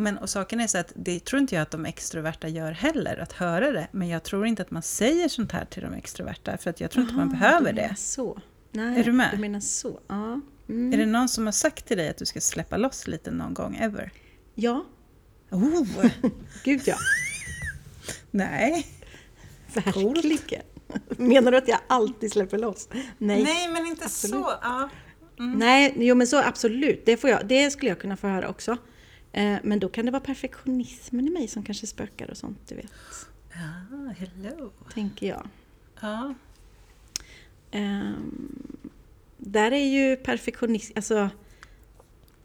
Men 0.00 0.18
och 0.18 0.30
saken 0.30 0.60
är 0.60 0.66
så 0.66 0.78
att 0.78 0.92
det 0.96 1.24
tror 1.24 1.40
inte 1.40 1.54
jag 1.54 1.62
att 1.62 1.70
de 1.70 1.86
extroverta 1.86 2.48
gör 2.48 2.72
heller, 2.72 3.16
att 3.16 3.32
höra 3.32 3.72
det. 3.72 3.88
Men 3.90 4.08
jag 4.08 4.22
tror 4.22 4.46
inte 4.46 4.62
att 4.62 4.70
man 4.70 4.82
säger 4.82 5.28
sånt 5.28 5.52
här 5.52 5.64
till 5.64 5.82
de 5.82 5.94
extroverta, 5.94 6.56
för 6.58 6.70
att 6.70 6.80
jag 6.80 6.90
tror 6.90 7.02
inte 7.02 7.14
man 7.14 7.28
Aha, 7.28 7.38
behöver 7.38 7.72
det. 7.72 7.94
Så. 7.96 8.40
Nej, 8.72 9.00
Är 9.00 9.04
du 9.04 9.12
med? 9.12 9.30
Du 9.32 9.38
menar 9.38 9.60
så. 9.60 10.00
Ja. 10.06 10.40
Mm. 10.68 10.92
Är 10.92 10.96
det 10.96 11.06
någon 11.06 11.28
som 11.28 11.44
har 11.44 11.52
sagt 11.52 11.86
till 11.86 11.96
dig 11.96 12.08
att 12.08 12.16
du 12.16 12.26
ska 12.26 12.40
släppa 12.40 12.76
loss 12.76 13.06
lite 13.06 13.30
någon 13.30 13.54
gång 13.54 13.76
ever? 13.76 14.12
ja, 14.54 14.84
Oh, 15.50 15.86
gud 16.64 16.80
ja. 16.84 16.96
nej. 18.30 18.86
Verkligen. 19.74 20.62
Menar 21.08 21.52
du 21.52 21.58
att 21.58 21.68
jag 21.68 21.78
alltid 21.86 22.32
släpper 22.32 22.58
loss? 22.58 22.88
Nej. 23.18 23.42
Nej, 23.42 23.68
men 23.68 23.86
inte 23.86 24.04
Absolut. 24.04 24.44
så. 24.44 24.52
Ja. 24.62 24.88
Mm. 25.38 25.58
Nej, 25.58 25.94
jo 25.96 26.14
men 26.14 26.26
så 26.26 26.38
absolut. 26.42 27.02
Det, 27.06 27.16
får 27.16 27.30
jag, 27.30 27.46
det 27.46 27.70
skulle 27.70 27.88
jag 27.90 27.98
kunna 27.98 28.16
få 28.16 28.26
höra 28.26 28.48
också. 28.48 28.76
Eh, 29.32 29.56
men 29.62 29.80
då 29.80 29.88
kan 29.88 30.04
det 30.06 30.10
vara 30.10 30.22
perfektionismen 30.22 31.26
i 31.26 31.30
mig 31.30 31.48
som 31.48 31.62
kanske 31.62 31.86
spökar 31.86 32.30
och 32.30 32.36
sånt, 32.36 32.58
du 32.68 32.74
vet. 32.74 32.92
Ah, 33.52 34.12
hello. 34.18 34.70
Tänker 34.94 35.26
jag. 35.26 35.48
Ja. 36.00 36.34
Ehm, 37.70 38.78
där 39.36 39.72
är 39.72 39.84
ju 39.84 40.16
perfektionism, 40.16 40.92
alltså 40.96 41.30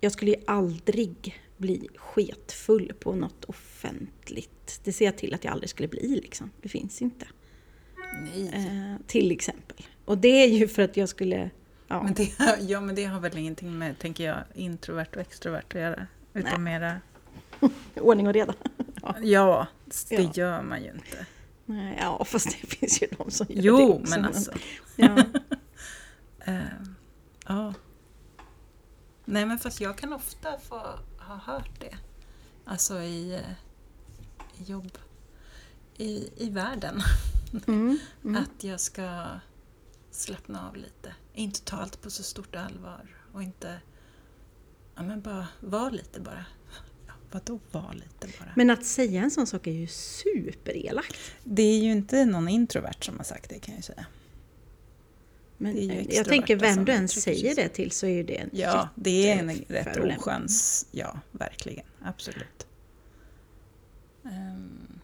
jag 0.02 0.12
skulle 0.12 0.32
ju 0.32 0.38
aldrig 0.48 1.42
bli 1.58 1.88
sketfull 1.96 2.94
på 3.00 3.16
något 3.16 3.46
offentligt. 3.46 4.82
Det 4.84 4.94
ser 4.94 5.06
jag 5.06 5.18
till 5.18 5.34
att 5.34 5.44
jag 5.44 5.52
aldrig 5.54 5.70
skulle 5.70 5.88
bli 5.88 6.22
liksom. 6.24 6.52
Det 6.62 6.70
finns 6.70 7.02
inte. 7.02 7.26
Nej. 8.22 8.52
Eh, 8.54 9.08
till 9.08 9.32
exempel. 9.32 9.86
Och 10.06 10.18
det 10.18 10.44
är 10.44 10.48
ju 10.48 10.68
för 10.68 10.82
att 10.82 10.98
jag 10.98 11.10
skulle... 11.10 11.50
Ja, 11.88 12.04
Men 12.04 12.14
det, 12.14 12.32
ja, 12.60 12.82
men 12.82 12.96
det 12.96 13.06
har 13.06 13.20
väl 13.20 13.38
ingenting 13.38 13.78
med, 13.78 14.00
tänker 14.00 14.24
jag, 14.24 14.38
introvert 14.54 15.08
och 15.16 15.22
extrovert 15.22 15.66
att 15.68 15.76
göra? 15.76 16.08
Utan 16.36 16.64
Nej. 16.64 16.80
mera... 16.80 17.02
ordning 17.96 18.28
och 18.28 18.34
reda. 18.34 18.54
ja. 19.02 19.16
Ja, 19.22 19.68
det 20.10 20.16
Ja. 20.16 20.32
gör 20.34 20.62
man 20.62 20.84
ju 20.84 20.90
inte. 20.92 21.26
Nej, 21.66 21.98
ja, 22.02 22.26
fast 22.26 22.46
det 22.62 22.68
finns 22.76 23.02
ju 23.02 23.08
de 23.18 23.32
som 23.32 23.46
gör 23.50 23.56
det 23.56 23.68
Jo, 23.68 24.02
men 24.10 24.26
alltså... 24.26 24.52
Ja. 24.96 25.24
Eh, 26.40 26.60
ja. 27.48 27.74
Nej, 29.26 29.46
men 29.46 29.60
fast 29.60 29.82
jag 29.82 29.98
kan 29.98 30.14
ofta 30.14 30.60
få 30.60 30.76
ha 31.18 31.36
hört 31.36 31.80
det. 31.80 31.98
Alltså 32.66 33.00
i, 33.02 33.34
eh, 33.36 33.52
i 34.58 34.64
jobb, 34.64 34.98
i, 35.98 36.30
i 36.46 36.50
världen. 36.50 37.02
Mm, 37.68 37.98
mm. 38.24 38.44
Att 38.44 38.64
jag 38.64 38.80
ska 38.80 39.26
slappna 40.12 40.68
av 40.70 40.76
lite. 40.76 41.14
Inte 41.34 41.62
ta 41.62 41.78
allt 41.78 42.02
på 42.02 42.10
så 42.10 42.24
stort 42.24 42.56
allvar. 42.56 43.16
Och 43.34 43.44
inte... 43.44 43.80
Ja, 44.96 45.04
men 45.04 45.22
bara 45.22 45.48
vara 45.60 45.90
lite 45.90 46.20
bara. 46.20 46.46
Ja, 47.08 47.14
vadå 47.32 47.60
vara 47.72 47.92
lite 47.92 48.28
bara? 48.40 48.52
Men 48.56 48.70
att 48.70 48.86
säga 48.86 49.22
en 49.22 49.32
sån 49.32 49.48
sak 49.48 49.68
är 49.68 49.72
ju 49.72 49.88
superelakt. 49.88 51.18
Det 51.44 51.64
är 51.64 51.80
ju 51.80 51.92
inte 51.92 52.26
någon 52.26 52.48
introvert 52.50 53.02
som 53.02 53.18
har 53.18 53.24
sagt 53.24 53.50
det 53.50 53.60
kan 53.60 53.74
jag 53.74 53.80
ju 53.80 53.84
säga. 53.84 54.06
Men 55.58 55.76
Det 55.76 55.82
är 55.82 56.02
ju 56.02 56.16
jag 56.16 56.26
tänker 56.26 56.56
vem 56.56 56.86
du 56.86 56.92
än 56.92 57.08
säger 57.08 57.56
det 57.56 57.70
till 57.70 57.92
så 57.92 58.06
är 58.06 58.12
ju 58.12 58.24
det 58.24 58.38
en 58.38 58.50
Ja, 58.54 58.90
det 58.96 59.32
är 59.32 59.40
en 59.40 59.50
rätt 59.68 59.98
ochans... 59.98 60.88
Ja, 60.92 61.20
verkligen. 61.32 61.86
Absolut. 62.02 62.68
Ehm. 64.24 65.00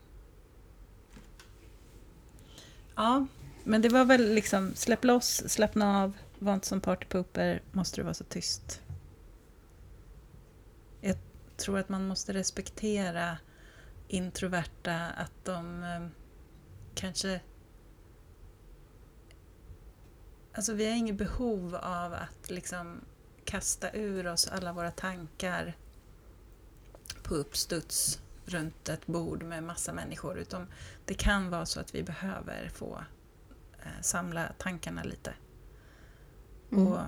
Ja, 2.95 3.27
men 3.63 3.81
det 3.81 3.89
var 3.89 4.05
väl 4.05 4.33
liksom 4.33 4.71
släpp 4.75 5.03
loss, 5.03 5.43
slappna 5.47 6.03
av, 6.03 6.17
var 6.39 6.53
inte 6.53 6.67
som 6.67 6.81
partypooper, 6.81 7.61
måste 7.71 7.97
du 7.97 8.03
vara 8.03 8.13
så 8.13 8.23
tyst. 8.23 8.80
Tror 11.61 11.77
att 11.77 11.89
man 11.89 12.07
måste 12.07 12.33
respektera 12.33 13.37
introverta, 14.07 14.95
att 14.95 15.45
de 15.45 15.83
eh, 15.83 16.07
kanske... 16.95 17.41
Alltså 20.53 20.73
vi 20.73 20.89
har 20.89 20.95
inget 20.95 21.17
behov 21.17 21.75
av 21.75 22.13
att 22.13 22.49
liksom 22.49 23.01
kasta 23.45 23.91
ur 23.91 24.27
oss 24.27 24.47
alla 24.47 24.73
våra 24.73 24.91
tankar 24.91 25.77
på 27.23 27.35
uppstuds 27.35 28.21
runt 28.45 28.89
ett 28.89 29.07
bord 29.07 29.43
med 29.43 29.63
massa 29.63 29.93
människor. 29.93 30.37
Utan 30.37 30.67
det 31.05 31.13
kan 31.13 31.49
vara 31.49 31.65
så 31.65 31.79
att 31.79 31.95
vi 31.95 32.03
behöver 32.03 32.69
få 32.69 33.03
eh, 33.83 34.01
samla 34.01 34.53
tankarna 34.57 35.03
lite. 35.03 35.33
Mm. 36.71 36.87
Och 36.87 36.99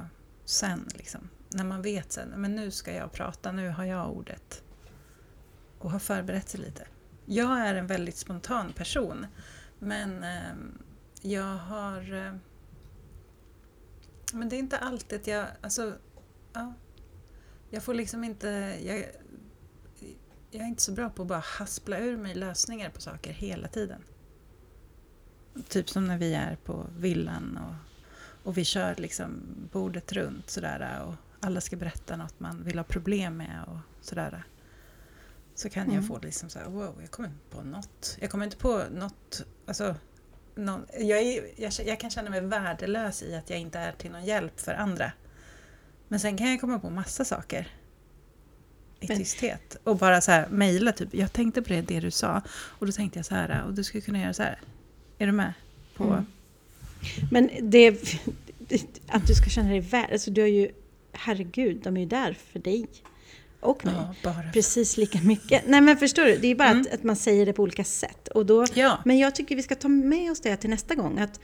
sen, 0.46 0.90
liksom, 0.96 1.30
när 1.54 1.64
man 1.64 1.82
vet 1.82 2.12
sen, 2.12 2.30
men 2.30 2.56
nu 2.56 2.72
ska 2.72 2.94
jag 2.94 3.12
prata, 3.12 3.52
nu 3.52 3.70
har 3.70 3.86
jag 3.86 4.12
ordet. 4.12 4.64
Och 5.80 5.92
har 5.92 6.00
förberett 6.00 6.50
sig 6.50 6.60
lite. 6.60 6.88
Jag 7.26 7.60
är 7.60 7.76
en 7.76 7.88
väldigt 7.88 8.18
spontan 8.18 8.74
person. 8.74 9.26
Men 9.80 10.24
eh, 10.24 10.56
jag 11.22 11.58
har... 11.58 12.14
Eh, 12.14 12.36
men 14.34 14.50
det 14.50 14.56
är 14.56 14.60
inte 14.60 14.78
alltid 14.78 15.20
att 15.20 15.28
jag... 15.28 15.48
Alltså, 15.62 15.94
ja, 16.54 16.74
jag 17.70 17.84
får 17.84 17.94
liksom 17.94 18.24
inte... 18.24 18.48
Jag, 18.84 19.06
jag 20.52 20.62
är 20.62 20.68
inte 20.68 20.82
så 20.82 20.92
bra 20.92 21.10
på 21.10 21.22
att 21.22 21.28
bara 21.28 21.44
haspla 21.46 22.00
ur 22.00 22.18
mig 22.18 22.36
lösningar 22.36 22.90
på 22.90 23.02
saker 23.02 23.34
hela 23.34 23.68
tiden. 23.68 24.04
Typ 25.68 25.90
som 25.90 26.08
när 26.08 26.18
vi 26.18 26.34
är 26.34 26.56
på 26.56 26.88
villan 26.98 27.58
och, 27.58 27.76
och 28.48 28.58
vi 28.58 28.66
kör 28.66 28.96
liksom 28.96 29.44
bordet 29.72 30.14
runt 30.14 30.50
sådär 30.50 31.02
och 31.06 31.14
alla 31.44 31.62
ska 31.62 31.76
berätta 31.76 32.16
något 32.18 32.40
man 32.40 32.64
vill 32.64 32.78
ha 32.80 32.84
problem 32.84 33.38
med 33.38 33.64
och 33.68 33.78
sådär. 34.06 34.44
Så 35.56 35.70
kan 35.70 35.84
Mm. 35.84 35.96
jag 35.96 36.08
få 36.08 36.20
liksom 36.20 36.50
så 36.50 36.60
här, 36.60 36.66
wow, 36.70 36.96
jag 37.02 37.12
kommer 37.12 37.30
inte 37.30 37.56
på 37.56 37.62
något. 37.64 38.18
Jag 38.22 38.30
kommer 38.32 38.46
inte 38.46 38.58
på 38.58 38.84
något, 38.92 39.42
alltså, 39.68 39.96
någon, 40.56 40.86
jag, 41.00 41.20
är, 41.22 41.44
jag, 41.56 41.74
jag 41.86 42.00
kan 42.00 42.10
känna 42.10 42.30
mig 42.30 42.42
värdelös 42.42 43.24
i 43.24 43.36
att 43.36 43.50
jag 43.50 43.60
inte 43.60 43.80
är 43.80 43.92
till 43.92 44.12
någon 44.12 44.26
hjälp 44.26 44.60
för 44.60 44.74
andra. 44.74 45.12
Men 46.08 46.20
sen 46.20 46.38
kan 46.38 46.52
jag 46.52 46.62
komma 46.62 46.80
på 46.80 46.90
massa 46.90 47.26
saker 47.26 47.68
i 49.00 49.08
Men- 49.08 49.18
tysthet. 49.18 49.78
Och 49.84 49.98
bara 49.98 50.22
så 50.22 50.32
här 50.32 50.48
mejla 50.50 50.92
typ, 50.92 51.14
jag 51.14 51.34
tänkte 51.34 51.62
på 51.62 51.70
det, 51.70 51.82
det 51.82 52.00
du 52.00 52.12
sa 52.12 52.42
och 52.50 52.86
då 52.86 52.92
tänkte 52.92 53.20
jag 53.20 53.26
så 53.26 53.36
här 53.36 53.64
och 53.68 53.74
du 53.74 53.84
skulle 53.84 54.02
kunna 54.02 54.20
göra 54.22 54.34
så 54.34 54.44
här. 54.44 54.62
Är 55.18 55.26
du 55.26 55.32
med? 55.32 55.54
På, 55.96 56.04
Mm. 56.04 56.26
Men 57.32 57.50
det, 57.72 57.90
att 59.08 59.28
du 59.28 59.34
ska 59.36 59.50
känna 59.50 59.70
dig 59.70 59.80
värd, 59.80 60.10
alltså 60.12 60.32
du 60.32 60.42
har 60.42 60.48
ju, 60.48 60.72
herregud, 61.14 61.82
de 61.84 61.98
är 61.98 62.02
ju 62.02 62.08
där 62.08 62.38
för 62.52 62.60
dig. 62.60 62.86
Och 63.60 63.86
mig. 63.86 63.94
Ja, 64.24 64.34
Precis 64.54 64.98
lika 64.98 65.20
mycket. 65.22 65.64
Nej 65.68 65.82
men 65.82 65.98
förstår 65.98 66.24
du, 66.26 66.38
det 66.38 66.48
är 66.48 66.56
bara 66.56 66.70
Mm. 66.70 66.82
att, 66.82 66.94
att 66.94 67.04
man 67.04 67.16
säger 67.16 67.46
det 67.46 67.54
på 67.54 67.64
olika 67.64 67.84
sätt. 67.84 68.28
Och 68.28 68.46
då, 68.46 68.66
Ja, 68.74 68.98
men 69.06 69.18
jag 69.18 69.36
tycker 69.36 69.56
vi 69.56 69.64
ska 69.64 69.76
ta 69.76 69.88
med 69.88 70.32
oss 70.32 70.40
det 70.40 70.56
till 70.58 70.70
nästa 70.70 70.96
gång. 70.96 71.20
Att, 71.20 71.40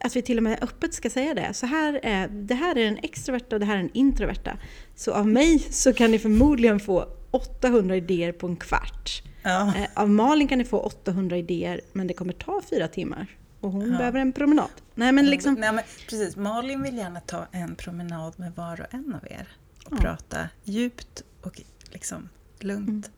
att 0.00 0.16
vi 0.16 0.22
till 0.22 0.36
och 0.36 0.42
med 0.42 0.58
öppet 0.62 0.94
ska 0.94 1.10
säga 1.10 1.34
det. 1.34 1.54
Så 1.54 1.66
här 1.66 2.00
är, 2.02 2.28
det 2.28 2.54
här 2.54 2.78
är 2.78 2.84
den 2.84 2.98
extroverta 3.02 3.56
och 3.56 3.60
det 3.60 3.66
här 3.66 3.74
är 3.74 3.78
den 3.82 3.90
introverta. 3.94 4.58
Så 4.94 5.12
av 5.12 5.26
mig 5.28 5.58
så 5.70 5.92
kan 5.92 6.10
ni 6.10 6.18
förmodligen 6.18 6.80
få 6.80 7.08
800 7.30 7.96
idéer 7.96 8.32
på 8.32 8.46
en 8.46 8.56
kvart. 8.56 9.22
ja. 9.42 9.72
Eh, 9.76 10.02
av 10.02 10.10
Malin 10.10 10.48
kan 10.48 10.58
ni 10.58 10.64
få 10.64 10.78
800 10.80 11.36
idéer 11.38 11.80
men 11.92 12.06
det 12.06 12.14
kommer 12.14 12.32
ta 12.32 12.62
fyra 12.70 12.88
timmar. 12.88 13.26
Och 13.66 13.72
hon 13.72 13.90
Ja. 13.92 13.98
behöver 13.98 14.20
en 14.20 14.32
promenad. 14.32 14.70
Nej 14.94 15.12
men 15.12 15.26
liksom, 15.26 15.54
Nej, 15.54 15.72
men 15.72 15.84
precis. 16.08 16.36
Malin 16.36 16.82
vill 16.82 16.96
gärna 16.96 17.20
ta 17.20 17.46
en 17.52 17.76
promenad 17.76 18.38
med 18.38 18.52
var 18.54 18.80
och 18.80 18.94
en 18.94 19.14
av 19.14 19.24
er 19.30 19.48
och 19.86 19.92
Ja. 19.92 19.96
prata 19.96 20.48
djupt 20.64 21.22
och 21.42 21.60
liksom 21.90 22.28
lugnt. 22.60 23.10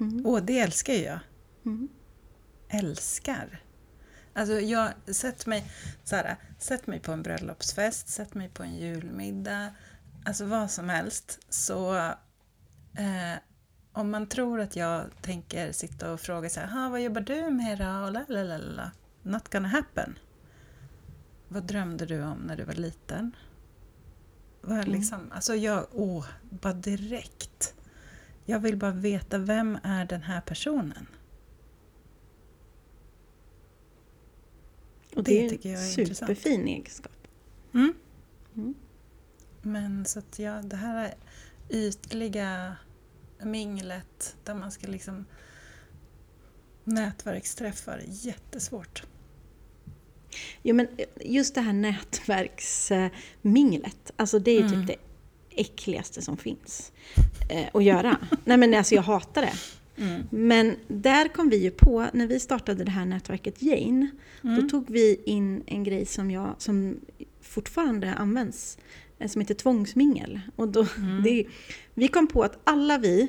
mm, 0.00 0.26
Åh, 0.26 0.40
det 0.42 0.58
älskar 0.58 0.92
jag. 0.94 1.18
mm, 1.66 1.88
Älskar. 2.68 3.62
Alltså 4.34 4.60
jag, 4.60 4.88
sätt 5.06 5.46
mig, 5.46 5.72
så 6.04 6.16
här, 6.16 6.36
sätt 6.58 6.86
mig 6.86 7.00
på 7.00 7.12
en 7.12 7.22
bröllopsfest, 7.22 8.08
sätt 8.08 8.34
mig 8.34 8.48
på 8.48 8.62
en 8.62 8.74
julmiddag, 8.76 9.70
alltså 10.24 10.44
vad 10.44 10.70
som 10.70 10.88
helst. 10.88 11.38
Så 11.48 11.94
eh, 11.96 13.38
om 13.92 14.10
man 14.10 14.26
tror 14.26 14.60
att 14.60 14.76
jag 14.76 15.04
tänker 15.22 15.72
sitta 15.72 16.12
och 16.12 16.20
fråga 16.20 16.48
så 16.48 16.60
här, 16.60 16.66
"Ha, 16.66 16.88
vad 16.88 17.00
jobbar 17.02 17.20
du 17.20 17.50
med 17.50 17.78
då? 17.78 17.84
Och. 17.84 18.90
Not 19.22 19.48
gonna 19.48 19.68
happen. 19.68 20.18
Vad 21.48 21.62
drömde 21.62 22.06
du 22.06 22.22
om 22.22 22.38
när 22.38 22.56
du 22.56 22.64
var 22.64 22.74
liten? 22.74 23.36
Vad 24.60 24.78
Mm. 24.78 24.90
liksom, 24.90 25.32
alltså 25.32 25.54
jag, 25.54 25.86
åh, 25.92 26.26
bara 26.50 26.72
direkt. 26.72 27.74
Jag 28.44 28.60
vill 28.60 28.76
bara 28.76 28.90
veta, 28.90 29.38
vem 29.38 29.78
är 29.82 30.04
den 30.04 30.22
här 30.22 30.40
personen? 30.40 31.06
och 35.16 35.24
det 35.24 35.42
det, 35.42 35.50
tycker 35.50 35.68
jag 35.72 35.80
är 35.80 35.84
en 35.94 36.00
intressant. 36.00 36.18
superfin 36.38 36.68
egenskap. 36.68 37.12
Mm. 37.74 37.94
Mm. 38.56 38.74
Men 39.62 40.04
så 40.04 40.18
att 40.18 40.38
ja, 40.38 40.62
det 40.62 40.76
här 40.76 41.04
är 41.04 41.14
ytliga 41.68 42.76
minglet 43.42 44.36
där 44.44 44.54
man 44.54 44.72
ska 44.72 44.86
liksom 44.86 45.24
nätverksträffar 46.84 48.02
jättesvårt. 48.06 49.02
Jo 50.62 50.74
men 50.74 50.86
just 51.24 51.54
det 51.54 51.60
här 51.60 51.72
nätverksminglet, 51.72 54.10
alltså 54.16 54.38
det 54.38 54.50
är 54.50 54.60
Mm. 54.60 54.72
typ 54.72 54.86
det 54.86 54.96
äckligaste 55.60 56.22
som 56.22 56.36
finns 56.36 56.92
eh, 57.50 57.64
att 57.72 57.84
göra. 57.84 58.16
Nej 58.44 58.56
men 58.56 58.74
alltså 58.74 58.94
jag 58.94 59.02
hatar 59.02 59.42
det. 59.42 59.52
Mm. 60.02 60.22
Men 60.30 60.76
där 60.88 61.28
kom 61.28 61.48
vi 61.48 61.56
ju 61.56 61.70
på, 61.70 62.06
när 62.12 62.26
vi 62.26 62.40
startade 62.40 62.84
det 62.84 62.90
här 62.90 63.04
nätverket 63.04 63.62
Jane, 63.62 64.10
Mm. 64.44 64.62
då 64.62 64.68
tog 64.68 64.90
vi 64.90 65.20
in 65.26 65.62
en 65.66 65.84
grej 65.84 66.06
som, 66.06 66.30
jag, 66.30 66.54
som 66.58 67.00
fortfarande 67.40 68.14
används, 68.14 68.78
eh, 69.18 69.28
som 69.28 69.40
heter 69.40 69.54
tvångsmingel. 69.54 70.40
Och 70.56 70.68
då, 70.68 70.86
Mm. 70.98 71.22
det, 71.22 71.44
vi 71.94 72.08
kom 72.08 72.26
på 72.26 72.42
att 72.42 72.58
alla 72.64 72.98
vi 72.98 73.22
eh, 73.22 73.28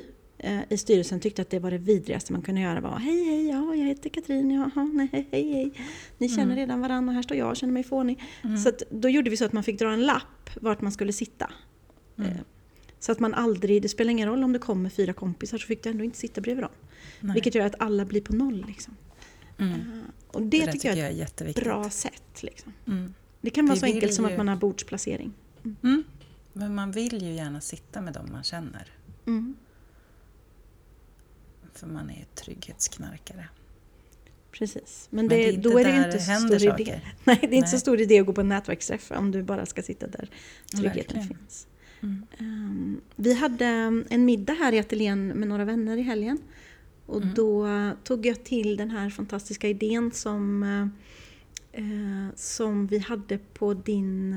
i 0.68 0.76
styrelsen 0.76 1.20
tyckte 1.20 1.42
att 1.42 1.50
det 1.50 1.58
var 1.58 1.70
det 1.70 1.78
vidrigaste 1.78 2.32
man 2.32 2.42
kunde 2.42 2.60
göra 2.60 2.80
var 2.80 2.98
Hej 2.98 3.24
hej, 3.24 3.48
ja, 3.48 3.74
jag 3.74 3.86
heter 3.86 4.10
Katrin, 4.10 4.50
jaha, 4.50 4.84
nej, 4.94 5.08
hej 5.32 5.52
hej. 5.52 5.72
Ni 6.18 6.28
känner 6.28 6.42
Mm. 6.44 6.56
redan 6.56 6.80
varandra 6.80 7.10
och 7.10 7.14
här 7.14 7.22
står 7.22 7.36
jag 7.36 7.50
och 7.50 7.56
känner 7.56 7.72
mig 7.72 7.84
fånig. 7.84 8.22
Mm. 8.44 8.56
Så 8.58 8.70
då 8.90 9.08
gjorde 9.08 9.30
vi 9.30 9.36
så 9.36 9.44
att 9.44 9.52
man 9.52 9.62
fick 9.64 9.78
dra 9.78 9.92
en 9.92 10.02
lapp 10.06 10.50
vart 10.60 10.80
man 10.80 10.92
skulle 10.92 11.12
sitta. 11.12 11.50
Mm. 12.18 12.30
Eh, 12.30 12.36
Så 12.98 13.12
att 13.12 13.20
man 13.20 13.34
aldrig, 13.34 13.82
det 13.82 13.88
spelar 13.88 14.10
ingen 14.10 14.28
roll 14.28 14.44
om 14.44 14.52
det 14.52 14.58
kommer 14.58 14.90
fyra 14.90 15.12
kompisar 15.12 15.58
så 15.58 15.66
fick 15.66 15.82
du 15.82 15.90
ändå 15.90 16.04
inte 16.04 16.18
sitta 16.18 16.40
bredvid 16.40 16.64
dem. 16.64 16.72
Nej. 17.20 17.34
Vilket 17.34 17.54
gör 17.54 17.66
att 17.66 17.74
alla 17.78 18.04
blir 18.04 18.20
på 18.20 18.32
noll. 18.34 18.64
Liksom. 18.68 18.96
mm. 19.58 19.72
Eh, 19.72 19.78
Och 20.32 20.42
det, 20.42 20.64
Det, 20.66 20.72
tycker 20.72 20.88
jag 20.88 20.98
är 20.98 21.10
ett 21.10 21.16
jätteviktigt. 21.16 21.64
bra 21.64 21.90
sätt. 21.90 22.42
Liksom. 22.42 22.72
Mm. 22.86 23.14
Det 23.40 23.50
kan 23.50 23.66
vara 23.66 23.74
Vi 23.74 23.80
så 23.80 23.86
enkelt 23.86 24.14
som 24.14 24.24
ju- 24.24 24.30
att 24.30 24.36
man 24.36 24.48
har 24.48 24.56
bordsplacering. 24.56 25.32
Mm. 25.82 26.04
Men 26.52 26.74
man 26.74 26.90
vill 26.92 27.22
ju 27.22 27.32
gärna 27.32 27.60
sitta 27.60 28.00
med 28.00 28.12
dem 28.14 28.28
man 28.32 28.42
känner. 28.44 28.90
För 31.74 31.86
man 31.86 32.10
är 32.10 32.26
trygghetsknarkare. 32.34 33.48
Precis. 34.52 35.06
Men, 35.10 35.26
Men 35.26 35.28
det, 35.28 35.36
det 35.36 35.48
är 35.48 35.52
inte 35.52 35.68
då 35.68 35.78
är 35.78 35.84
det 35.84 35.96
inte 35.96 36.10
det 36.10 36.20
stor 36.20 36.58
saker. 36.58 36.80
idé. 36.80 37.00
Nej, 37.24 37.38
det 37.40 37.46
är 37.46 37.52
inte 37.54 37.60
Nej. 37.60 37.68
så 37.68 37.78
stor 37.78 38.00
idé 38.00 38.20
att 38.20 38.26
gå 38.26 38.32
på 38.32 38.40
en 38.40 38.48
nätverksträff 38.48 39.10
om 39.10 39.30
du 39.30 39.42
bara 39.42 39.66
ska 39.66 39.82
sitta 39.82 40.06
där 40.06 40.28
tryggheten 40.76 41.16
Verkligen. 41.16 41.28
finns. 41.28 41.66
Mm. 42.02 42.26
Ehm, 42.38 43.00
vi 43.16 43.34
hade 43.34 43.66
en 44.10 44.24
middag 44.24 44.52
här 44.52 44.72
i 44.72 44.78
ateljén 44.78 45.26
med 45.28 45.48
några 45.48 45.64
vänner 45.64 45.96
i 45.96 46.02
helgen. 46.02 46.38
Och 47.06 47.22
Mm. 47.22 47.34
då 47.34 47.68
tog 48.04 48.26
jag 48.26 48.44
till 48.44 48.76
den 48.76 48.90
här 48.90 49.10
fantastiska 49.10 49.68
idén 49.68 50.12
som, 50.12 50.62
eh, 51.72 52.36
som 52.36 52.86
vi 52.86 52.98
hade 52.98 53.38
på 53.38 53.74
din 53.74 54.32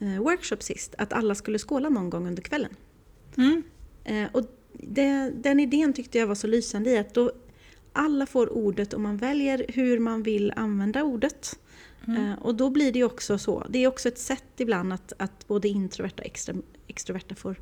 eh, 0.00 0.18
workshop 0.22 0.56
sist. 0.60 0.94
Att 0.98 1.12
alla 1.12 1.34
skulle 1.34 1.58
skåla 1.58 1.88
någon 1.88 2.10
gång 2.10 2.26
under 2.26 2.42
kvällen. 2.42 2.76
Mm. 3.36 3.62
Eh, 4.04 4.28
och 4.32 4.44
det, 4.78 5.30
den 5.30 5.60
idén 5.60 5.92
tyckte 5.92 6.18
jag 6.18 6.26
var 6.26 6.34
så 6.34 6.46
lysande 6.46 6.90
i 6.90 6.98
att 6.98 7.14
då 7.14 7.32
alla 7.92 8.26
får 8.26 8.52
ordet 8.52 8.92
och 8.92 9.00
man 9.00 9.16
väljer 9.16 9.66
hur 9.68 9.98
man 9.98 10.22
vill 10.22 10.52
använda 10.56 11.02
ordet. 11.02 11.58
Mm. 12.06 12.26
Eh, 12.30 12.38
och 12.38 12.54
då 12.54 12.70
blir 12.70 12.92
det 12.92 13.04
också 13.04 13.38
så. 13.38 13.66
Det 13.68 13.78
är 13.78 13.88
också 13.88 14.08
ett 14.08 14.18
sätt 14.18 14.44
ibland 14.56 14.92
att, 14.92 15.12
att 15.18 15.48
både 15.48 15.68
introverta 15.68 16.22
och 16.22 16.26
extra, 16.26 16.54
extroverta 16.86 17.34
får 17.34 17.56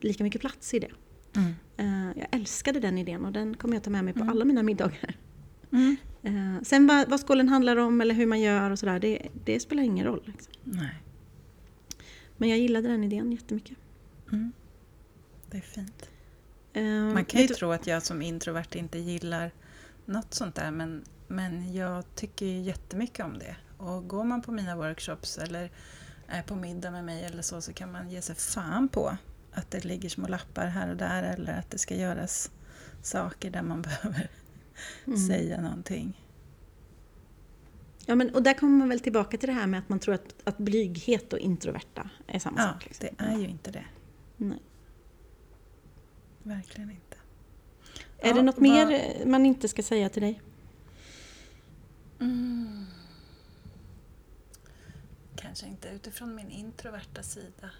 lika 0.00 0.24
mycket 0.24 0.40
plats 0.40 0.74
i 0.74 0.78
det. 0.78 0.90
Mm. 1.36 1.54
Eh, 1.76 2.18
jag 2.18 2.26
älskade 2.30 2.80
den 2.80 2.98
idén 2.98 3.24
och 3.24 3.32
den 3.32 3.56
kommer 3.56 3.74
jag 3.74 3.82
ta 3.82 3.90
med 3.90 4.04
mig 4.04 4.12
på 4.14 4.20
Mm. 4.20 4.30
alla 4.30 4.44
mina 4.44 4.62
middagar. 4.62 5.16
Mm. 5.72 5.96
Eh, 6.22 6.62
sen 6.62 6.86
vad, 6.86 7.10
vad 7.10 7.20
skålen 7.20 7.48
handlar 7.48 7.76
om 7.76 8.00
eller 8.00 8.14
hur 8.14 8.26
man 8.26 8.40
gör 8.40 8.70
och 8.70 8.78
sådär, 8.78 8.98
det, 8.98 9.28
det 9.44 9.60
spelar 9.60 9.82
ingen 9.82 10.06
roll. 10.06 10.22
Liksom. 10.24 10.52
Nej. 10.64 11.02
Men 12.36 12.48
jag 12.48 12.58
gillade 12.58 12.88
den 12.88 13.04
idén 13.04 13.32
jättemycket. 13.32 13.76
Mm. 14.32 14.52
Det 15.50 15.56
är 15.56 15.60
fint. 15.60 16.10
Eh, 16.76 16.84
Man 17.14 17.24
kan 17.24 17.40
ju 17.40 17.46
du- 17.46 17.54
tro 17.54 17.70
att 17.72 17.86
jag 17.86 18.02
som 18.02 18.22
introvert 18.22 18.74
inte 18.74 18.98
gillar 18.98 19.50
något 20.04 20.34
sånt 20.34 20.54
där 20.54 20.70
men, 20.70 21.04
men 21.28 21.74
jag 21.74 22.04
tycker 22.14 22.46
ju 22.46 22.60
jättemycket 22.60 23.24
om 23.24 23.38
det. 23.38 23.56
Och 23.78 24.08
går 24.08 24.24
man 24.24 24.42
på 24.42 24.52
mina 24.52 24.76
workshops 24.76 25.38
eller 25.38 25.70
är 26.26 26.42
på 26.42 26.54
middag 26.56 26.90
med 26.90 27.04
mig 27.04 27.24
eller 27.24 27.42
så 27.42 27.60
så 27.60 27.72
kan 27.72 27.92
man 27.92 28.10
ge 28.10 28.22
sig 28.22 28.34
fan 28.34 28.88
på 28.88 29.16
att 29.52 29.70
det 29.70 29.84
ligger 29.84 30.08
små 30.08 30.26
lappar 30.28 30.66
här 30.66 30.90
och 30.90 30.96
där 30.96 31.22
eller 31.22 31.58
att 31.58 31.70
det 31.70 31.78
ska 31.78 31.94
göras 31.94 32.50
saker 33.02 33.50
där 33.50 33.62
man 33.62 33.82
behöver 33.82 34.28
Mm. 35.06 35.18
säga 35.28 35.60
någonting. 35.62 36.22
Ja, 38.06 38.14
men, 38.14 38.34
och 38.34 38.42
där 38.42 38.54
kommer 38.54 38.78
man 38.78 38.88
väl 38.88 39.00
tillbaka 39.00 39.36
till 39.38 39.46
det 39.46 39.52
här 39.52 39.66
med 39.66 39.78
att 39.80 39.88
man 39.88 39.98
tror 39.98 40.14
att, 40.14 40.34
att 40.44 40.58
blyghet 40.58 41.32
och 41.32 41.38
introverta 41.38 42.10
är 42.26 42.38
samma 42.38 42.60
Ja, 42.60 42.72
sak. 42.72 42.84
Liksom. 42.84 43.08
det 43.18 43.24
är 43.24 43.38
ju 43.38 43.48
inte 43.48 43.70
det. 43.70 43.84
Nej. 44.36 44.58
Verkligen 46.46 46.90
inte. 46.90 47.16
Är 48.18 48.28
Ja, 48.28 48.34
det 48.34 48.42
något 48.42 48.54
vad- 48.54 48.62
mer 48.62 49.26
man 49.26 49.46
inte 49.46 49.68
ska 49.68 49.82
säga 49.82 50.08
till 50.08 50.22
dig? 50.22 50.42
Mm. 52.20 52.86
Kanske 55.36 55.66
inte 55.66 55.88
utifrån 55.88 56.34
min 56.34 56.50
introverta 56.50 57.22
sida. 57.22 57.70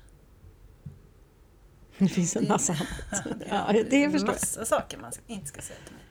Det 1.98 2.08
finns 2.08 2.36
en 2.36 2.48
massa 2.48 2.72
annat. 2.72 3.24
det 3.38 3.46
Ja, 3.48 3.68
är 3.72 3.84
det 3.84 4.10
förstår 4.10 4.28
jag. 4.28 4.34
massa 4.34 4.64
saker 4.64 4.98
man 4.98 5.12
inte 5.26 5.46
ska 5.46 5.62
säga 5.62 5.78
till 5.86 5.94
mig. 5.94 6.02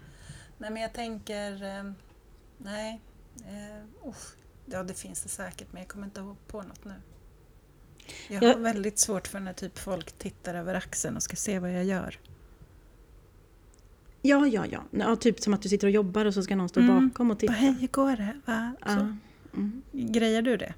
Nej, 0.58 0.70
men 0.72 0.82
jag 0.82 0.94
tänker... 0.94 1.64
eh, 1.64 1.92
Nej. 2.58 3.02
Usch. 4.08 4.36
ja, 4.66 4.84
det 4.84 4.94
finns 4.94 5.24
det 5.24 5.30
säkert, 5.30 5.68
men 5.72 5.82
jag 5.82 5.88
kommer 5.90 6.06
inte 6.06 6.36
på 6.48 6.62
något 6.62 6.86
nu. 6.86 6.94
Jag 8.30 8.42
har 8.42 8.48
Jag- 8.48 8.58
väldigt 8.58 9.00
svårt 9.00 9.28
för 9.28 9.40
när 9.40 9.54
typ 9.54 9.78
folk 9.80 10.12
tittar 10.12 10.56
över 10.56 10.74
axeln 10.76 11.16
och 11.16 11.24
ska 11.24 11.36
se 11.36 11.60
vad 11.60 11.72
jag 11.74 11.84
gör. 11.84 12.20
Ja, 14.28 14.48
ja, 14.48 14.66
ja. 14.72 14.84
ja. 14.92 15.16
Typ 15.16 15.40
som 15.40 15.54
att 15.54 15.62
du 15.62 15.70
sitter 15.70 15.88
och 15.88 15.92
jobbar 15.92 16.26
och 16.26 16.34
så 16.34 16.44
ska 16.44 16.56
någon 16.56 16.70
stå 16.70 16.80
Mm. 16.80 17.10
bakom 17.10 17.32
och 17.32 17.40
titta. 17.40 17.54
Hej, 17.54 17.76
hur 17.80 17.88
går 17.88 18.12
det? 18.18 18.42
Va? 18.46 18.76
Så. 18.86 18.90
Ja. 18.92 19.16
Mm. 19.54 19.82
Grejer 19.92 20.42
du 20.42 20.58
det? 20.58 20.74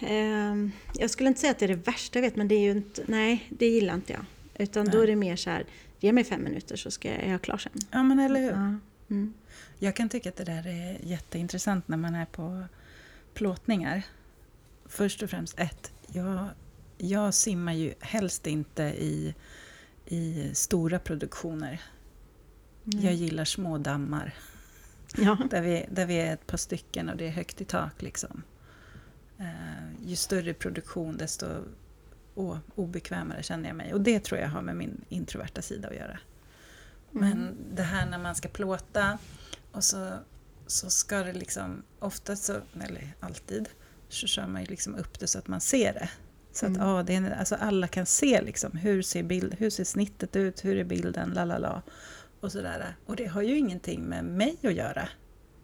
Ehm, 0.00 0.72
jag 0.98 1.10
skulle 1.10 1.28
inte 1.28 1.40
säga 1.40 1.50
att 1.50 1.58
det 1.58 1.64
är 1.66 1.68
det 1.68 1.74
värsta 1.74 2.18
jag 2.18 2.22
vet, 2.22 2.36
men 2.36 2.48
det 2.48 2.54
är 2.54 2.60
ju 2.60 2.70
inte... 2.70 3.02
Nej, 3.06 3.46
det 3.50 3.66
gillar 3.66 3.94
inte 3.94 4.12
jag. 4.12 4.24
Utan 4.58 4.84
då 4.84 4.92
Nej. 4.98 5.02
är 5.02 5.06
det 5.06 5.16
mer 5.16 5.36
så 5.36 5.50
här, 5.50 5.64
ge 6.00 6.12
mig 6.12 6.24
fem 6.24 6.42
minuter 6.44 6.76
så 6.76 6.90
ska 6.90 7.08
jag, 7.08 7.18
är 7.22 7.30
jag 7.30 7.42
klar 7.42 7.58
sen. 7.58 7.72
Ja, 7.90 8.02
men 8.02 8.18
eller 8.18 8.40
hur? 8.40 8.50
Ja. 8.50 8.74
Mm. 9.10 9.34
Jag 9.78 9.96
kan 9.96 10.08
tycka 10.08 10.28
att 10.28 10.36
det 10.36 10.44
där 10.44 10.66
är 10.66 10.98
jätteintressant 11.04 11.88
när 11.88 11.96
man 11.96 12.14
är 12.14 12.24
på 12.26 12.64
plåtningar. 13.34 14.02
Först 14.86 15.22
och 15.22 15.30
främst 15.30 15.58
ett, 15.58 15.92
jag, 16.06 16.48
jag 16.98 17.34
simmar 17.34 17.72
ju 17.72 17.94
helst 18.00 18.46
inte 18.46 18.82
i, 18.82 19.34
i 20.06 20.50
stora 20.54 20.98
produktioner. 20.98 21.80
Mm. 22.92 23.04
Jag 23.04 23.14
gillar 23.14 23.44
små 23.44 23.78
dammar 23.78 24.34
Ja. 25.16 25.38
där 25.50 25.62
vi, 25.62 25.86
där 25.90 26.06
vi 26.06 26.14
är 26.14 26.34
ett 26.34 26.46
par 26.46 26.56
stycken 26.58 27.08
och 27.08 27.16
det 27.16 27.26
är 27.26 27.30
högt 27.30 27.60
i 27.60 27.64
tak. 27.64 28.02
Liksom. 28.02 28.42
Eh, 29.38 30.06
ju 30.06 30.16
större 30.16 30.54
produktion 30.54 31.16
desto 31.16 31.46
åh, 32.34 32.58
obekvämare 32.74 33.42
känner 33.42 33.68
jag 33.68 33.76
mig. 33.76 33.94
Och 33.94 34.00
det 34.00 34.24
tror 34.24 34.40
jag 34.40 34.48
har 34.48 34.62
med 34.62 34.76
min 34.76 35.04
introverta 35.08 35.62
sida 35.62 35.88
att 35.88 35.94
göra. 35.96 36.18
Men 37.10 37.32
Mm. 37.32 37.54
det 37.74 37.82
här 37.82 38.06
när 38.10 38.18
man 38.18 38.34
ska 38.34 38.48
plåta 38.48 39.18
och 39.72 39.84
så, 39.84 40.12
så 40.66 40.90
ska 40.90 41.18
det 41.18 41.32
liksom, 41.32 41.82
oftast 41.98 42.44
så, 42.44 42.60
eller 42.84 43.12
alltid, 43.20 43.68
så 44.08 44.26
kör 44.26 44.46
man 44.46 44.62
ju 44.62 44.66
liksom 44.68 44.94
upp 44.94 45.18
det 45.20 45.26
så 45.26 45.38
att 45.38 45.48
man 45.48 45.60
ser 45.60 45.92
det. 45.92 46.08
Så 46.54 46.66
att 46.66 46.76
ja, 46.76 47.02
det 47.06 47.12
är, 47.12 47.16
en- 47.16 47.32
alltså 47.32 47.54
alla 47.54 47.86
kan 47.88 48.06
se 48.06 48.42
liksom, 48.42 48.72
hur 48.72 49.02
ser, 49.02 49.22
bild, 49.22 49.54
hur 49.58 49.70
ser 49.70 49.84
snittet 49.84 50.36
ut, 50.36 50.64
hur 50.64 50.76
är 50.78 50.84
bilden, 50.84 51.30
la 51.30 51.44
la 51.44 51.58
la. 51.58 51.82
Och 52.40 52.52
sådär. 52.52 52.96
Och 53.06 53.16
det 53.16 53.26
har 53.26 53.42
ju 53.42 53.58
ingenting 53.58 54.02
med 54.02 54.24
mig 54.24 54.56
att 54.62 54.74
göra. 54.74 55.08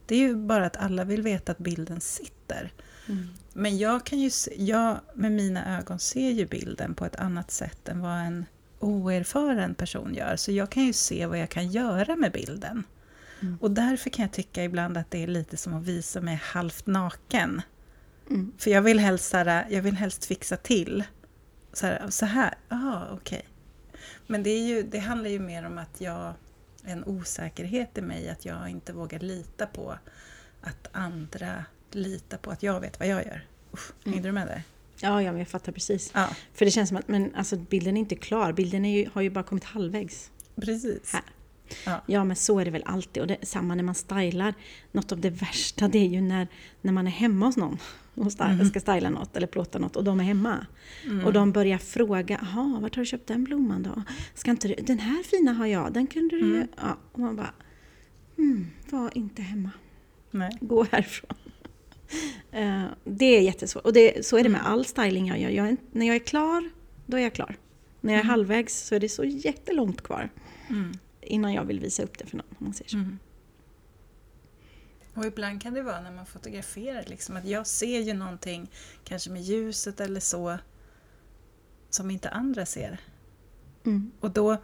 Det 0.06 0.14
är 0.14 0.18
ju 0.18 0.36
bara 0.36 0.66
att 0.66 0.76
alla 0.76 1.04
vill 1.04 1.22
veta 1.22 1.52
att 1.52 1.58
bilden 1.58 2.00
sitter. 2.00 2.72
Mm. 3.08 3.28
Men 3.52 3.78
jag 3.78 4.06
kan 4.06 4.18
ju 4.18 4.30
se, 4.30 4.64
jag 4.64 5.00
med 5.14 5.32
mina 5.32 5.78
ögon 5.78 5.98
ser 5.98 6.30
ju 6.30 6.46
bilden 6.46 6.94
på 6.94 7.04
ett 7.04 7.16
annat 7.16 7.50
sätt 7.50 7.88
än 7.88 8.00
vad 8.00 8.18
en 8.18 8.44
oerfaren 8.78 9.74
person 9.74 10.14
gör. 10.14 10.36
Så 10.36 10.52
jag 10.52 10.70
kan 10.70 10.84
ju 10.84 10.92
se 10.92 11.26
vad 11.26 11.38
jag 11.38 11.48
kan 11.48 11.68
göra 11.68 12.16
med 12.16 12.32
bilden. 12.32 12.84
Mm. 13.42 13.58
Och 13.60 13.70
därför 13.70 14.10
kan 14.10 14.22
jag 14.22 14.32
tycka 14.32 14.64
ibland 14.64 14.96
att 14.96 15.10
det 15.10 15.22
är 15.22 15.26
lite 15.26 15.56
som 15.56 15.74
att 15.74 15.84
visa 15.84 16.20
mig 16.20 16.40
halvt 16.44 16.86
naken. 16.86 17.62
Mm. 18.30 18.52
För 18.58 18.70
jag 18.70 18.82
vill 18.82 18.98
helst, 18.98 19.32
här, 19.32 19.66
jag 19.70 19.82
vill 19.82 19.96
helst 19.96 20.24
fixa 20.24 20.56
till. 20.56 21.04
Så 21.72 21.86
här, 21.86 22.10
så 22.10 22.26
här. 22.26 22.54
ah 22.68 23.02
okej. 23.12 23.42
Men 24.26 24.42
det, 24.42 24.50
är 24.50 24.66
ju, 24.68 24.82
det 24.82 24.98
handlar 24.98 25.30
ju 25.30 25.38
mer 25.38 25.66
om 25.66 25.78
att 25.78 26.00
jag, 26.00 26.32
en 26.84 27.04
osäkerhet 27.04 27.98
i 27.98 28.02
mig, 28.02 28.28
att 28.28 28.44
jag 28.44 28.68
inte 28.68 28.92
vågar 28.92 29.18
lita 29.18 29.66
på 29.66 29.98
att 30.60 30.88
andra 30.92 31.64
litar 31.92 32.38
på 32.38 32.50
att 32.50 32.62
jag 32.62 32.80
vet 32.80 32.98
vad 32.98 33.08
jag 33.08 33.26
gör. 33.26 33.46
Usch, 33.74 33.90
Mm. 34.04 34.14
Hängde 34.14 34.28
du 34.28 34.32
med 34.32 34.46
där? 34.46 34.62
Ja, 35.00 35.22
ja, 35.22 35.30
men 35.32 35.38
jag 35.38 35.48
fattar 35.48 35.72
precis. 35.72 36.10
Ja, 36.14 36.28
För 36.54 36.64
det 36.64 36.70
känns 36.70 36.88
som 36.88 36.96
att 36.98 37.08
men, 37.08 37.34
alltså, 37.34 37.56
bilden 37.56 37.96
är 37.96 38.00
inte 38.00 38.14
klar. 38.14 38.52
Bilden 38.52 38.84
ju, 38.84 39.08
har 39.12 39.22
ju 39.22 39.30
bara 39.30 39.44
kommit 39.44 39.64
halvvägs. 39.64 40.30
precis. 40.56 41.12
Här. 41.12 41.22
Ja. 41.86 42.02
Ja, 42.06 42.24
men 42.24 42.36
så 42.36 42.58
är 42.60 42.64
det 42.64 42.70
väl 42.70 42.82
alltid. 42.86 43.20
Och 43.20 43.26
det, 43.26 43.36
samma 43.42 43.74
när 43.74 43.82
man 43.82 43.94
stylar. 43.94 44.54
Något 44.92 45.12
av 45.12 45.20
det 45.20 45.30
värsta 45.30 45.88
det 45.88 45.98
är 45.98 46.08
ju 46.08 46.20
när, 46.20 46.48
när 46.80 46.92
man 46.92 47.06
är 47.06 47.10
hemma 47.10 47.46
hos 47.46 47.56
någon 47.56 47.78
och 48.14 48.32
styla, 48.32 48.52
Mhm. 48.52 48.64
ska 48.68 48.80
styla 48.80 49.10
något 49.10 49.36
eller 49.36 49.46
plåta 49.46 49.78
något 49.78 49.96
och 49.96 50.04
de 50.04 50.20
är 50.20 50.24
hemma. 50.24 50.66
Mm. 51.06 51.24
Och 51.26 51.32
de 51.32 51.52
börjar 51.52 51.78
fråga, 51.78 52.38
jaha, 52.42 52.78
vart 52.80 52.96
har 52.96 53.02
du 53.02 53.06
köpt 53.06 53.26
den 53.26 53.44
blomman 53.44 53.82
då? 53.82 54.02
Ska 54.34 54.50
inte 54.50 54.68
du, 54.68 54.74
den 54.74 54.98
här 54.98 55.22
fina 55.22 55.52
har 55.52 55.66
jag, 55.66 55.92
den 55.92 56.06
kunde 56.06 56.36
du. 56.36 56.54
Mm. 56.54 56.68
Ja, 56.76 56.96
och 57.12 57.18
man 57.18 57.36
bara, 57.36 57.50
hmm, 58.36 58.66
var 58.90 59.10
inte 59.18 59.42
hemma. 59.42 59.70
Nej. 60.30 60.58
Gå 60.60 60.84
härifrån. 60.92 61.30
Eh, 62.52 62.84
det 63.04 63.24
är 63.36 63.40
jättesvårt. 63.40 63.84
Och 63.84 63.92
det, 63.92 64.26
så 64.26 64.36
är 64.38 64.42
det 64.42 64.48
med 64.48 64.60
Mm. 64.60 64.72
all 64.72 64.84
styling 64.84 65.26
jag 65.28 65.40
gör. 65.40 65.50
Jag 65.50 65.68
är, 65.68 65.76
när 65.92 66.06
jag 66.06 66.14
är 66.16 66.20
klar, 66.20 66.70
då 67.06 67.16
är 67.16 67.20
jag 67.22 67.32
klar. 67.34 67.56
När 68.00 68.12
jag 68.12 68.18
är 68.18 68.24
Mm. 68.24 68.30
halvvägs 68.30 68.86
så 68.86 68.94
är 68.94 69.00
det 69.00 69.08
så 69.08 69.24
jättelångt 69.24 70.02
kvar 70.02 70.30
Mm. 70.68 70.92
innan 71.20 71.52
jag 71.52 71.64
vill 71.64 71.80
visa 71.80 72.02
upp 72.02 72.18
det 72.18 72.26
för 72.26 72.36
någon. 72.36 72.46
Om 72.58 72.64
man 72.64 72.74
säger 72.74 72.90
så. 72.90 72.96
Och 75.20 75.26
ibland 75.26 75.62
kan 75.62 75.74
det 75.74 75.82
vara 75.82 76.00
när 76.00 76.10
man 76.10 76.26
fotograferar, 76.26 77.04
liksom, 77.06 77.36
att 77.36 77.44
jag 77.44 77.66
ser 77.66 78.00
ju 78.00 78.14
någonting, 78.14 78.70
kanske 79.04 79.30
med 79.30 79.42
ljuset 79.42 80.00
eller 80.00 80.20
så, 80.20 80.58
som 81.90 82.10
inte 82.10 82.28
andra 82.28 82.66
ser. 82.66 83.00
Mm. 83.86 84.12
Och 84.20 84.30
då, 84.30 84.56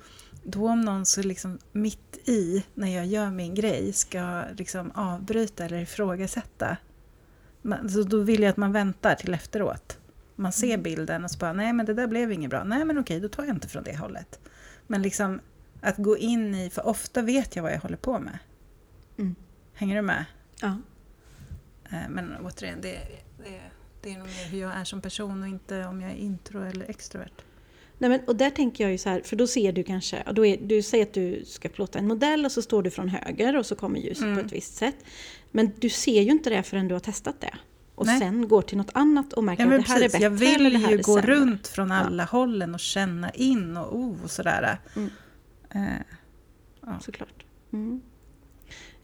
då 0.45 0.69
om 0.69 0.81
någon 0.81 1.07
så 1.07 1.23
liksom 1.23 1.59
mitt 1.73 2.29
i, 2.29 2.65
när 2.75 2.89
jag 2.97 3.07
gör 3.07 3.31
min 3.31 3.55
grej, 3.55 3.93
ska 3.93 4.45
liksom 4.57 4.91
avbryta 4.91 5.65
eller 5.65 5.81
ifrågasätta. 5.81 6.77
Man, 7.63 7.91
så 7.91 8.03
då 8.03 8.21
vill 8.21 8.43
jag 8.43 8.51
att 8.51 8.57
man 8.57 8.73
väntar 8.73 9.15
till 9.15 9.35
efteråt. 9.35 9.99
Man 10.37 10.53
ser 10.53 10.67
Mm. 10.67 10.83
bilden 10.83 11.25
och 11.25 11.31
så 11.31 11.39
bara, 11.39 11.53
nej 11.53 11.73
men 11.73 11.87
det 11.87 11.95
där 11.95 12.07
blev 12.07 12.33
inget 12.33 12.51
bra. 12.51 12.65
Nej 12.65 12.85
men 12.85 12.99
okej, 12.99 13.21
då 13.21 13.29
tar 13.29 13.45
jag 13.45 13.57
inte 13.57 13.69
från 13.69 13.85
det 13.85 13.97
hållet. 13.97 14.41
Men 14.87 15.03
liksom 15.03 15.41
att 15.81 15.97
gå 15.97 16.17
in 16.17 16.55
i, 16.55 16.71
för 16.71 16.87
ofta 16.87 17.23
vet 17.23 17.57
jag 17.57 17.63
vad 17.63 17.73
jag 17.73 17.81
håller 17.81 17.97
på 17.97 18.19
med. 18.19 18.39
Mm. 19.19 19.35
Hänger 19.75 19.97
du 19.97 20.03
med? 20.03 20.25
Ja. 20.61 20.77
Eh, 21.91 22.09
Men 22.11 22.37
återigen, 22.45 22.81
det, 22.81 22.99
det, 23.45 23.61
det 24.03 24.11
är 24.13 24.19
nog 24.19 24.27
mer 24.27 24.49
hur 24.51 24.61
jag 24.61 24.73
är 24.77 24.85
som 24.85 25.01
person 25.01 25.43
och 25.43 25.49
inte 25.49 25.85
om 25.85 26.01
jag 26.01 26.11
är 26.11 26.17
intro 26.17 26.63
eller 26.63 26.91
extrovert. 26.91 27.43
Nej, 27.99 28.11
men, 28.11 28.21
och 28.27 28.37
där 28.37 28.51
tänker 28.51 28.85
jag 28.85 28.91
ju 28.93 28.99
så 28.99 29.09
här, 29.09 29.21
för 29.25 29.37
då 29.37 29.47
ser 29.47 29.73
du 29.73 29.83
kanske, 29.83 30.23
då 30.33 30.47
är, 30.47 30.57
du 30.63 30.83
säger 30.83 31.07
att 31.07 31.15
du 31.15 31.45
ska 31.47 31.69
plåta 31.69 31.99
en 31.99 32.07
modell 32.09 32.45
och 32.45 32.53
så 32.53 32.63
står 32.63 32.83
du 32.83 32.91
från 32.91 33.09
höger 33.09 33.57
och 33.57 33.67
så 33.67 33.75
kommer 33.77 34.01
ljuset 34.01 34.25
Mm. 34.25 34.35
på 34.39 34.41
ett 34.47 34.53
visst 34.53 34.75
sätt. 34.77 34.97
Men 35.51 35.71
du 35.79 35.89
ser 35.91 36.23
ju 36.23 36.31
inte 36.31 36.51
det 36.51 36.63
förrän 36.63 36.89
du 36.89 36.95
har 36.95 37.01
testat 37.01 37.41
det. 37.41 37.55
Och 37.95 38.07
Nej. 38.07 38.19
sen 38.19 38.49
går 38.49 38.63
till 38.63 38.79
något 38.79 38.91
annat 38.95 39.33
och 39.33 39.45
märker 39.45 39.67
Ja, 39.67 39.79
att 39.79 39.87
det 39.87 39.93
här 39.93 39.97
är 40.01 40.03
precis. 40.05 40.13
bättre 40.21 40.25
jag 40.25 40.55
eller 40.55 40.65
vill 40.71 40.73
det 40.73 40.79
här 40.87 40.93
ju 40.93 40.99
är 40.99 41.03
gå 41.03 41.17
sämre. 41.17 41.35
runt 41.35 41.67
från 41.69 41.93
alla 41.93 42.25
hållen 42.25 42.75
och 42.75 42.81
känna 42.81 43.31
in 43.31 43.77
och 43.77 43.97
oh, 43.97 44.25
och 44.25 44.31
sådär. 44.31 44.79
Mm. 44.97 45.11
Eh, 45.71 46.01
ja. 46.87 46.99
Såklart. 47.01 47.45
Mm. 47.73 48.01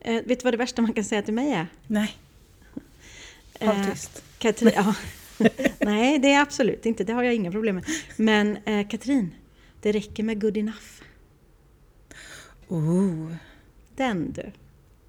Eh, 0.04 0.14
vet 0.24 0.40
du 0.40 0.44
vad 0.44 0.52
det 0.52 0.56
värsta 0.56 0.82
man 0.82 0.92
kan 0.92 1.04
säga 1.04 1.22
till 1.22 1.34
mig 1.34 1.52
är? 1.52 1.66
Nej, 1.86 2.16
håll 3.60 3.76
Eh. 3.76 3.86
Katrin, 4.38 4.72
ja. 4.74 4.94
Nej, 5.78 6.18
det 6.18 6.32
är 6.32 6.40
absolut 6.40 6.86
inte. 6.86 7.04
Det 7.04 7.12
har 7.12 7.22
jag 7.22 7.34
inga 7.34 7.50
problem 7.50 7.74
med. 7.74 7.84
Men 8.16 8.56
eh, 8.64 8.88
Katrin, 8.88 9.34
det 9.82 9.92
räcker 9.92 10.22
med 10.22 10.40
good 10.40 10.56
enough. 10.56 11.02
Oh. 12.68 13.32
Den 13.96 14.32
du. 14.32 14.52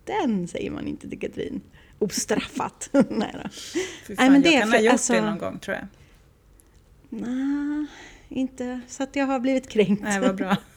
Den 0.06 0.48
säger 0.48 0.72
man 0.72 0.88
inte 0.88 1.10
till 1.10 1.20
Katrin. 1.20 1.62
Ostraffat. 2.00 2.90
Nej 3.10 3.36
då. 3.44 3.50
Fy 3.50 3.80
Nej, 4.08 4.18
fan, 4.18 4.32
men 4.32 4.42
det 4.42 4.52
jag 4.52 4.62
kan 4.62 4.72
för- 4.72 4.78
ha 4.78 4.84
gjort 4.84 4.92
alltså- 4.94 5.14
det 5.14 5.22
någon 5.22 5.38
gång 5.38 5.60
tror 5.60 5.78
jag. 5.78 5.88
Nej, 7.10 7.86
inte 8.30 8.82
så 8.88 9.04
att 9.04 9.16
jag 9.16 9.26
har 9.26 9.40
blivit 9.40 9.70
kränkt. 9.70 10.04
Nej, 10.04 10.20
vad 10.20 10.36
bra. 10.36 10.58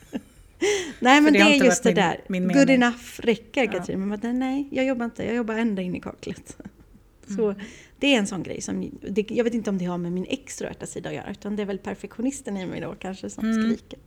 Nej, 1.01 1.21
men 1.21 1.33
det 1.33 1.39
det, 1.39 1.45
är 1.59 1.65
just 1.65 1.83
det 1.83 1.89
min- 1.89 1.95
där. 1.97 2.21
min 2.29 2.49
Good 2.49 2.71
enough 2.71 3.05
räcker 3.19 3.65
Ja. 3.65 3.73
Katrin. 3.73 4.01
Men 4.09 4.21
bara, 4.21 4.33
nej, 4.33 4.69
jag 4.71 4.85
jobbar 4.87 5.05
inte. 5.05 5.25
Jag 5.25 5.35
jobbar 5.35 5.55
ända 5.55 5.83
in 5.83 5.95
i 5.95 6.01
kaklet. 6.01 6.57
Så 7.37 7.51
Mm. 7.51 7.61
det 7.99 8.07
är 8.15 8.19
en 8.19 8.27
sån 8.27 8.43
grej 8.43 8.61
som, 8.61 8.91
det, 9.11 9.31
jag 9.31 9.45
vet 9.45 9.55
inte 9.55 9.71
om 9.71 9.79
det 9.79 9.85
har 9.85 9.99
med 9.99 10.13
min 10.13 10.27
extroverta 10.29 10.87
sida 10.87 11.09
att 11.09 11.15
göra, 11.15 11.31
utan 11.31 11.57
det 11.57 11.63
är 11.63 11.67
väl 11.67 11.79
perfektionisten 11.79 12.57
i 12.57 12.67
mig 12.67 12.81
då 12.81 12.95
kanske 12.99 13.31
som 13.31 13.45
Mm. 13.51 13.63
skriker. 13.77 13.99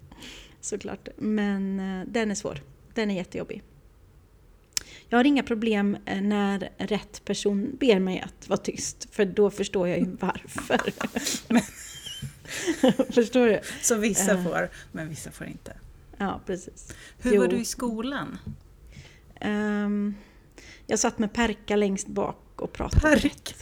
Såklart. 0.61 1.07
Men 1.17 1.79
eh, 1.79 2.05
den 2.07 2.31
är 2.31 2.35
svår. 2.35 2.61
Den 2.93 3.11
är 3.11 3.15
jättejobbig. 3.15 3.63
Jag 5.09 5.19
har 5.19 5.23
inga 5.25 5.43
problem 5.43 5.97
eh, 6.05 6.21
när 6.21 6.69
rätt 6.77 7.25
person 7.25 7.77
ber 7.79 7.99
mig 7.99 8.19
att 8.19 8.49
vara 8.49 8.57
tyst, 8.57 9.07
för 9.11 9.25
då 9.25 9.49
förstår 9.49 9.87
jag 9.87 9.99
ju 9.99 10.05
varför. 10.19 10.79
Förstår 13.13 13.47
du? 13.47 13.59
Så 13.81 13.95
vissa 13.95 14.31
Eh. 14.31 14.43
får, 14.43 14.69
men 14.91 15.09
vissa 15.09 15.31
får 15.31 15.47
inte. 15.47 15.73
Ja, 16.19 16.41
precis. 16.45 16.93
Hur 17.17 17.33
Jo. 17.33 17.41
var 17.41 17.47
du 17.47 17.57
i 17.59 17.65
skolan? 17.65 18.37
Ehm, 19.41 20.15
jag 20.87 20.99
satt 20.99 21.19
med 21.19 21.33
Perka 21.33 21.75
längst 21.75 22.07
bak 22.07 22.37
och 22.55 22.73
pratade. 22.73 23.01
Perk? 23.01 23.55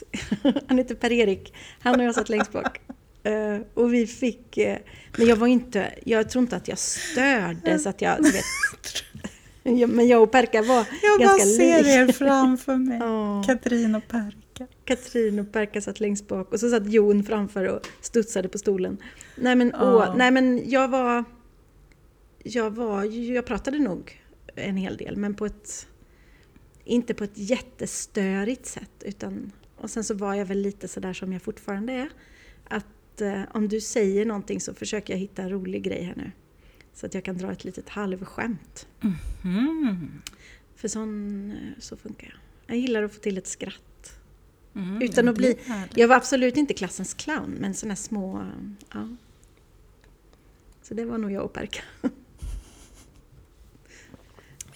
Han 0.67 0.77
heter 0.77 0.95
Per-Erik. 0.95 1.53
Han 1.79 1.99
och 1.99 2.05
jag 2.05 2.15
satt 2.15 2.29
längst 2.29 2.51
bak. 2.51 2.81
Eh, 3.23 3.57
och 3.73 3.93
vi 3.93 4.07
fick... 4.07 4.57
eh, 4.57 4.77
men 5.17 5.27
jag 5.27 5.35
var 5.35 5.47
inte... 5.47 5.93
Jag 6.05 6.29
tror 6.29 6.41
inte 6.43 6.55
att 6.55 6.67
jag 6.67 6.77
störde 6.77 7.79
så 7.79 7.89
att 7.89 8.01
jag... 8.01 8.23
Du 8.23 8.31
vet, 8.31 9.89
men 9.89 10.07
jag 10.07 10.23
och 10.23 10.31
Perka 10.31 10.61
var 10.61 10.85
Jag 11.03 11.19
ganska 11.19 11.45
bara 11.45 11.55
ser 11.55 11.77
lika. 11.83 11.89
er 11.91 12.11
framför 12.11 12.75
mig. 12.75 12.97
Ja. 13.01 13.43
Katrin 13.45 13.95
och 13.95 14.07
Perka. 14.07 14.67
Katrin 14.85 15.39
och 15.39 15.51
Perka 15.51 15.81
satt 15.81 15.99
längst 15.99 16.27
bak 16.27 16.53
och 16.53 16.59
så 16.59 16.69
satt 16.69 16.91
Jon 16.93 17.23
framför 17.23 17.63
och 17.67 17.87
studsade 18.01 18.49
på 18.49 18.57
stolen. 18.57 18.97
Nej 19.35 19.55
men, 19.55 19.73
Ja. 19.79 20.07
åh, 20.09 20.15
nej, 20.17 20.31
men 20.31 20.69
jag 20.69 20.87
var... 20.87 21.23
Jag 22.55 22.71
var... 22.71 23.03
Jag 23.03 23.45
pratade 23.45 23.79
nog 23.79 24.21
en 24.55 24.77
hel 24.77 24.97
del 24.97 25.17
men 25.17 25.33
på 25.33 25.45
ett... 25.45 25.87
Inte 26.83 27.13
på 27.13 27.23
ett 27.23 27.37
jättestörigt 27.37 28.65
sätt 28.65 29.03
utan... 29.05 29.51
Och 29.75 29.89
sen 29.89 30.03
så 30.03 30.13
var 30.13 30.33
jag 30.33 30.45
väl 30.45 30.61
lite 30.61 30.87
sådär 30.87 31.13
som 31.13 31.33
jag 31.33 31.41
fortfarande 31.41 31.93
är. 31.93 32.09
Att 32.67 33.21
eh, 33.21 33.41
om 33.51 33.67
du 33.67 33.81
säger 33.81 34.25
någonting 34.25 34.61
så 34.61 34.73
försöker 34.73 35.13
jag 35.13 35.19
hitta 35.19 35.41
en 35.41 35.49
rolig 35.49 35.83
grej 35.83 36.03
här 36.03 36.15
nu. 36.15 36.31
Så 36.93 37.05
att 37.05 37.13
jag 37.13 37.23
kan 37.23 37.37
dra 37.37 37.51
ett 37.51 37.63
litet 37.63 37.89
halvskämt. 37.89 38.87
Mm. 39.43 40.21
För 40.75 40.87
sån, 40.87 41.51
eh, 41.51 41.79
så 41.79 41.97
funkar 41.97 42.27
jag. 42.27 42.75
Jag 42.75 42.81
gillar 42.81 43.03
att 43.03 43.13
få 43.13 43.19
till 43.19 43.37
ett 43.37 43.47
skratt. 43.47 44.19
Mm, 44.75 45.01
Utan 45.01 45.27
att 45.27 45.35
bli-. 45.35 45.57
Jag 45.95 46.07
var 46.07 46.15
absolut 46.15 46.57
inte 46.57 46.73
klassens 46.73 47.13
clown, 47.13 47.57
men 47.59 47.73
såna 47.73 47.95
små... 47.95 48.45
Ja. 48.93 49.09
Så 50.81 50.93
det 50.93 51.05
var 51.05 51.17
nog 51.17 51.31
jag 51.31 51.43
och 51.43 51.53
Perka. 51.53 51.81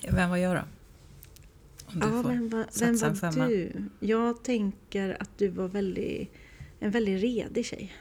Vem 0.09 0.29
var 0.29 0.37
jag 0.37 0.55
då? 0.55 0.61
Om 1.85 1.99
du 1.99 2.07
Ja, 2.07 2.23
får 2.23 2.29
vem 2.29 2.49
var, 2.49 2.65
vem 2.79 2.97
var 2.97 3.13
femma. 3.15 3.47
du? 3.47 3.71
Jag 3.99 4.43
tänker 4.43 5.17
att 5.21 5.37
du 5.37 5.47
var 5.47 5.67
väldigt, 5.67 6.31
en 6.79 6.91
väldigt 6.91 7.21
redig 7.21 7.65
tjej. 7.65 7.93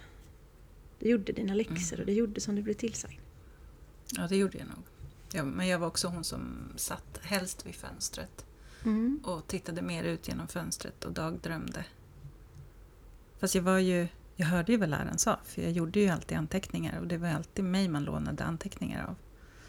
Du 0.98 1.08
gjorde 1.08 1.32
dina 1.32 1.54
läxor 1.54 1.96
Mm. 1.96 2.00
och 2.00 2.06
du 2.06 2.12
gjorde 2.12 2.40
som 2.40 2.56
du 2.56 2.62
blev 2.62 2.74
tillsagd. 2.74 3.18
Ja, 4.16 4.26
det 4.28 4.36
gjorde 4.36 4.58
jag 4.58 4.66
nog. 4.66 4.78
Ja, 5.32 5.44
men 5.44 5.68
jag 5.68 5.78
var 5.78 5.86
också 5.86 6.08
hon 6.08 6.24
som 6.24 6.58
satt 6.76 7.18
helst 7.22 7.66
vid 7.66 7.74
fönstret 7.74 8.44
Mm. 8.84 9.20
och 9.24 9.46
tittade 9.46 9.82
mer 9.82 10.04
ut 10.04 10.28
genom 10.28 10.48
fönstret 10.48 11.04
och 11.04 11.12
dagdrömde. 11.12 11.84
Fast 13.40 13.54
jag 13.54 13.62
var 13.62 13.78
ju, 13.78 14.08
jag 14.36 14.46
hörde 14.46 14.72
ju 14.72 14.78
vad 14.78 14.88
läraren 14.88 15.18
sa, 15.18 15.38
för 15.44 15.62
jag 15.62 15.72
gjorde 15.72 16.00
ju 16.00 16.08
alltid 16.08 16.38
anteckningar 16.38 16.98
och 17.00 17.06
det 17.06 17.18
var 17.18 17.28
alltid 17.28 17.64
mig 17.64 17.88
man 17.88 18.04
lånade 18.04 18.44
anteckningar 18.44 19.06
av. 19.06 19.16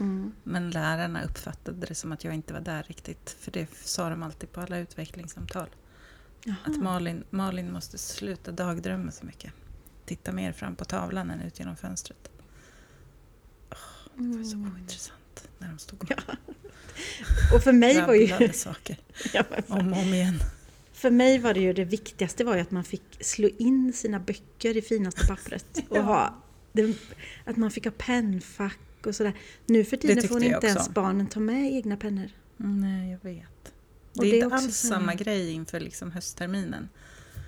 Mm. 0.01 0.31
Men 0.43 0.69
lärarna 0.71 1.23
uppfattade 1.23 1.85
det 1.87 1.95
som 1.95 2.11
att 2.11 2.23
jag 2.23 2.33
inte 2.33 2.53
var 2.53 2.61
där 2.61 2.83
riktigt, 2.83 3.35
för 3.39 3.51
det 3.51 3.67
sa 3.83 4.09
de 4.09 4.23
alltid 4.23 4.51
på 4.51 4.61
alla 4.61 4.77
utvecklingssamtal. 4.77 5.67
Jaha. 6.45 6.55
Att 6.65 6.77
Malin, 6.77 7.23
Malin 7.29 7.71
måste 7.71 7.97
sluta 7.97 8.51
dagdrömma 8.51 9.11
så 9.11 9.25
mycket. 9.25 9.53
Titta 10.05 10.31
mer 10.31 10.51
fram 10.51 10.75
på 10.75 10.85
tavlan 10.85 11.31
än 11.31 11.41
ut 11.41 11.59
genom 11.59 11.75
fönstret. 11.75 12.31
Det 14.15 14.37
var 14.37 14.43
så 14.43 14.55
Mm. 14.55 14.73
ointressant 14.73 15.49
när 15.57 15.67
de 15.69 15.77
stod 15.79 16.03
och 16.03 16.11
Ja. 16.11 16.35
Och 17.55 17.63
för 17.63 17.71
mig 17.73 18.01
var 18.01 18.13
ju... 18.13 18.53
saker 18.53 18.97
Ja, 19.33 19.43
om 19.67 19.93
och 19.93 19.99
om 19.99 20.13
igen. 20.13 20.39
För 20.93 21.11
mig 21.11 21.39
var 21.39 21.53
det 21.53 21.59
ju 21.59 21.73
det 21.73 21.85
viktigaste 21.85 22.43
var 22.43 22.55
ju 22.55 22.61
att 22.61 22.71
man 22.71 22.83
fick 22.83 23.03
slå 23.19 23.49
in 23.57 23.93
sina 23.93 24.19
böcker 24.19 24.77
i 24.77 24.81
finaste 24.81 25.27
pappret. 25.27 25.83
Och 25.89 25.97
ha, 26.03 26.35
det, 26.71 26.95
att 27.45 27.57
man 27.57 27.71
fick 27.71 27.83
ha 27.85 27.91
pennfack 27.97 28.79
och 29.05 29.15
sådär. 29.15 29.33
Nu 29.65 29.83
för 29.85 29.97
tiden 29.97 30.27
får 30.27 30.43
inte 30.43 30.67
ens 30.67 30.89
barnen 30.89 31.27
ta 31.27 31.39
med 31.39 31.71
egna 31.73 31.97
pennor. 31.97 32.29
Mm, 32.59 32.79
Nej, 32.81 33.11
jag 33.11 33.19
vet. 33.31 33.73
Det 34.13 34.27
är 34.27 34.31
det 34.31 34.39
är 34.39 34.43
inte 34.43 34.55
alls 34.55 34.77
samma 34.77 35.13
grej 35.15 35.51
inför 35.51 35.79
liksom 35.79 36.11
höstterminen. 36.11 36.89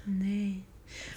Nej. 0.04 0.64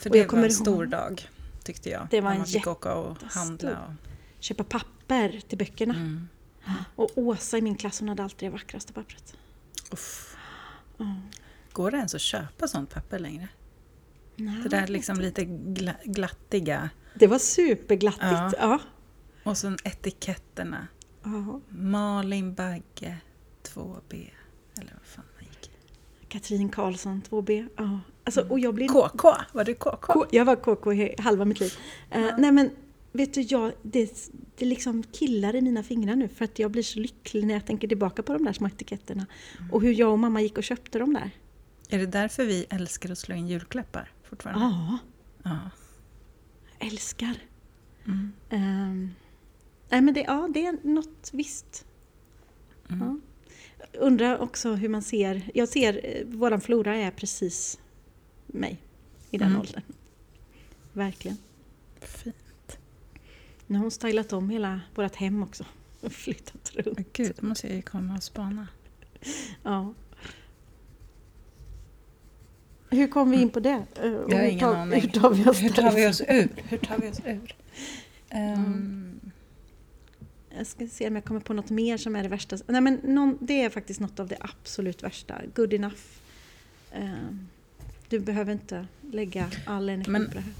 För 0.00 0.10
det 0.10 0.32
var 0.32 0.38
en 0.44 0.50
stor 0.52 0.84
ihåg- 0.84 0.90
dag, 0.90 1.28
tyckte 1.64 1.90
jag. 1.90 2.06
Det 2.10 2.20
var 2.20 2.30
en 2.32 2.38
man 2.38 2.46
fick 2.46 2.66
åka 2.66 2.94
och 2.94 3.16
jättestor- 3.16 3.38
handla. 3.38 3.70
Och, 3.86 3.92
Köpa 4.40 4.64
papper 4.64 5.40
till 5.48 5.58
böckerna. 5.58 5.94
mm. 5.94 6.28
Och 6.96 7.10
Åsa 7.18 7.58
i 7.58 7.62
min 7.62 7.76
klass 7.76 8.00
hon 8.00 8.08
hade 8.08 8.24
alltid 8.24 8.48
det 8.48 8.52
vackraste 8.52 8.92
pappret. 8.92 9.34
Uff. 9.90 10.36
Ja. 10.96 11.16
Går 11.72 11.90
det 11.90 11.96
ens 11.96 12.14
att 12.14 12.20
köpa 12.20 12.68
sånt 12.68 12.90
papper 12.90 13.18
längre? 13.18 13.48
Nej. 14.36 14.62
Det 14.62 14.68
där 14.68 14.86
liksom 14.86 15.20
lite 15.20 15.44
gla- 15.44 16.04
glattiga. 16.04 16.90
Det 17.14 17.26
var 17.26 17.38
superglattigt. 17.38 18.22
Ja. 18.22 18.52
Ja. 18.58 18.78
Och 19.46 19.56
sen 19.58 19.76
etiketterna. 19.84 20.86
Ja. 21.22 21.60
Malin 21.68 22.54
Bagge 22.54 23.16
2B. 23.62 24.28
Eller 24.80 24.92
vad 24.92 25.02
fan 25.04 25.24
det 25.38 25.44
gick. 25.44 25.70
Katrin 26.28 26.68
Karlsson 26.68 27.22
2B. 27.30 27.68
Ja. 27.76 28.00
Alltså, 28.24 28.46
och 28.48 28.60
jag 28.60 28.74
blev 28.74 28.88
KK, 28.88 29.28
var 29.52 29.64
det 29.64 29.74
KK? 29.74 29.96
K- 30.12 30.26
jag 30.30 30.44
var 30.44 30.56
KK 30.56 31.22
halva 31.22 31.44
mitt 31.44 31.60
liv. 31.60 31.72
Eh, 32.10 32.28
nej 32.38 32.52
men, 32.52 32.70
vet 33.12 33.34
du, 33.34 33.40
jag, 33.40 33.72
det, 33.82 34.30
det 34.56 34.64
liksom 34.64 35.02
killar 35.02 35.54
i 35.56 35.60
mina 35.60 35.82
fingrar 35.82 36.16
nu 36.16 36.28
för 36.28 36.44
att 36.44 36.58
jag 36.58 36.70
blir 36.70 36.82
så 36.82 36.98
lycklig 37.00 37.46
när 37.46 37.54
jag 37.54 37.66
tänker 37.66 37.88
tillbaka 37.88 38.22
på 38.22 38.32
de 38.32 38.44
där 38.44 38.52
små 38.52 38.66
etiketterna. 38.68 39.26
Och 39.72 39.82
hur 39.82 39.92
jag 40.00 40.12
och 40.12 40.18
mamma 40.18 40.40
gick 40.40 40.58
och 40.58 40.64
köpte 40.64 40.98
dem 40.98 41.14
där. 41.14 41.30
Är 41.88 41.98
det 41.98 42.06
därför 42.06 42.44
vi 42.44 42.66
älskar 42.70 43.10
att 43.10 43.18
slå 43.18 43.34
in 43.34 43.48
julklappar 43.48 44.10
fortfarande? 44.22 44.64
Ja, 44.64 44.98
Ja. 45.42 45.58
älskar. 46.78 47.34
Mm. 48.04 48.32
Ehm, 48.50 49.10
nej 49.88 50.00
men 50.00 50.14
det, 50.14 50.20
ja, 50.20 50.48
det 50.54 50.66
är 50.66 50.76
något 50.82 51.30
visst. 51.32 51.84
Mm. 52.90 53.00
Ja. 53.00 53.16
Undrar 54.00 54.38
också 54.38 54.74
hur 54.74 54.88
man 54.88 55.02
ser, 55.02 55.50
jag 55.54 55.68
ser, 55.68 56.00
eh, 56.04 56.26
våran 56.26 56.60
Flora 56.60 56.96
är 56.96 57.10
precis 57.10 57.78
mig 58.46 58.78
i 59.30 59.38
den 59.38 59.48
Mm. 59.48 59.60
åldern. 59.60 59.82
Verkligen. 60.92 61.36
Fint. 62.00 62.78
Nu 63.66 63.76
har 63.78 63.82
hon 63.82 63.90
stylat 63.90 64.32
om 64.32 64.50
hela 64.50 64.80
vårt 64.94 65.14
hem 65.14 65.42
också. 65.42 65.64
Och 66.00 66.12
flyttat 66.12 66.72
runt. 66.74 67.12
Gud, 67.12 67.32
då 67.40 67.46
måste 67.46 67.66
jag 67.66 67.76
ju 67.76 67.82
komma 67.82 68.14
och 68.16 68.22
spana. 68.22 68.68
Ja. 69.62 69.94
Hur 72.90 73.08
kom 73.08 73.30
vi 73.30 73.36
in 73.42 73.50
på 73.50 73.60
det? 73.60 73.70
Eh, 74.02 74.06
Jag 74.10 74.10
har 74.10 74.38
hur 74.38 74.42
ingen 74.48 74.60
tar- 74.60 74.74
aning. 74.74 75.00
Hur 75.00 75.08
tar 75.08 75.30
vi 75.30 75.46
oss 75.50 75.62
Hur 75.62 75.68
tar 75.70 75.92
vi 75.92 76.06
oss 76.08 76.20
ur? 76.20 76.48
Hur 76.68 76.78
tar 76.78 76.98
vi 76.98 77.10
oss 77.10 77.20
ur? 77.26 77.54
Ehm, 78.30 79.15
Jag 80.56 80.66
ska 80.66 80.86
se 80.88 81.08
om 81.08 81.14
jag 81.14 81.24
kommer 81.24 81.40
på 81.40 81.52
något 81.52 81.70
mer 81.70 81.96
som 81.96 82.16
är 82.16 82.22
det 82.22 82.28
värsta. 82.28 82.56
Nej, 82.66 82.80
men 82.80 82.94
någon, 83.02 83.38
det 83.40 83.62
är 83.62 83.70
faktiskt 83.70 84.00
något 84.00 84.20
av 84.20 84.28
det 84.28 84.36
absolut 84.40 85.02
värsta. 85.02 85.40
Good 85.54 85.72
enough. 85.74 85.96
Eh, 86.92 87.12
Du 88.08 88.18
behöver 88.20 88.52
inte 88.52 88.86
lägga 89.12 89.50
all 89.66 89.88
energi 89.88 90.10
Men- 90.10 90.26
på 90.28 90.34
det 90.34 90.40
här. 90.40 90.52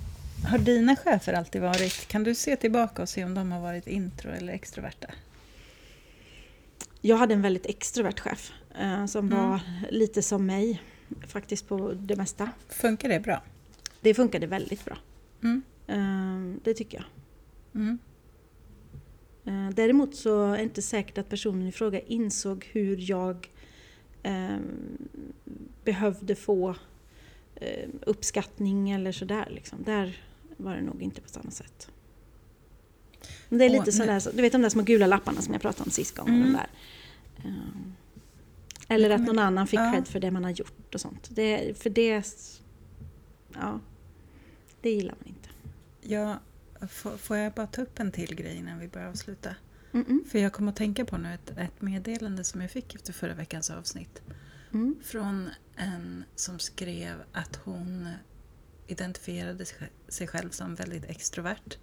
har 0.51 0.59
dina 0.59 0.97
chefer 0.97 1.33
alltid 1.33 1.63
varit... 1.63 2.09
Kan 2.09 2.25
du 2.25 2.35
se 2.35 2.57
tillbaka 2.57 3.03
och 3.03 3.09
se 3.09 3.25
om 3.25 3.35
de 3.35 3.53
har 3.53 3.61
varit 3.61 3.87
intro 3.87 4.31
eller 4.31 4.53
extroverta? 4.53 5.07
Jag 7.01 7.17
hade 7.17 7.35
en 7.35 7.43
väldigt 7.43 7.67
extrovert 7.67 8.21
chef 8.21 8.53
eh, 8.81 9.07
som 9.07 9.27
Mm. 9.33 9.39
var 9.51 9.61
lite 9.91 10.23
som 10.23 10.47
mig 10.47 10.83
faktiskt 11.27 11.69
på 11.69 11.93
det 11.93 12.17
mesta. 12.17 12.51
Funkar 12.69 13.09
det 13.09 13.21
bra? 13.21 13.43
Det 14.01 14.15
funkade 14.15 14.47
väldigt 14.47 14.85
bra. 14.85 14.99
Mm. 15.43 15.63
Eh, 15.87 16.61
Det 16.65 16.75
tycker 16.75 16.99
jag. 16.99 17.07
Mm. 17.83 17.99
Eh, 19.47 19.69
Däremot 19.75 20.15
så 20.17 20.53
är 20.53 20.57
det 20.57 20.63
inte 20.63 20.83
säkert 20.83 21.19
att 21.19 21.29
personen 21.29 21.67
i 21.67 21.73
fråga 21.73 22.01
insåg 22.01 22.69
hur 22.73 23.11
jag 23.11 23.51
eh, 24.23 24.57
behövde 25.85 26.35
få 26.35 26.75
eh, 27.55 27.89
uppskattning 28.07 28.91
eller 28.91 29.13
sådär. 29.13 29.49
Liksom. 29.51 29.83
Där 29.83 30.21
var 30.57 30.75
det 30.75 30.83
nog 30.83 31.03
inte 31.03 31.21
på 31.21 31.29
samma 31.29 31.51
sätt. 31.51 31.91
Men 33.49 33.59
det 33.59 33.65
är 33.65 33.69
Åh, 33.69 33.73
lite 33.73 33.85
nu- 33.85 33.93
sådär, 34.21 34.37
du 34.37 34.43
vet 34.43 34.53
de 34.53 34.63
där 34.63 34.69
små 34.69 34.83
gula 34.83 35.07
lapparna 35.07 35.43
som 35.43 35.53
jag 35.53 35.63
pratade 35.63 35.85
om 35.85 35.91
sist 35.91 36.17
gången. 36.17 36.35
Mm. 36.43 36.53
Där. 36.53 36.67
Eh, 37.45 37.53
eller 38.89 39.11
att 39.11 39.17
kommer- 39.17 39.27
någon 39.33 39.39
annan 39.39 39.67
fick 39.67 39.81
ja. 39.81 39.93
cred 39.93 40.09
för 40.09 40.21
det 40.21 40.31
man 40.31 40.45
har 40.45 40.51
gjort 40.51 40.95
och 40.95 41.01
sånt. 41.01 41.29
Det, 41.31 41.79
för 41.79 41.91
det... 41.91 42.25
Ja, 43.55 43.81
det 44.81 44.91
gillar 44.91 45.15
man 45.21 45.29
inte. 45.29 45.49
Ja, 46.03 46.39
får, 46.89 47.37
jag 47.37 47.53
bara 47.53 47.67
ta 47.67 47.83
upp 47.83 47.99
en 48.01 48.13
till 48.13 48.35
grej 48.35 48.57
innan 48.57 48.79
vi 48.79 48.89
börjar 48.89 49.09
avsluta? 49.09 49.55
Mm-mm. 49.93 50.25
För 50.31 50.39
jag 50.39 50.53
kommer 50.53 50.71
att 50.73 50.77
tänka 50.77 51.05
på 51.05 51.17
nu 51.19 51.35
ett, 51.35 51.51
ett 51.59 51.83
meddelande 51.83 52.45
som 52.45 52.61
jag 52.61 52.71
fick 52.71 52.95
efter 52.95 53.13
förra 53.13 53.35
veckans 53.35 53.71
avsnitt. 53.71 54.23
Mm. 54.73 54.97
Från 55.05 55.51
en 55.77 56.25
som 56.35 56.59
skrev 56.59 57.15
att 57.33 57.57
hon 57.57 58.09
identifierade 58.87 59.65
sig- 60.09 60.27
själv 60.29 60.51
som 60.51 60.75
väldigt 60.75 61.05
extrovert. 61.05 61.79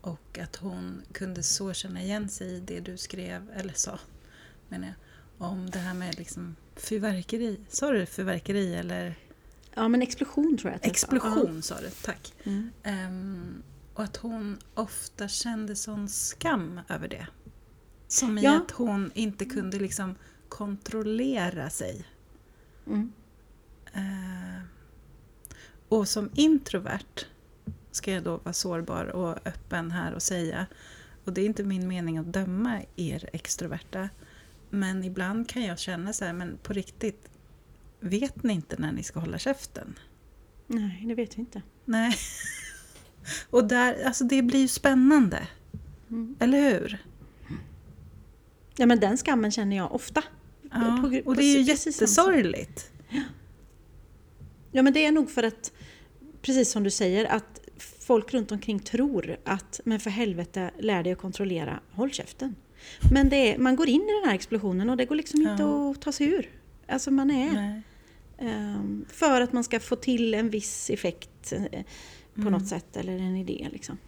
Och 0.00 0.38
att 0.38 0.56
hon 0.56 1.02
kunde 1.12 1.42
så 1.42 1.72
känna 1.72 2.02
igen 2.02 2.28
sig 2.28 2.48
i 2.56 2.60
det 2.60 2.80
du 2.80 2.96
skrev, 2.96 3.50
eller 3.56 3.72
sa, 3.74 3.98
menar 4.68 4.86
jag, 4.86 4.94
om 5.50 5.70
det 5.70 5.78
här 5.78 5.94
med 5.94 6.18
liksom 6.18 6.56
fyrverkeri. 6.76 7.60
Sa 7.68 7.90
du 7.92 8.06
fyrverkeri 8.06 8.74
eller 8.74 9.14
Ja, 9.74 9.88
men 9.88 10.02
explosion 10.02 10.58
tror 10.58 10.70
jag 10.70 10.76
att 10.76 10.84
jag 10.84 10.90
explosion 10.90 11.62
sa 11.62 11.80
du, 11.80 11.90
tack. 12.02 12.34
Ja. 12.42 12.50
Och 13.96 14.04
att 14.04 14.16
hon 14.16 14.58
ofta 14.74 15.28
kände 15.28 15.76
sån 15.76 16.08
skam 16.08 16.80
över 16.88 17.08
det. 17.08 17.26
Som 18.08 18.38
i 18.38 18.42
Ja. 18.42 18.56
att 18.56 18.70
hon 18.70 19.10
inte 19.14 19.44
kunde 19.44 19.78
liksom 19.78 20.14
kontrollera 20.48 21.70
sig. 21.70 22.04
Mm. 22.86 23.12
Eh, 23.92 24.62
och 25.88 26.08
som 26.08 26.30
introvert 26.34 27.26
ska 27.90 28.12
jag 28.12 28.22
då 28.22 28.36
vara 28.36 28.52
sårbar 28.52 29.04
och 29.04 29.46
öppen 29.46 29.90
här 29.90 30.14
och 30.14 30.22
säga. 30.22 30.66
Och 31.24 31.32
det 31.32 31.40
är 31.40 31.46
inte 31.46 31.64
min 31.64 31.88
mening 31.88 32.18
att 32.18 32.32
döma 32.32 32.82
er 32.96 33.30
extroverta. 33.32 34.08
Men 34.70 35.04
ibland 35.04 35.48
kan 35.48 35.62
jag 35.62 35.78
känna 35.78 36.12
så 36.12 36.24
här, 36.24 36.32
men 36.32 36.58
på 36.62 36.72
riktigt, 36.72 37.28
vet 38.00 38.42
ni 38.42 38.52
inte 38.52 38.76
när 38.78 38.92
ni 38.92 39.02
ska 39.02 39.20
hålla 39.20 39.38
käften? 39.38 39.98
Nej, 40.66 41.04
det 41.06 41.14
vet 41.14 41.36
vi 41.36 41.40
inte. 41.40 41.62
Nej. 41.84 42.16
Och 43.50 43.64
där, 43.64 44.04
alltså 44.04 44.24
det 44.24 44.42
blir 44.42 44.60
ju 44.60 44.68
spännande. 44.68 45.38
Mm. 46.10 46.36
Eller 46.38 46.70
hur? 46.70 46.98
Ja, 48.76 48.86
men 48.86 49.00
den 49.00 49.16
skammen 49.16 49.50
känner 49.50 49.76
jag 49.76 49.94
ofta. 49.94 50.22
Ja, 50.62 50.98
På- 51.02 51.10
på- 51.10 51.22
och 51.30 51.36
det 51.36 51.42
är 51.42 51.56
ju 51.56 51.60
jättesorgligt. 51.62 52.90
Ja, 54.72 54.82
men 54.82 54.92
det 54.92 55.04
är 55.06 55.12
nog 55.12 55.30
för 55.30 55.42
att, 55.42 55.72
precis 56.42 56.70
som 56.70 56.82
du 56.82 56.90
säger, 56.90 57.24
att 57.24 57.60
folk 58.00 58.34
runt 58.34 58.52
omkring 58.52 58.78
tror 58.80 59.36
att, 59.44 59.80
men 59.84 60.00
för 60.00 60.10
helvete, 60.10 60.70
lär 60.78 61.02
dig 61.02 61.12
att 61.12 61.18
kontrollera, 61.18 61.80
håll 61.92 62.10
käften. 62.10 62.54
Men 63.12 63.28
det 63.28 63.36
är, 63.54 63.58
man 63.58 63.76
går 63.76 63.88
in 63.88 64.00
i 64.02 64.20
den 64.20 64.28
här 64.28 64.34
explosionen 64.34 64.90
och 64.90 64.96
det 64.96 65.04
går 65.04 65.14
liksom 65.14 65.40
inte 65.40 65.62
Ja. 65.62 65.90
att 65.90 66.00
ta 66.00 66.12
sig 66.12 66.26
ur. 66.26 66.50
Alltså 66.88 67.10
man 67.10 67.30
är, 67.30 67.82
ehm, 68.38 69.04
för 69.08 69.40
att 69.40 69.52
man 69.52 69.64
ska 69.64 69.80
få 69.80 69.96
till 69.96 70.34
en 70.34 70.50
viss 70.50 70.90
effekt 70.90 71.52
eh, 72.36 72.42
på 72.42 72.48
Mm. 72.48 72.52
något 72.52 72.66
sätt, 72.68 72.96
eller 72.96 73.12
en 73.12 73.36
idé 73.36 73.68
liksom. 73.72 73.98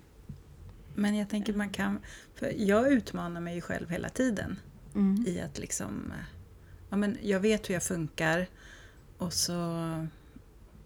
Men 0.94 1.16
jag 1.16 1.28
tänker 1.28 1.54
man 1.54 1.70
kan, 1.70 1.98
för 2.34 2.52
jag 2.56 2.92
utmanar 2.92 3.40
mig 3.40 3.54
ju 3.54 3.60
själv 3.60 3.90
hela 3.90 4.08
tiden. 4.08 4.56
Mm. 4.94 5.24
i 5.26 5.40
att 5.40 5.58
liksom... 5.58 6.12
Ja, 6.90 6.96
men 6.96 7.18
jag 7.22 7.40
vet 7.40 7.68
hur 7.68 7.74
jag 7.74 7.82
funkar 7.82 8.46
och 9.18 9.32
så... 9.32 9.70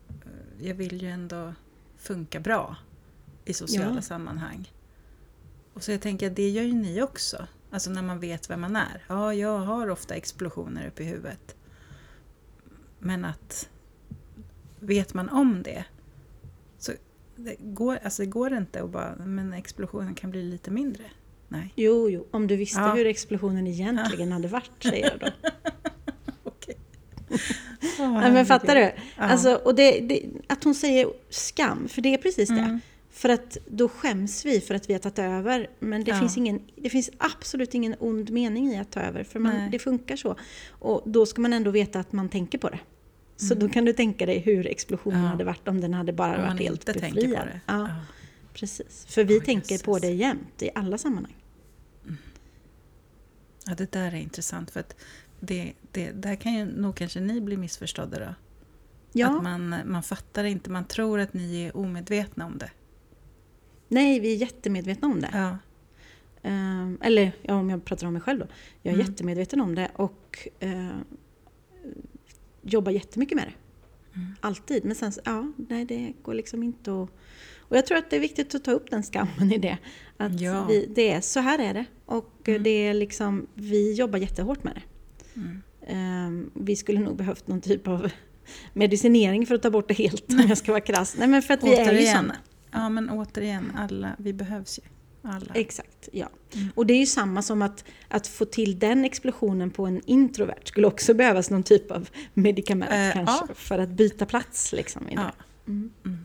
eh, 0.08 0.66
Jag 0.66 0.74
vill 0.74 1.02
ju 1.02 1.08
ändå 1.10 1.54
funka 1.96 2.40
bra 2.40 2.76
i 3.44 3.54
sociala 3.54 3.94
Ja. 3.94 4.02
sammanhang. 4.02 4.72
Och 5.74 5.82
så 5.82 5.92
jag 5.92 6.00
tänker 6.00 6.30
att 6.30 6.36
det 6.36 6.50
gör 6.50 6.62
ju 6.62 6.72
ni 6.72 7.02
också. 7.02 7.46
Alltså 7.70 7.90
när 7.90 8.02
man 8.02 8.20
vet 8.20 8.50
vem 8.50 8.60
man 8.60 8.76
är. 8.76 9.04
Ja, 9.08 9.34
jag 9.34 9.58
har 9.58 9.90
ofta 9.90 10.14
explosioner 10.14 10.86
uppe 10.88 11.02
i 11.02 11.06
huvudet. 11.06 11.56
Men 12.98 13.24
att 13.24 13.68
vet 14.80 15.14
man 15.14 15.28
om 15.28 15.62
det 15.62 15.84
det 17.44 17.56
går, 17.58 17.98
alltså 18.04 18.22
det 18.22 18.26
går 18.28 18.56
inte 18.56 18.82
att 18.82 18.90
bara, 18.90 19.16
men 19.26 19.52
explosionen 19.52 20.14
kan 20.14 20.30
bli 20.30 20.42
lite 20.42 20.70
mindre. 20.70 21.04
Nej. 21.48 21.72
Jo, 21.76 22.10
jo, 22.10 22.26
om 22.30 22.46
du 22.46 22.56
visste 22.56 22.80
Ja. 22.80 22.94
hur 22.94 23.06
explosionen 23.06 23.66
egentligen 23.66 24.32
hade 24.32 24.48
varit, 24.48 24.70
säger 24.82 25.10
jag 25.10 25.20
då. 25.20 25.50
Okej. 26.44 26.76
Nej, 27.98 28.32
men 28.32 28.46
fattar 28.46 28.74
du? 28.74 28.80
Ja. 28.80 28.92
Alltså, 29.16 29.54
och 29.54 29.74
det, 29.74 30.00
det, 30.00 30.22
att 30.46 30.64
hon 30.64 30.74
säger 30.74 31.06
skam, 31.30 31.88
för 31.88 32.02
det 32.02 32.14
är 32.14 32.18
precis 32.18 32.48
det. 32.48 32.54
Mm. 32.58 32.80
För 33.10 33.28
att 33.28 33.56
då 33.68 33.88
skäms 33.88 34.44
vi 34.46 34.60
för 34.60 34.74
att 34.74 34.88
vi 34.90 34.92
har 34.94 35.00
tagit 35.00 35.18
över. 35.18 35.70
Men 35.78 36.04
det, 36.04 36.10
Ja. 36.10 36.18
finns, 36.18 36.36
ingen, 36.36 36.60
det 36.76 36.90
finns 36.90 37.10
absolut 37.18 37.74
ingen 37.74 37.94
ond 38.00 38.30
mening 38.30 38.68
i 38.72 38.78
att 38.78 38.90
ta 38.90 39.00
över. 39.00 39.24
För 39.24 39.38
man, 39.38 39.70
det 39.70 39.78
funkar 39.78 40.16
så. 40.16 40.36
Och 40.70 41.02
då 41.04 41.26
ska 41.26 41.40
man 41.42 41.52
ändå 41.52 41.70
veta 41.70 42.00
att 42.00 42.12
man 42.12 42.28
tänker 42.28 42.58
på 42.58 42.68
det. 42.68 42.78
Så 43.36 43.54
då 43.54 43.68
kan 43.68 43.84
du 43.84 43.92
tänka 43.92 44.26
dig 44.26 44.38
hur 44.38 44.66
explosionen 44.66 45.16
Mm. 45.18 45.24
Ja. 45.26 45.30
hade 45.30 45.44
varit 45.44 45.68
om 45.68 45.80
den 45.80 45.94
hade 45.94 46.12
bara 46.12 46.38
varit 46.46 46.60
helt 46.60 46.86
på 46.86 46.92
befriad. 46.92 47.46
det. 47.46 47.60
Ja, 47.66 47.78
Ja. 47.88 47.88
precis. 48.54 49.06
För 49.08 49.24
vi 49.24 49.38
Åh, 49.38 49.44
tänker 49.44 49.84
på 49.84 49.90
jösses. 49.96 50.00
det 50.10 50.14
jämt 50.14 50.62
i 50.62 50.70
alla 50.74 50.98
sammanhang. 50.98 51.36
Ja, 53.66 53.74
det 53.74 53.92
där 53.92 54.06
är 54.12 54.14
intressant 54.16 54.70
för 54.70 54.80
att 54.80 54.96
det, 55.40 55.72
det, 55.92 56.10
där 56.10 56.34
kan 56.36 56.54
ju 56.54 56.64
nog 56.64 56.96
kanske 56.96 57.20
ni 57.20 57.40
bli 57.40 57.56
missförstådda 57.56 58.18
då. 58.18 58.34
Ja, 59.12 59.36
Att 59.36 59.42
man, 59.42 59.76
man 59.86 60.02
fattar 60.02 60.44
inte, 60.44 60.70
man 60.70 60.84
tror 60.84 61.20
att 61.20 61.34
ni 61.34 61.62
är 61.62 61.76
omedvetna 61.76 62.46
om 62.46 62.58
det. 62.58 62.70
nej, 63.88 64.20
vi 64.20 64.32
är 64.32 64.36
jättemedvetna 64.36 65.08
om 65.08 65.20
det. 65.20 65.30
Ja. 65.32 65.58
Ehm, 66.42 66.98
eller 67.02 67.32
ja, 67.42 67.54
om 67.54 67.70
jag 67.70 67.84
pratar 67.84 68.06
om 68.06 68.12
mig 68.12 68.22
själv 68.22 68.38
då. 68.40 68.46
Jag 68.82 68.92
är 68.92 68.94
Mm. 68.98 69.06
jättemedveten 69.10 69.60
om 69.60 69.74
det 69.74 69.90
och 69.94 70.48
eh, 70.60 70.88
jobbar 72.62 72.92
jättemycket 72.92 73.36
med 73.36 73.46
det. 73.46 73.52
Mm. 74.20 74.34
Alltid. 74.40 74.84
Men 74.84 74.94
sen, 74.96 75.12
ja, 75.24 75.52
nej 75.56 75.84
det 75.84 76.12
går 76.22 76.34
liksom 76.34 76.62
inte 76.62 76.90
att... 77.02 77.10
Och 77.58 77.76
jag 77.76 77.86
tror 77.86 77.98
att 77.98 78.10
det 78.10 78.16
är 78.16 78.20
viktigt 78.20 78.54
att 78.54 78.64
ta 78.64 78.70
upp 78.70 78.90
den 78.90 79.02
skammen 79.02 79.52
i 79.52 79.58
det. 79.58 79.78
Att 80.16 80.40
Ja. 80.40 80.66
vi, 80.68 80.86
det 80.94 81.10
är, 81.12 81.20
så 81.20 81.40
här 81.40 81.58
är 81.58 81.74
det. 81.74 81.84
Och 82.06 82.48
eh, 82.48 82.50
Mm. 82.54 82.62
det 82.62 82.70
är 82.70 82.94
liksom, 82.94 83.46
vi 83.54 83.92
jobbar 83.94 84.18
jättehårt 84.18 84.64
med 84.64 84.74
det. 84.74 84.82
Mm. 85.40 85.62
Ehm, 85.86 86.50
vi 86.54 86.76
skulle 86.76 87.00
nog 87.00 87.16
behövt 87.16 87.48
någon 87.48 87.60
typ 87.60 87.88
av 87.88 88.10
medicinering 88.72 89.46
för 89.46 89.54
att 89.54 89.62
ta 89.62 89.70
bort 89.70 89.88
det 89.88 89.94
helt 89.94 90.32
om 90.32 90.44
jag 90.48 90.58
ska 90.58 90.72
vara 90.72 90.80
krass. 90.80 91.14
Nej 91.18 91.28
men 91.28 91.42
för 91.42 91.54
att 91.54 91.64
vi 91.64 91.74
är 91.74 91.84
ju 91.84 91.90
Återigen. 91.90 92.16
såna. 92.16 92.36
Ja, 92.70 92.88
men 92.88 93.10
återigen, 93.10 93.72
alla, 93.76 94.16
vi 94.18 94.32
behövs 94.32 94.78
ju. 94.78 94.82
Alla. 95.22 95.54
Exakt, 95.54 96.08
ja. 96.12 96.28
Mm. 96.54 96.68
Och 96.74 96.86
det 96.86 96.94
är 96.94 96.98
ju 96.98 97.06
samma 97.06 97.42
som 97.42 97.62
att, 97.62 97.84
att 98.08 98.26
få 98.26 98.44
till 98.44 98.78
den 98.78 99.04
explosionen 99.04 99.70
på 99.70 99.86
en 99.86 100.00
introvert 100.06 100.60
skulle 100.64 100.86
också 100.86 101.14
behövas 101.14 101.50
någon 101.50 101.62
typ 101.62 101.90
av 101.90 102.08
medicament 102.34 102.90
Eh, 102.92 103.12
kanske 103.12 103.44
ja. 103.48 103.54
för 103.54 103.78
att 103.78 103.88
byta 103.88 104.26
plats. 104.26 104.72
Liksom, 104.72 105.08
i 105.08 105.14
det. 105.14 105.20
Ja. 105.20 105.32
Mm. 105.66 105.90
Mm. 106.04 106.18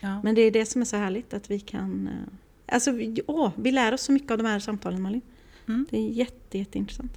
Ja. 0.00 0.22
Men 0.22 0.34
det 0.34 0.40
är 0.42 0.50
det 0.50 0.66
som 0.66 0.80
är 0.80 0.84
så 0.86 0.96
härligt 0.96 1.34
att 1.34 1.50
vi 1.50 1.60
kan... 1.60 2.06
eh, 2.08 2.74
Alltså, 2.74 2.90
åh, 3.26 3.50
vi 3.56 3.72
lär 3.72 3.94
oss 3.94 4.02
så 4.02 4.12
mycket 4.12 4.30
av 4.30 4.38
de 4.38 4.46
här 4.46 4.58
samtalen 4.58 5.02
Malin. 5.02 5.20
Mm. 5.68 5.86
Det 5.90 5.98
är 5.98 6.08
jätte, 6.08 6.58
jätteintressant. 6.58 7.12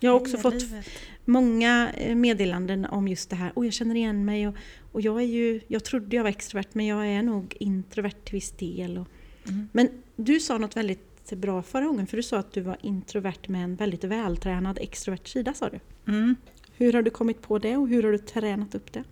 Jag 0.00 0.10
har 0.10 0.20
också 0.20 0.36
fått 0.38 0.54
livet. 0.54 0.86
många 1.24 1.90
eh, 1.96 2.14
meddelanden 2.14 2.84
om 2.84 3.08
just 3.08 3.30
det 3.30 3.36
här. 3.36 3.52
Och 3.54 3.66
jag 3.66 3.72
känner 3.72 3.94
igen 3.94 4.24
mig 4.24 4.48
och, 4.48 4.54
och 4.92 5.00
jag 5.00 5.20
är 5.22 5.26
ju... 5.26 5.60
Jag 5.68 5.84
trodde 5.84 6.16
jag 6.16 6.22
var 6.22 6.30
extrovert 6.30 6.68
men 6.72 6.86
jag 6.86 7.06
är 7.06 7.22
nog 7.22 7.56
introvert 7.60 8.24
till 8.24 8.34
viss 8.34 8.50
del. 8.50 8.98
Och, 8.98 9.08
Mm. 9.48 9.68
men 9.72 10.02
du 10.16 10.40
sa 10.40 10.58
något 10.58 10.76
väldigt 10.76 11.32
bra 11.32 11.62
förra 11.62 11.84
gången, 11.86 12.06
för 12.06 12.16
du 12.16 12.22
sa 12.22 12.38
att 12.38 12.52
du 12.52 12.60
var 12.60 12.76
introvert 12.80 13.48
med 13.48 13.64
en 13.64 13.76
väldigt 13.76 14.04
vältränad 14.04 14.78
extrovert 14.80 15.26
sida, 15.28 15.54
sa 15.54 15.70
du. 15.70 15.80
Mm. 16.12 16.36
Hur 16.76 16.92
har 16.92 17.02
du 17.02 17.10
kommit 17.10 17.42
på 17.42 17.58
det 17.58 17.76
och 17.76 17.88
hur 17.88 18.02
har 18.02 18.12
du 18.12 18.18
tränat 18.18 18.74
upp 18.74 18.92
det? 18.92 19.04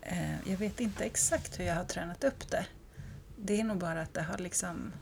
Eh, 0.00 0.50
Jag 0.50 0.56
vet 0.58 0.80
inte 0.80 1.04
exakt 1.04 1.60
hur 1.60 1.64
jag 1.64 1.74
har 1.74 1.84
tränat 1.84 2.24
upp 2.24 2.50
det. 2.50 2.66
Det 3.36 3.60
är 3.60 3.64
nog 3.64 3.78
bara 3.78 4.02
att 4.02 4.14
det 4.14 4.22
har 4.22 4.38
liksom 4.38 4.92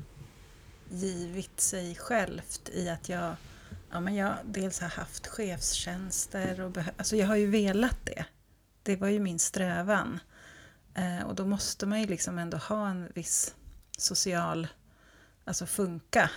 givit 0.91 1.61
sig 1.61 1.95
självt 1.95 2.71
i 2.75 2.89
att 2.89 3.09
jag, 3.09 3.35
ja, 3.91 4.01
men 4.01 4.15
jag 4.15 4.35
dels 4.45 4.81
har 4.81 4.89
haft 4.89 5.27
chefstjänster 5.27 6.61
och 6.61 6.77
alltså 6.97 7.17
jag 7.17 7.27
har 7.27 7.37
ju 7.37 7.47
velat 7.47 8.07
det. 8.07 8.25
Det 8.83 8.97
var 8.97 9.09
ju 9.09 9.21
min 9.21 9.39
strävan. 9.39 10.21
Eh, 10.95 11.23
och 11.23 11.35
då 11.35 11.47
måste 11.47 11.87
man 11.87 12.01
ju 12.01 12.07
liksom 12.07 12.39
ändå 12.39 12.57
ha 12.57 12.89
en 12.89 13.13
viss 13.15 13.55
social, 13.99 14.69
alltså 15.45 15.67
funka. 15.67 16.31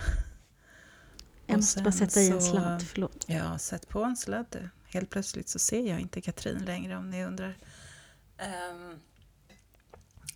Jag 1.46 1.54
Och 1.54 1.58
måste 1.58 1.82
bara 1.82 1.92
sätta 1.92 2.20
i 2.20 2.30
en 2.30 2.42
sladd, 2.42 2.82
förlåt. 2.82 3.24
Ja, 3.28 3.58
sätt 3.58 3.88
på 3.88 4.04
en 4.04 4.16
sladd. 4.16 4.68
Helt 4.84 5.10
plötsligt 5.10 5.48
så 5.48 5.58
ser 5.58 5.88
jag 5.88 6.00
inte 6.00 6.20
Katrin 6.20 6.64
längre 6.64 6.96
om 6.96 7.10
ni 7.10 7.24
undrar. 7.24 7.56
Ehm, 8.38 8.98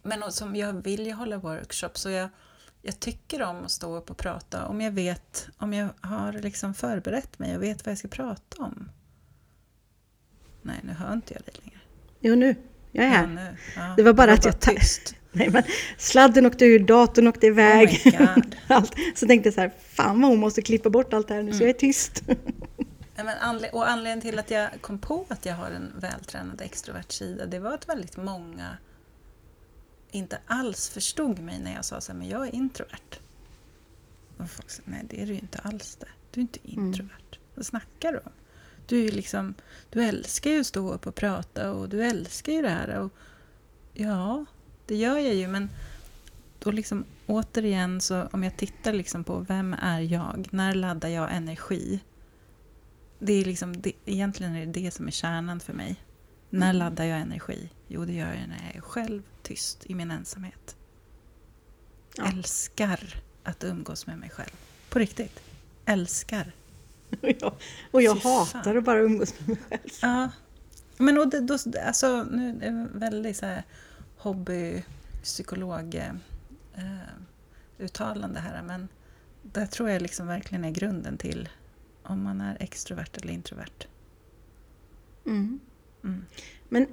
men 0.03 0.23
och 0.23 0.35
som 0.35 0.57
jag 0.57 0.73
vill 0.73 1.07
ju 1.07 1.13
hålla 1.13 1.39
workshop 1.39 1.91
så 1.95 2.11
jag, 2.11 2.29
jag 2.83 3.01
tycker 3.01 3.43
om 3.43 3.65
att 3.65 3.71
stå 3.71 3.97
upp 3.97 4.11
och 4.11 4.17
prata 4.17 4.67
om 4.67 4.81
jag 4.81 4.93
vet, 4.93 5.49
om 5.59 5.73
jag 5.73 5.89
har 6.01 6.33
liksom 6.33 6.75
förberett 6.75 7.39
mig 7.39 7.57
och 7.57 7.63
vet 7.63 7.87
vad 7.87 7.91
jag 7.91 7.99
ska 7.99 8.09
prata 8.09 8.63
om. 8.63 8.91
Nej, 10.63 10.81
nu 10.83 10.93
hör 10.93 11.13
inte 11.13 11.35
jag 11.35 11.43
dig 11.43 11.55
längre. 11.65 11.81
Jo, 12.21 12.35
nu. 12.35 12.70
Jag 12.93 13.05
är 13.05 13.09
Ja, 13.09 13.15
här. 13.17 13.27
nu, 13.27 13.57
ja, 13.77 13.95
Det 13.97 14.03
var 14.03 14.13
bara 14.13 14.33
att 14.33 14.45
jag 14.45 14.61
ta- 14.61 14.71
tyst. 14.71 15.15
Nej, 15.33 15.51
men 15.51 15.63
sladden 15.99 16.47
åkte 16.47 16.65
ur, 16.65 16.79
datorn 16.79 17.27
åkte 17.29 17.47
iväg. 17.47 17.89
Oh 18.05 18.13
my 18.13 18.19
God. 18.35 18.57
allt. 18.67 18.93
Så 19.15 19.27
tänkte 19.27 19.47
jag 19.47 19.55
så 19.55 19.61
här, 19.61 19.73
fan 19.89 20.21
vad 20.21 20.31
hon 20.31 20.41
måste 20.41 20.63
klippa 20.63 20.91
bort 20.91 21.13
allt 21.13 21.29
det 21.29 21.35
här 21.35 21.43
nu 21.43 21.51
så 21.53 21.57
Mm. 21.57 21.67
jag 21.67 21.75
är 21.77 21.79
tyst. 21.79 22.23
Nej, 23.17 23.25
men 23.25 23.37
anle- 23.39 23.71
och 23.71 23.89
anledningen 23.91 24.21
till 24.21 24.39
att 24.39 24.51
jag 24.51 24.69
kom 24.81 24.99
på 24.99 25.27
att 25.29 25.47
jag 25.47 25.55
har 25.55 25.71
en 25.71 25.93
vältränad 26.01 26.61
extrovert 26.61 27.05
sida, 27.13 27.47
det 27.47 27.59
var 27.59 27.73
att 27.75 27.89
väldigt 27.89 28.17
många 28.17 28.77
inte 30.11 30.39
alls 30.47 30.89
förstod 30.89 31.39
mig 31.39 31.59
när 31.65 31.75
jag 31.75 31.85
sa 31.85 32.01
så 32.01 32.13
här, 32.13 32.19
men 32.19 32.29
jag 32.29 32.47
är 32.49 32.55
introvert. 32.55 33.19
Och 34.37 34.51
folk 34.51 34.71
sa, 34.71 34.83
nej 34.85 35.03
det 35.11 35.23
är 35.23 35.27
du 35.27 35.33
ju 35.33 35.39
inte 35.39 35.59
alls 35.59 35.97
det. 36.01 36.07
Du 36.31 36.41
är 36.41 36.43
inte 36.43 36.59
Mm. 36.73 36.87
introvert. 36.87 37.39
Vad 37.55 37.67
snackar 37.67 38.13
du 38.13 38.19
om? 38.19 38.33
Du 38.91 39.07
är 39.07 39.13
liksom, 39.13 39.55
du 39.91 40.05
älskar 40.05 40.51
ju 40.51 40.61
att 40.61 40.67
stå 40.67 40.93
upp 40.93 41.07
och 41.07 41.15
prata 41.15 41.73
och 41.73 41.89
du 41.89 42.05
älskar 42.05 42.53
ju 42.53 42.63
det 42.63 42.69
här. 42.69 42.99
Och, 42.99 43.13
ja, 43.95 44.45
det 44.87 44.97
gör 44.97 45.19
jag 45.19 45.35
ju, 45.35 45.49
men 45.49 45.71
då 46.59 46.71
liksom 46.71 47.05
återigen 47.27 48.01
så 48.01 48.23
om 48.33 48.43
jag 48.45 48.57
tittar 48.57 48.93
liksom 48.93 49.25
på 49.25 49.39
vem 49.39 49.75
är 49.75 50.01
jag? 50.01 50.49
När 50.51 50.75
laddar 50.75 51.09
jag 51.09 51.35
energi? 51.37 52.01
Det 53.19 53.33
är 53.33 53.45
liksom, 53.45 53.81
det, 53.83 53.93
egentligen 54.05 54.57
är 54.57 54.67
det 54.67 54.73
det 54.73 54.91
som 54.91 55.07
är 55.07 55.11
kärnan 55.11 55.61
för 55.61 55.73
mig. 55.73 55.97
När 56.51 56.71
Mm. 56.71 56.77
laddar 56.79 57.05
jag 57.05 57.21
energi? 57.21 57.71
Jo, 57.89 58.05
det 58.05 58.13
gör 58.13 58.27
jag 58.35 58.49
när 58.49 58.67
jag 58.67 58.77
är 58.77 58.81
själv 58.81 59.23
tyst 59.43 59.87
i 59.87 59.95
min 59.95 60.11
ensamhet. 60.11 60.77
Ja. 62.17 62.29
Älskar 62.29 63.23
att 63.43 63.65
umgås 63.65 64.07
med 64.07 64.19
mig 64.19 64.31
själv. 64.31 64.57
På 64.89 64.99
riktigt. 64.99 65.41
Älskar. 65.85 66.53
Och 67.23 67.31
jag, 67.41 67.53
och 67.91 68.03
jag 68.03 68.15
hatar 68.15 68.77
att 68.77 68.85
bara 68.85 69.01
umgås 69.01 69.35
med 69.39 69.49
mig 69.49 69.59
själv. 69.69 69.91
Ja. 70.03 70.31
Men 70.97 71.19
och 71.19 71.29
det, 71.29 71.41
då, 71.41 71.59
alltså, 71.87 72.23
nu 72.31 72.49
är 72.49 72.71
det 72.71 72.89
väldigt 72.93 73.37
så 73.37 73.47
här 73.47 73.63
hobbypsykolog 74.17 75.95
eh, 75.95 76.15
uttalande 77.79 78.41
här, 78.41 78.63
men 78.63 78.89
det 79.43 79.67
tror 79.67 79.91
jag 79.91 80.03
liksom 80.03 80.27
verkligen 80.27 80.65
är 80.65 80.71
grunden 80.71 81.19
till 81.19 81.49
om 82.03 82.23
man 82.23 82.41
är 82.41 82.57
extrovert 82.61 83.19
eller 83.23 83.33
introvert. 83.33 83.87
Mm. 85.27 85.61
Mm. 86.05 86.25
Men 86.69 86.87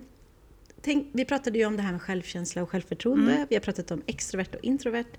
tänk, 0.81 1.07
vi 1.13 1.25
pratade 1.25 1.59
ju 1.59 1.65
om 1.65 1.77
det 1.77 1.83
här 1.83 1.91
med 1.91 2.01
självkänsla 2.01 2.63
och 2.63 2.69
självförtroende. 2.69 3.33
Mm. 3.33 3.47
Vi 3.49 3.55
har 3.55 3.61
pratat 3.61 3.91
om 3.91 4.01
extrovert 4.05 4.55
och 4.55 4.63
introvert. 4.63 5.11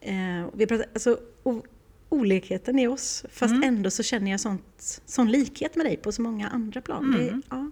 Eh, 0.00 0.42
och 0.42 0.60
vi 0.60 0.62
har 0.62 0.66
pratat, 0.66 0.86
alltså, 0.92 1.20
o, 1.42 1.62
olikheten 2.10 2.78
i 2.78 2.86
oss, 2.86 3.24
fast 3.30 3.52
Mm. 3.52 3.62
ändå 3.68 3.90
så 3.90 4.02
känner 4.02 4.30
jag 4.30 4.40
sånt, 4.40 5.00
sån 5.06 5.30
likhet 5.30 5.76
med 5.76 5.86
dig 5.86 5.96
på 5.96 6.12
så 6.12 6.22
många 6.22 6.48
andra 6.48 6.80
plan. 6.80 7.12
Det, 7.12 7.28
Mm. 7.28 7.42
ja, 7.50 7.70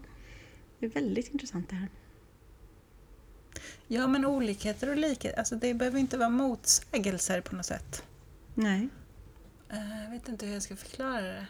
det 0.79 0.87
är 0.87 0.91
väldigt 0.91 1.29
intressant 1.33 1.69
det 1.71 1.77
här. 1.77 1.89
Ja, 3.87 4.07
men 4.07 4.25
olikheter 4.25 4.91
och 4.91 4.97
likheter, 4.97 5.39
alltså 5.39 5.57
det 5.57 5.75
behöver 5.75 5.99
inte 5.99 6.17
vara 6.19 6.29
motsägelser 6.29 7.41
på 7.41 7.57
något 7.57 7.67
sätt. 7.67 8.03
Nej. 8.55 8.89
Eh, 9.69 10.03
Jag 10.05 10.11
vet 10.11 10.29
inte 10.29 10.47
hur 10.47 10.53
jag 10.53 10.63
ska 10.63 10.77
förklara 10.77 11.21
det. 11.21 11.47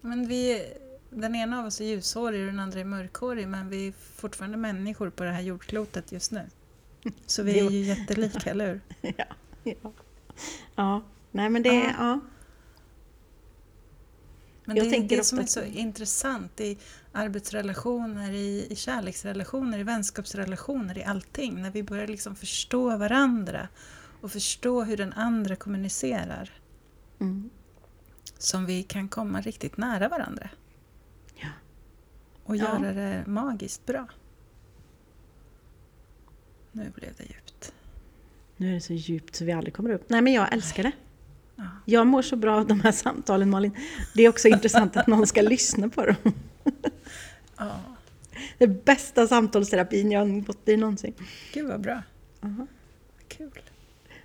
Men 0.00 0.28
vi, 0.28 0.64
den 1.10 1.34
ena 1.34 1.58
av 1.60 1.66
oss 1.66 1.80
är 1.80 1.84
ljushårig 1.84 2.40
och 2.40 2.46
den 2.46 2.60
andra 2.60 2.80
är 2.80 2.84
mörkhårig 2.84 3.48
men 3.48 3.68
vi 3.68 3.88
är 3.88 3.92
fortfarande 3.92 4.56
människor 4.56 5.10
på 5.10 5.24
det 5.24 5.30
här 5.30 5.40
jordklotet 5.42 6.12
just 6.12 6.32
nu. 6.32 6.46
Så 7.26 7.42
vi 7.42 7.58
är 7.58 7.70
ju 7.70 7.78
jättelika, 7.84 8.50
eller 8.50 8.66
hur? 8.66 8.80
ja, 9.16 9.24
ja. 9.64 9.92
ja, 10.76 11.02
nej 11.34 11.50
men 11.50 11.62
det, 11.62 11.74
Ja. 11.74 11.92
ja. 11.98 12.20
Men 14.64 14.76
Jag 14.76 14.90
det 14.90 14.96
är 14.96 15.08
det 15.08 15.24
som 15.24 15.38
är 15.38 15.46
så 15.46 15.60
att- 15.60 15.66
intressant 15.66 16.60
i 16.60 16.78
arbetsrelationer, 17.12 18.32
i, 18.32 18.66
i 18.70 18.76
kärleksrelationer, 18.76 19.78
i 19.78 19.82
vänskapsrelationer, 19.82 20.98
i 20.98 21.04
allting. 21.04 21.62
När 21.62 21.70
vi 21.70 21.82
börjar 21.82 22.06
liksom 22.06 22.36
förstå 22.36 22.96
varandra 22.96 23.68
och 24.20 24.32
förstå 24.32 24.82
hur 24.84 24.96
den 24.96 25.12
andra 25.12 25.56
kommunicerar. 25.56 26.50
Mm. 27.20 27.50
Som 28.38 28.66
vi 28.66 28.82
kan 28.82 29.08
komma 29.08 29.40
riktigt 29.40 29.76
nära 29.76 30.08
varandra. 30.08 30.48
Ja. 31.36 31.48
Och 32.44 32.56
Ja. 32.56 32.64
göra 32.80 32.92
det 32.92 33.24
magiskt 33.26 33.86
bra. 33.86 34.06
Nu 36.72 36.90
blev 36.94 37.14
det 37.16 37.24
djupt. 37.24 37.72
Nu 38.56 38.70
är 38.70 38.74
det 38.74 38.80
så 38.80 38.92
djupt 38.92 39.36
så 39.36 39.44
vi 39.44 39.52
aldrig 39.52 39.74
kommer 39.74 39.90
upp. 39.90 40.08
Nej 40.10 40.22
men 40.22 40.32
jag 40.32 40.52
älskar 40.52 40.82
det. 40.82 40.92
Ja. 41.56 41.64
Jag 41.84 42.06
mår 42.06 42.22
så 42.22 42.36
bra 42.36 42.56
av 42.56 42.66
de 42.66 42.80
här 42.80 42.92
samtalen 42.92 43.50
Malin. 43.50 43.76
Det 44.14 44.22
är 44.22 44.28
också 44.28 44.48
intressant 44.48 44.96
att 44.96 45.06
någon 45.06 45.26
ska 45.26 45.42
lyssna 45.42 45.88
på 45.88 46.06
dem. 46.06 46.16
Ja, 47.56 47.80
Det 48.58 48.66
bästa 48.66 49.26
samtalsterapin 49.26 50.12
jag 50.12 50.20
har 50.20 50.40
gått 50.40 50.68
i 50.68 50.76
någonsin. 50.76 51.14
gud 51.52 51.66
vad 51.68 51.80
bra. 51.80 52.02
Aha. 52.42 52.66
Kul. 53.28 53.60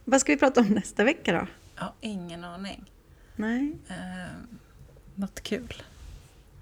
Vad 0.05 0.21
ska 0.21 0.32
vi 0.32 0.38
prata 0.38 0.61
om 0.61 0.67
nästa 0.67 1.03
vecka 1.03 1.32
då? 1.34 1.47
Ja, 1.75 1.93
ingen 2.01 2.43
aning. 2.43 2.91
Nej. 3.36 3.75
Eh, 3.88 3.95
något 5.15 5.41
kul. 5.41 5.84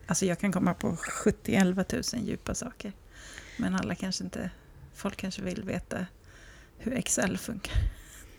Alltså 0.08 0.26
jag 0.26 0.40
kan 0.40 0.52
komma 0.52 0.74
på 0.74 0.92
70-11 0.96 2.16
000 2.18 2.28
djupa 2.28 2.56
saker. 2.56 2.94
Men 3.58 3.76
alla 3.76 3.96
kanske 3.96 4.24
inte... 4.24 4.50
Folk 4.96 5.18
kanske 5.18 5.42
vill 5.42 5.64
veta 5.64 6.06
hur 6.78 6.94
Excel 6.94 7.38
funkar. 7.38 7.74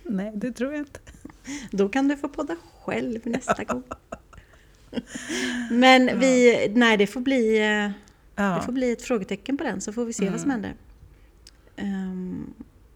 Nej, 0.09 0.33
det 0.35 0.53
tror 0.53 0.73
jag 0.73 0.81
inte. 0.81 1.01
Då 1.71 1.89
kan 1.89 2.09
du 2.09 2.17
få 2.17 2.29
podda 2.29 2.57
själv 2.85 3.21
nästa 3.27 3.65
gång. 3.65 3.83
Men 5.71 6.19
vi, 6.21 6.69
nej 6.75 6.97
det 6.97 7.07
får 7.07 7.21
bli, 7.21 7.59
eh, 7.59 7.65
det 7.65 7.93
Ja, 8.35 8.63
får 8.63 8.73
bli 8.73 8.93
ett 8.93 9.03
frågetecken 9.03 9.57
på 9.59 9.65
den 9.65 9.81
så 9.81 9.93
får 9.93 10.05
vi 10.05 10.13
se 10.13 10.31
vad 10.31 10.41
som 10.41 10.51
Mm. 10.51 10.63
händer. 10.65 10.75
Ehm, 11.77 12.55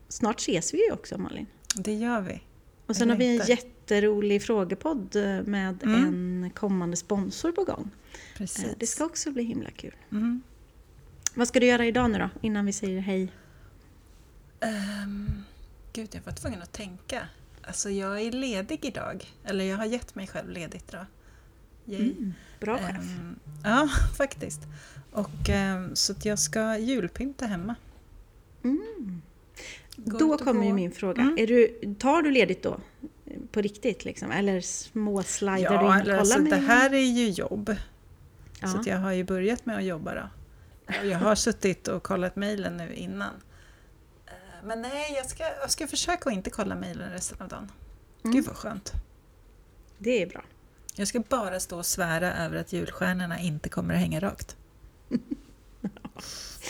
snart 0.09 0.41
ses 0.41 0.75
vi 0.75 0.79
ju 0.87 0.93
också 0.93 1.19
Malin. 1.19 1.47
det 1.77 1.95
gör 1.95 2.21
vi. 2.21 2.41
Och 2.87 2.97
sen 2.97 3.11
har 3.11 3.17
vi 3.17 3.39
en 3.41 3.47
jätterolig 3.47 4.43
frågepodd 4.43 5.17
eh, 5.17 5.43
med 5.43 5.83
Mm. 5.83 6.05
en 6.45 6.51
kommande 6.51 6.97
sponsor 6.97 7.53
på 7.53 7.65
gång. 7.65 7.91
Precis. 8.37 8.65
Eh, 8.65 8.71
Det 8.79 8.87
ska 8.87 9.05
också 9.05 9.31
bli 9.31 9.43
himla 9.43 9.71
kul. 9.71 9.95
Mm. 10.13 10.43
Vad 11.35 11.49
ska 11.49 11.61
du 11.61 11.67
göra 11.67 11.87
idag 11.87 12.11
nu 12.11 12.19
då, 12.19 12.29
innan 12.41 12.67
vi 12.67 12.73
säger 12.73 13.01
hej? 13.01 13.33
Ehm, 14.61 15.43
gud, 15.93 16.09
jag 16.13 16.23
var 16.23 16.33
tvungen 16.33 16.63
att 16.63 16.73
tänka. 16.73 17.29
Alltså 17.63 17.91
jag 17.91 18.21
är 18.21 18.33
ledig 18.33 18.85
idag. 18.85 19.25
Eller 19.45 19.65
jag 19.65 19.77
har 19.77 19.85
gett 19.85 20.15
mig 20.15 20.27
själv 20.27 20.51
ledigt 20.51 20.85
idag. 20.89 21.07
Mm, 21.87 22.35
bra 22.61 22.79
chef. 22.79 22.89
Ehm, 22.89 23.39
ja, 23.65 23.89
faktiskt. 24.17 24.61
Och, 25.13 25.49
ehm, 25.49 25.97
så 25.97 26.15
jag 26.23 26.39
ska 26.39 26.79
julpynta 26.79 27.47
hemma. 27.47 27.75
Mm. 28.65 29.23
Då 29.97 30.39
kommer 30.39 30.67
ju 30.67 30.73
min 30.73 30.93
fråga. 30.93 31.23
Mm. 31.23 31.39
Är 31.39 31.47
du, 31.47 31.95
tar 31.99 32.23
du 32.23 32.31
ledigt 32.31 32.63
då? 32.63 32.81
På 33.53 33.61
riktigt 33.61 34.05
liksom? 34.05 34.31
Eller 34.31 34.61
småslidar 34.61 35.57
du 35.57 35.61
in 35.61 35.65
Ja, 35.65 35.87
och 35.87 35.95
eller 35.95 36.05
kollar 36.05 36.19
alltså, 36.19 36.39
det 36.39 36.57
här 36.57 36.95
är 36.95 37.11
ju 37.11 37.29
jobb. 37.29 37.77
Ja. 38.61 38.69
Så 38.69 38.91
jag 38.91 38.99
har 38.99 39.13
ju 39.13 39.25
börjat 39.25 39.67
med 39.67 39.77
att 39.77 39.85
jobba 39.85 40.15
då. 40.15 40.29
Jag 41.05 41.19
har 41.19 41.35
suttit 41.35 41.89
och 41.89 42.03
kollat 42.03 42.37
mejlen 42.37 42.77
nu 42.77 42.95
innan. 42.95 43.35
Men 44.65 44.83
nej, 44.83 45.13
jag 45.17 45.27
ska, 45.27 45.43
jag 45.61 45.71
ska 45.71 45.87
försöka 45.87 46.29
att 46.29 46.35
inte 46.35 46.51
kolla 46.51 46.75
mejlen 46.75 47.11
resten 47.11 47.43
av 47.43 47.49
dagen. 47.49 47.73
Mm. 48.25 48.35
Gud 48.37 48.45
vad 48.47 48.57
skönt. 48.57 48.93
Det 49.99 50.23
är 50.23 50.27
bra. 50.27 50.43
Jag 50.95 51.09
ska 51.09 51.21
bara 51.21 51.61
stå 51.61 51.79
och 51.79 51.87
svära 51.87 52.33
över 52.35 52.57
att 52.57 52.73
julstjärnorna 52.73 53.39
inte 53.39 53.69
kommer 53.69 53.95
att 53.95 54.01
hänga 54.01 54.21
rakt. 54.21 54.57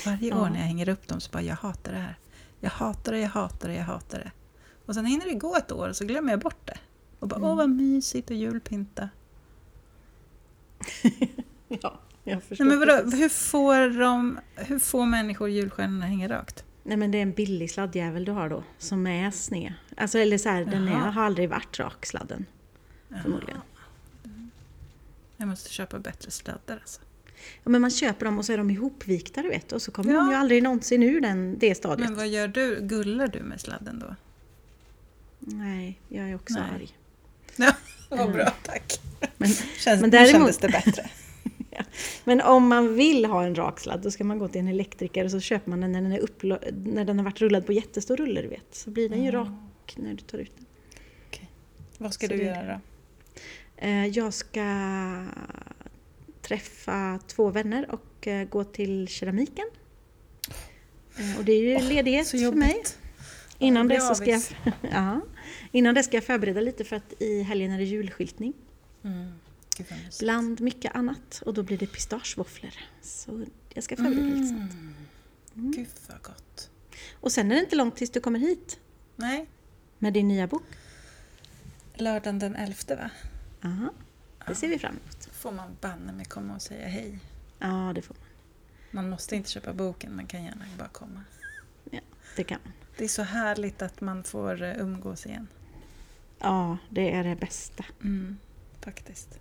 Varje 0.06 0.28
Ja. 0.28 0.40
år 0.40 0.48
när 0.50 0.56
jag 0.58 0.64
hänger 0.66 0.88
upp 0.88 1.08
dem 1.08 1.20
så 1.20 1.30
bara, 1.30 1.42
jag 1.42 1.56
hatar 1.56 1.92
det 1.92 1.98
här. 1.98 2.18
Jag 2.60 2.70
hatar 2.70 3.12
det, 3.12 3.18
jag 3.18 3.28
hatar 3.28 3.68
det, 3.68 3.74
jag 3.74 3.84
hatar 3.84 4.18
det. 4.18 4.30
Och 4.86 4.94
sen 4.94 5.06
hinner 5.06 5.24
det 5.26 5.34
gå 5.34 5.56
ett 5.56 5.72
år 5.72 5.88
och 5.88 5.96
så 5.96 6.04
glömmer 6.04 6.32
jag 6.32 6.40
bort 6.40 6.66
det. 6.66 6.78
Och 7.18 7.28
bara, 7.28 7.36
Mm. 7.36 7.48
åh 7.50 7.56
vad 7.56 7.70
mysigt 7.70 8.30
och 8.30 8.36
julpynta. 8.36 9.08
Ja, 11.82 12.00
jag 12.24 12.42
förstår. 12.42 12.64
Nej, 12.64 12.76
men 12.76 12.88
vadå, 12.88 13.10
hur, 13.16 13.28
får 13.28 13.98
de, 14.00 14.38
hur 14.56 14.78
får 14.78 15.06
människor 15.06 15.48
julstjärnorna 15.48 16.06
hänga 16.06 16.28
rakt? 16.28 16.64
Nej 16.84 16.96
men 16.96 17.10
det 17.10 17.18
är 17.18 17.22
en 17.22 17.32
billig 17.32 17.70
sladdjävel 17.70 18.24
du 18.24 18.32
har 18.32 18.48
då, 18.48 18.64
som 18.78 19.06
är 19.06 19.30
sned. 19.30 19.72
Alltså 19.96 20.18
eller 20.18 20.38
så 20.38 20.48
här, 20.48 20.64
den 20.64 20.88
är, 20.88 20.92
Jaha. 20.92 21.10
har 21.10 21.22
aldrig 21.24 21.48
varit 21.48 21.78
rak 21.78 22.06
sladden. 22.06 22.46
Förmodligen. 23.22 23.60
Jag 25.36 25.48
måste 25.48 25.70
köpa 25.70 25.98
bättre 25.98 26.30
sladdar 26.30 26.74
alltså. 26.76 27.00
Ja, 27.62 27.70
men 27.70 27.80
man 27.80 27.90
köper 27.90 28.24
dem 28.24 28.38
och 28.38 28.44
så 28.44 28.52
är 28.52 28.58
de 28.58 28.70
ihopvikta 28.70 29.42
du 29.42 29.48
vet 29.48 29.72
och 29.72 29.82
så 29.82 29.90
kommer 29.92 30.12
Ja. 30.12 30.18
de 30.20 30.28
ju 30.30 30.34
aldrig 30.34 30.62
någonsin 30.62 31.02
ur 31.02 31.20
den, 31.20 31.58
det 31.58 31.74
stadiet. 31.74 32.08
Men 32.08 32.16
vad 32.18 32.28
gör 32.28 32.48
du? 32.48 32.78
Gullar 32.82 33.26
du 33.28 33.40
med 33.40 33.60
sladden 33.60 33.98
då? 33.98 34.14
Nej, 35.38 36.00
jag 36.08 36.30
är 36.30 36.34
också 36.34 36.54
Nej. 36.54 36.62
arg. 36.74 36.90
Ja, 37.56 37.72
vad 38.16 38.32
bra, 38.32 38.52
tack. 38.62 39.00
Men, 39.36 39.48
Känns, 39.78 40.00
Men 40.00 40.10
däremot- 40.10 40.30
kändes 40.32 40.58
det 40.58 40.68
bättre. 40.68 41.10
men 42.24 42.40
om 42.40 42.68
man 42.68 42.94
vill 42.94 43.24
ha 43.24 43.44
en 43.44 43.54
rak 43.54 43.80
sladd 43.80 44.00
då 44.02 44.10
ska 44.10 44.24
man 44.24 44.38
gå 44.38 44.48
till 44.48 44.60
en 44.60 44.68
elektriker 44.68 45.24
och 45.24 45.30
så 45.30 45.40
köper 45.40 45.70
man 45.70 45.80
den 45.80 45.92
när 45.92 46.02
den, 46.02 46.12
är 46.12 46.18
upplo- 46.20 46.72
när 46.84 47.04
den 47.04 47.18
har 47.18 47.24
varit 47.24 47.40
rullad 47.40 47.66
på 47.66 47.72
jättestor 47.72 48.16
rulle 48.16 48.42
du 48.42 48.48
vet. 48.48 48.74
Så 48.74 48.90
blir 48.90 49.08
den 49.08 49.22
ju 49.22 49.28
Mm. 49.28 49.40
rak 49.40 49.94
när 49.96 50.10
du 50.10 50.16
tar 50.22 50.38
ut 50.38 50.52
den. 50.56 50.66
Vad 51.98 52.14
ska 52.14 52.26
Så 52.26 52.32
du 52.32 52.42
göra 52.42 52.66
då? 52.74 52.80
Eh, 53.86 54.06
Jag 54.06 54.34
ska 54.34 54.64
träffa 56.42 57.18
två 57.26 57.50
vänner 57.50 57.90
och 57.90 58.26
eh, 58.26 58.44
gå 58.48 58.64
till 58.64 59.08
keramiken. 59.08 59.64
Eh, 61.18 61.38
Och 61.38 61.44
det 61.44 61.52
är 61.52 61.60
ju 61.60 61.88
ledighet 61.88 62.26
Så 62.26 62.38
för 62.38 62.52
mig. 62.52 62.82
Innan 63.58 63.88
det, 63.88 64.00
så 64.00 64.14
ska 64.14 64.30
jag, 64.30 64.42
ja, 64.92 65.20
innan 65.72 65.94
det 65.94 66.02
ska 66.02 66.16
jag 66.16 66.24
förbereda 66.24 66.60
lite 66.60 66.84
för 66.84 66.96
att 66.96 67.12
i 67.22 67.42
helgen 67.42 67.72
är 67.72 67.78
det 67.78 67.84
julskyltning. 67.84 68.52
Mm. 69.04 69.32
Bland 70.20 70.60
mycket 70.60 70.94
annat. 70.94 71.42
Och 71.46 71.54
då 71.54 71.62
blir 71.62 71.78
det 71.78 71.86
pistagevåfflor. 71.86 72.70
Så 73.02 73.44
jag 73.74 73.84
ska 73.84 73.96
förbereda 73.96 74.26
lite 74.26 74.46
sånt. 74.48 74.72
Mm. 74.72 75.70
Gud 75.72 75.88
vad 76.08 76.22
gott. 76.22 76.70
Och 77.12 77.32
sen 77.32 77.50
är 77.50 77.54
det 77.54 77.60
inte 77.60 77.76
långt 77.76 77.96
tills 77.96 78.10
du 78.10 78.20
kommer 78.20 78.38
hit 78.38 78.78
Nej, 79.16 79.46
med 79.98 80.12
din 80.12 80.28
nya 80.28 80.46
bok. 80.46 80.62
lördagen 81.94 82.38
den 82.38 82.56
11 82.56 82.74
va? 82.88 83.10
Aha, 83.64 83.92
det 84.46 84.54
ser 84.54 84.68
vi 84.68 84.78
fram 84.78 84.92
emot. 84.96 85.28
får 85.32 85.52
man 85.52 85.76
banne 85.80 86.12
mig 86.12 86.24
komma 86.24 86.54
och 86.54 86.62
säga 86.62 86.88
hej. 86.88 87.18
Ja, 87.58 87.92
det 87.94 88.02
får 88.02 88.14
man. 88.14 88.28
Man 88.90 89.10
måste 89.10 89.36
inte 89.36 89.50
köpa 89.50 89.72
boken, 89.72 90.16
man 90.16 90.26
kan 90.26 90.44
gärna 90.44 90.64
bara 90.78 90.88
komma. 90.88 91.24
Det 92.36 92.44
kan 92.44 92.58
man. 92.64 92.72
Det 92.96 93.04
är 93.04 93.08
så 93.08 93.22
härligt 93.22 93.82
att 93.82 94.00
man 94.00 94.24
får 94.24 94.62
eh, 94.62 94.80
umgås 94.80 95.26
igen. 95.26 95.48
Ja, 96.38 96.78
det 96.88 97.12
är 97.14 97.24
det 97.24 97.36
bästa. 97.36 97.84
Mm, 98.02 98.38
faktiskt. 98.80 99.38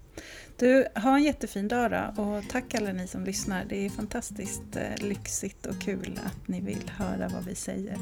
Du, 0.57 0.86
ha 0.95 1.18
en 1.18 1.24
jättefin 1.24 1.68
dag 1.68 1.91
då 1.91 2.24
och 2.24 2.43
tack 2.49 2.76
alla 2.76 2.93
ni 2.93 3.07
som 3.07 3.24
lyssnar. 3.24 3.66
Det 3.70 3.86
är 3.86 3.89
fantastiskt 3.89 4.76
eh, 4.76 5.05
lyxigt 5.07 5.66
och 5.66 5.82
kul 5.82 6.20
att 6.26 6.47
ni 6.47 6.62
vill 6.62 6.91
höra 6.97 7.30
vad 7.34 7.45
vi 7.45 7.55
säger. 7.55 7.97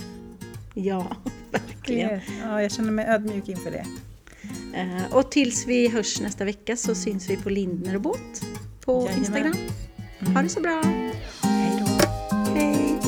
Ja, 0.74 1.16
verkligen. 1.52 2.22
Ja, 2.44 2.62
jag 2.62 2.72
känner 2.72 2.92
mig 2.92 3.06
ödmjuk 3.06 3.50
inför 3.50 3.72
det. 3.72 3.86
Eh, 4.74 5.16
och 5.16 5.32
tills 5.32 5.68
vi 5.68 5.88
hörs 5.88 6.22
nästa 6.22 6.46
vecka 6.46 6.78
så 6.78 6.96
syns 6.96 7.30
vi 7.30 7.38
på 7.38 7.50
Lindner 7.50 7.96
och 7.96 8.02
Båt 8.02 8.42
på 8.86 9.08
Jajamän. 9.10 9.20
Instagram. 9.20 9.56
Ha 10.36 10.42
det 10.42 10.50
så 10.50 10.62
bra! 10.62 10.84
Hej 11.42 11.84
då. 11.86 12.06
Hej! 12.56 12.99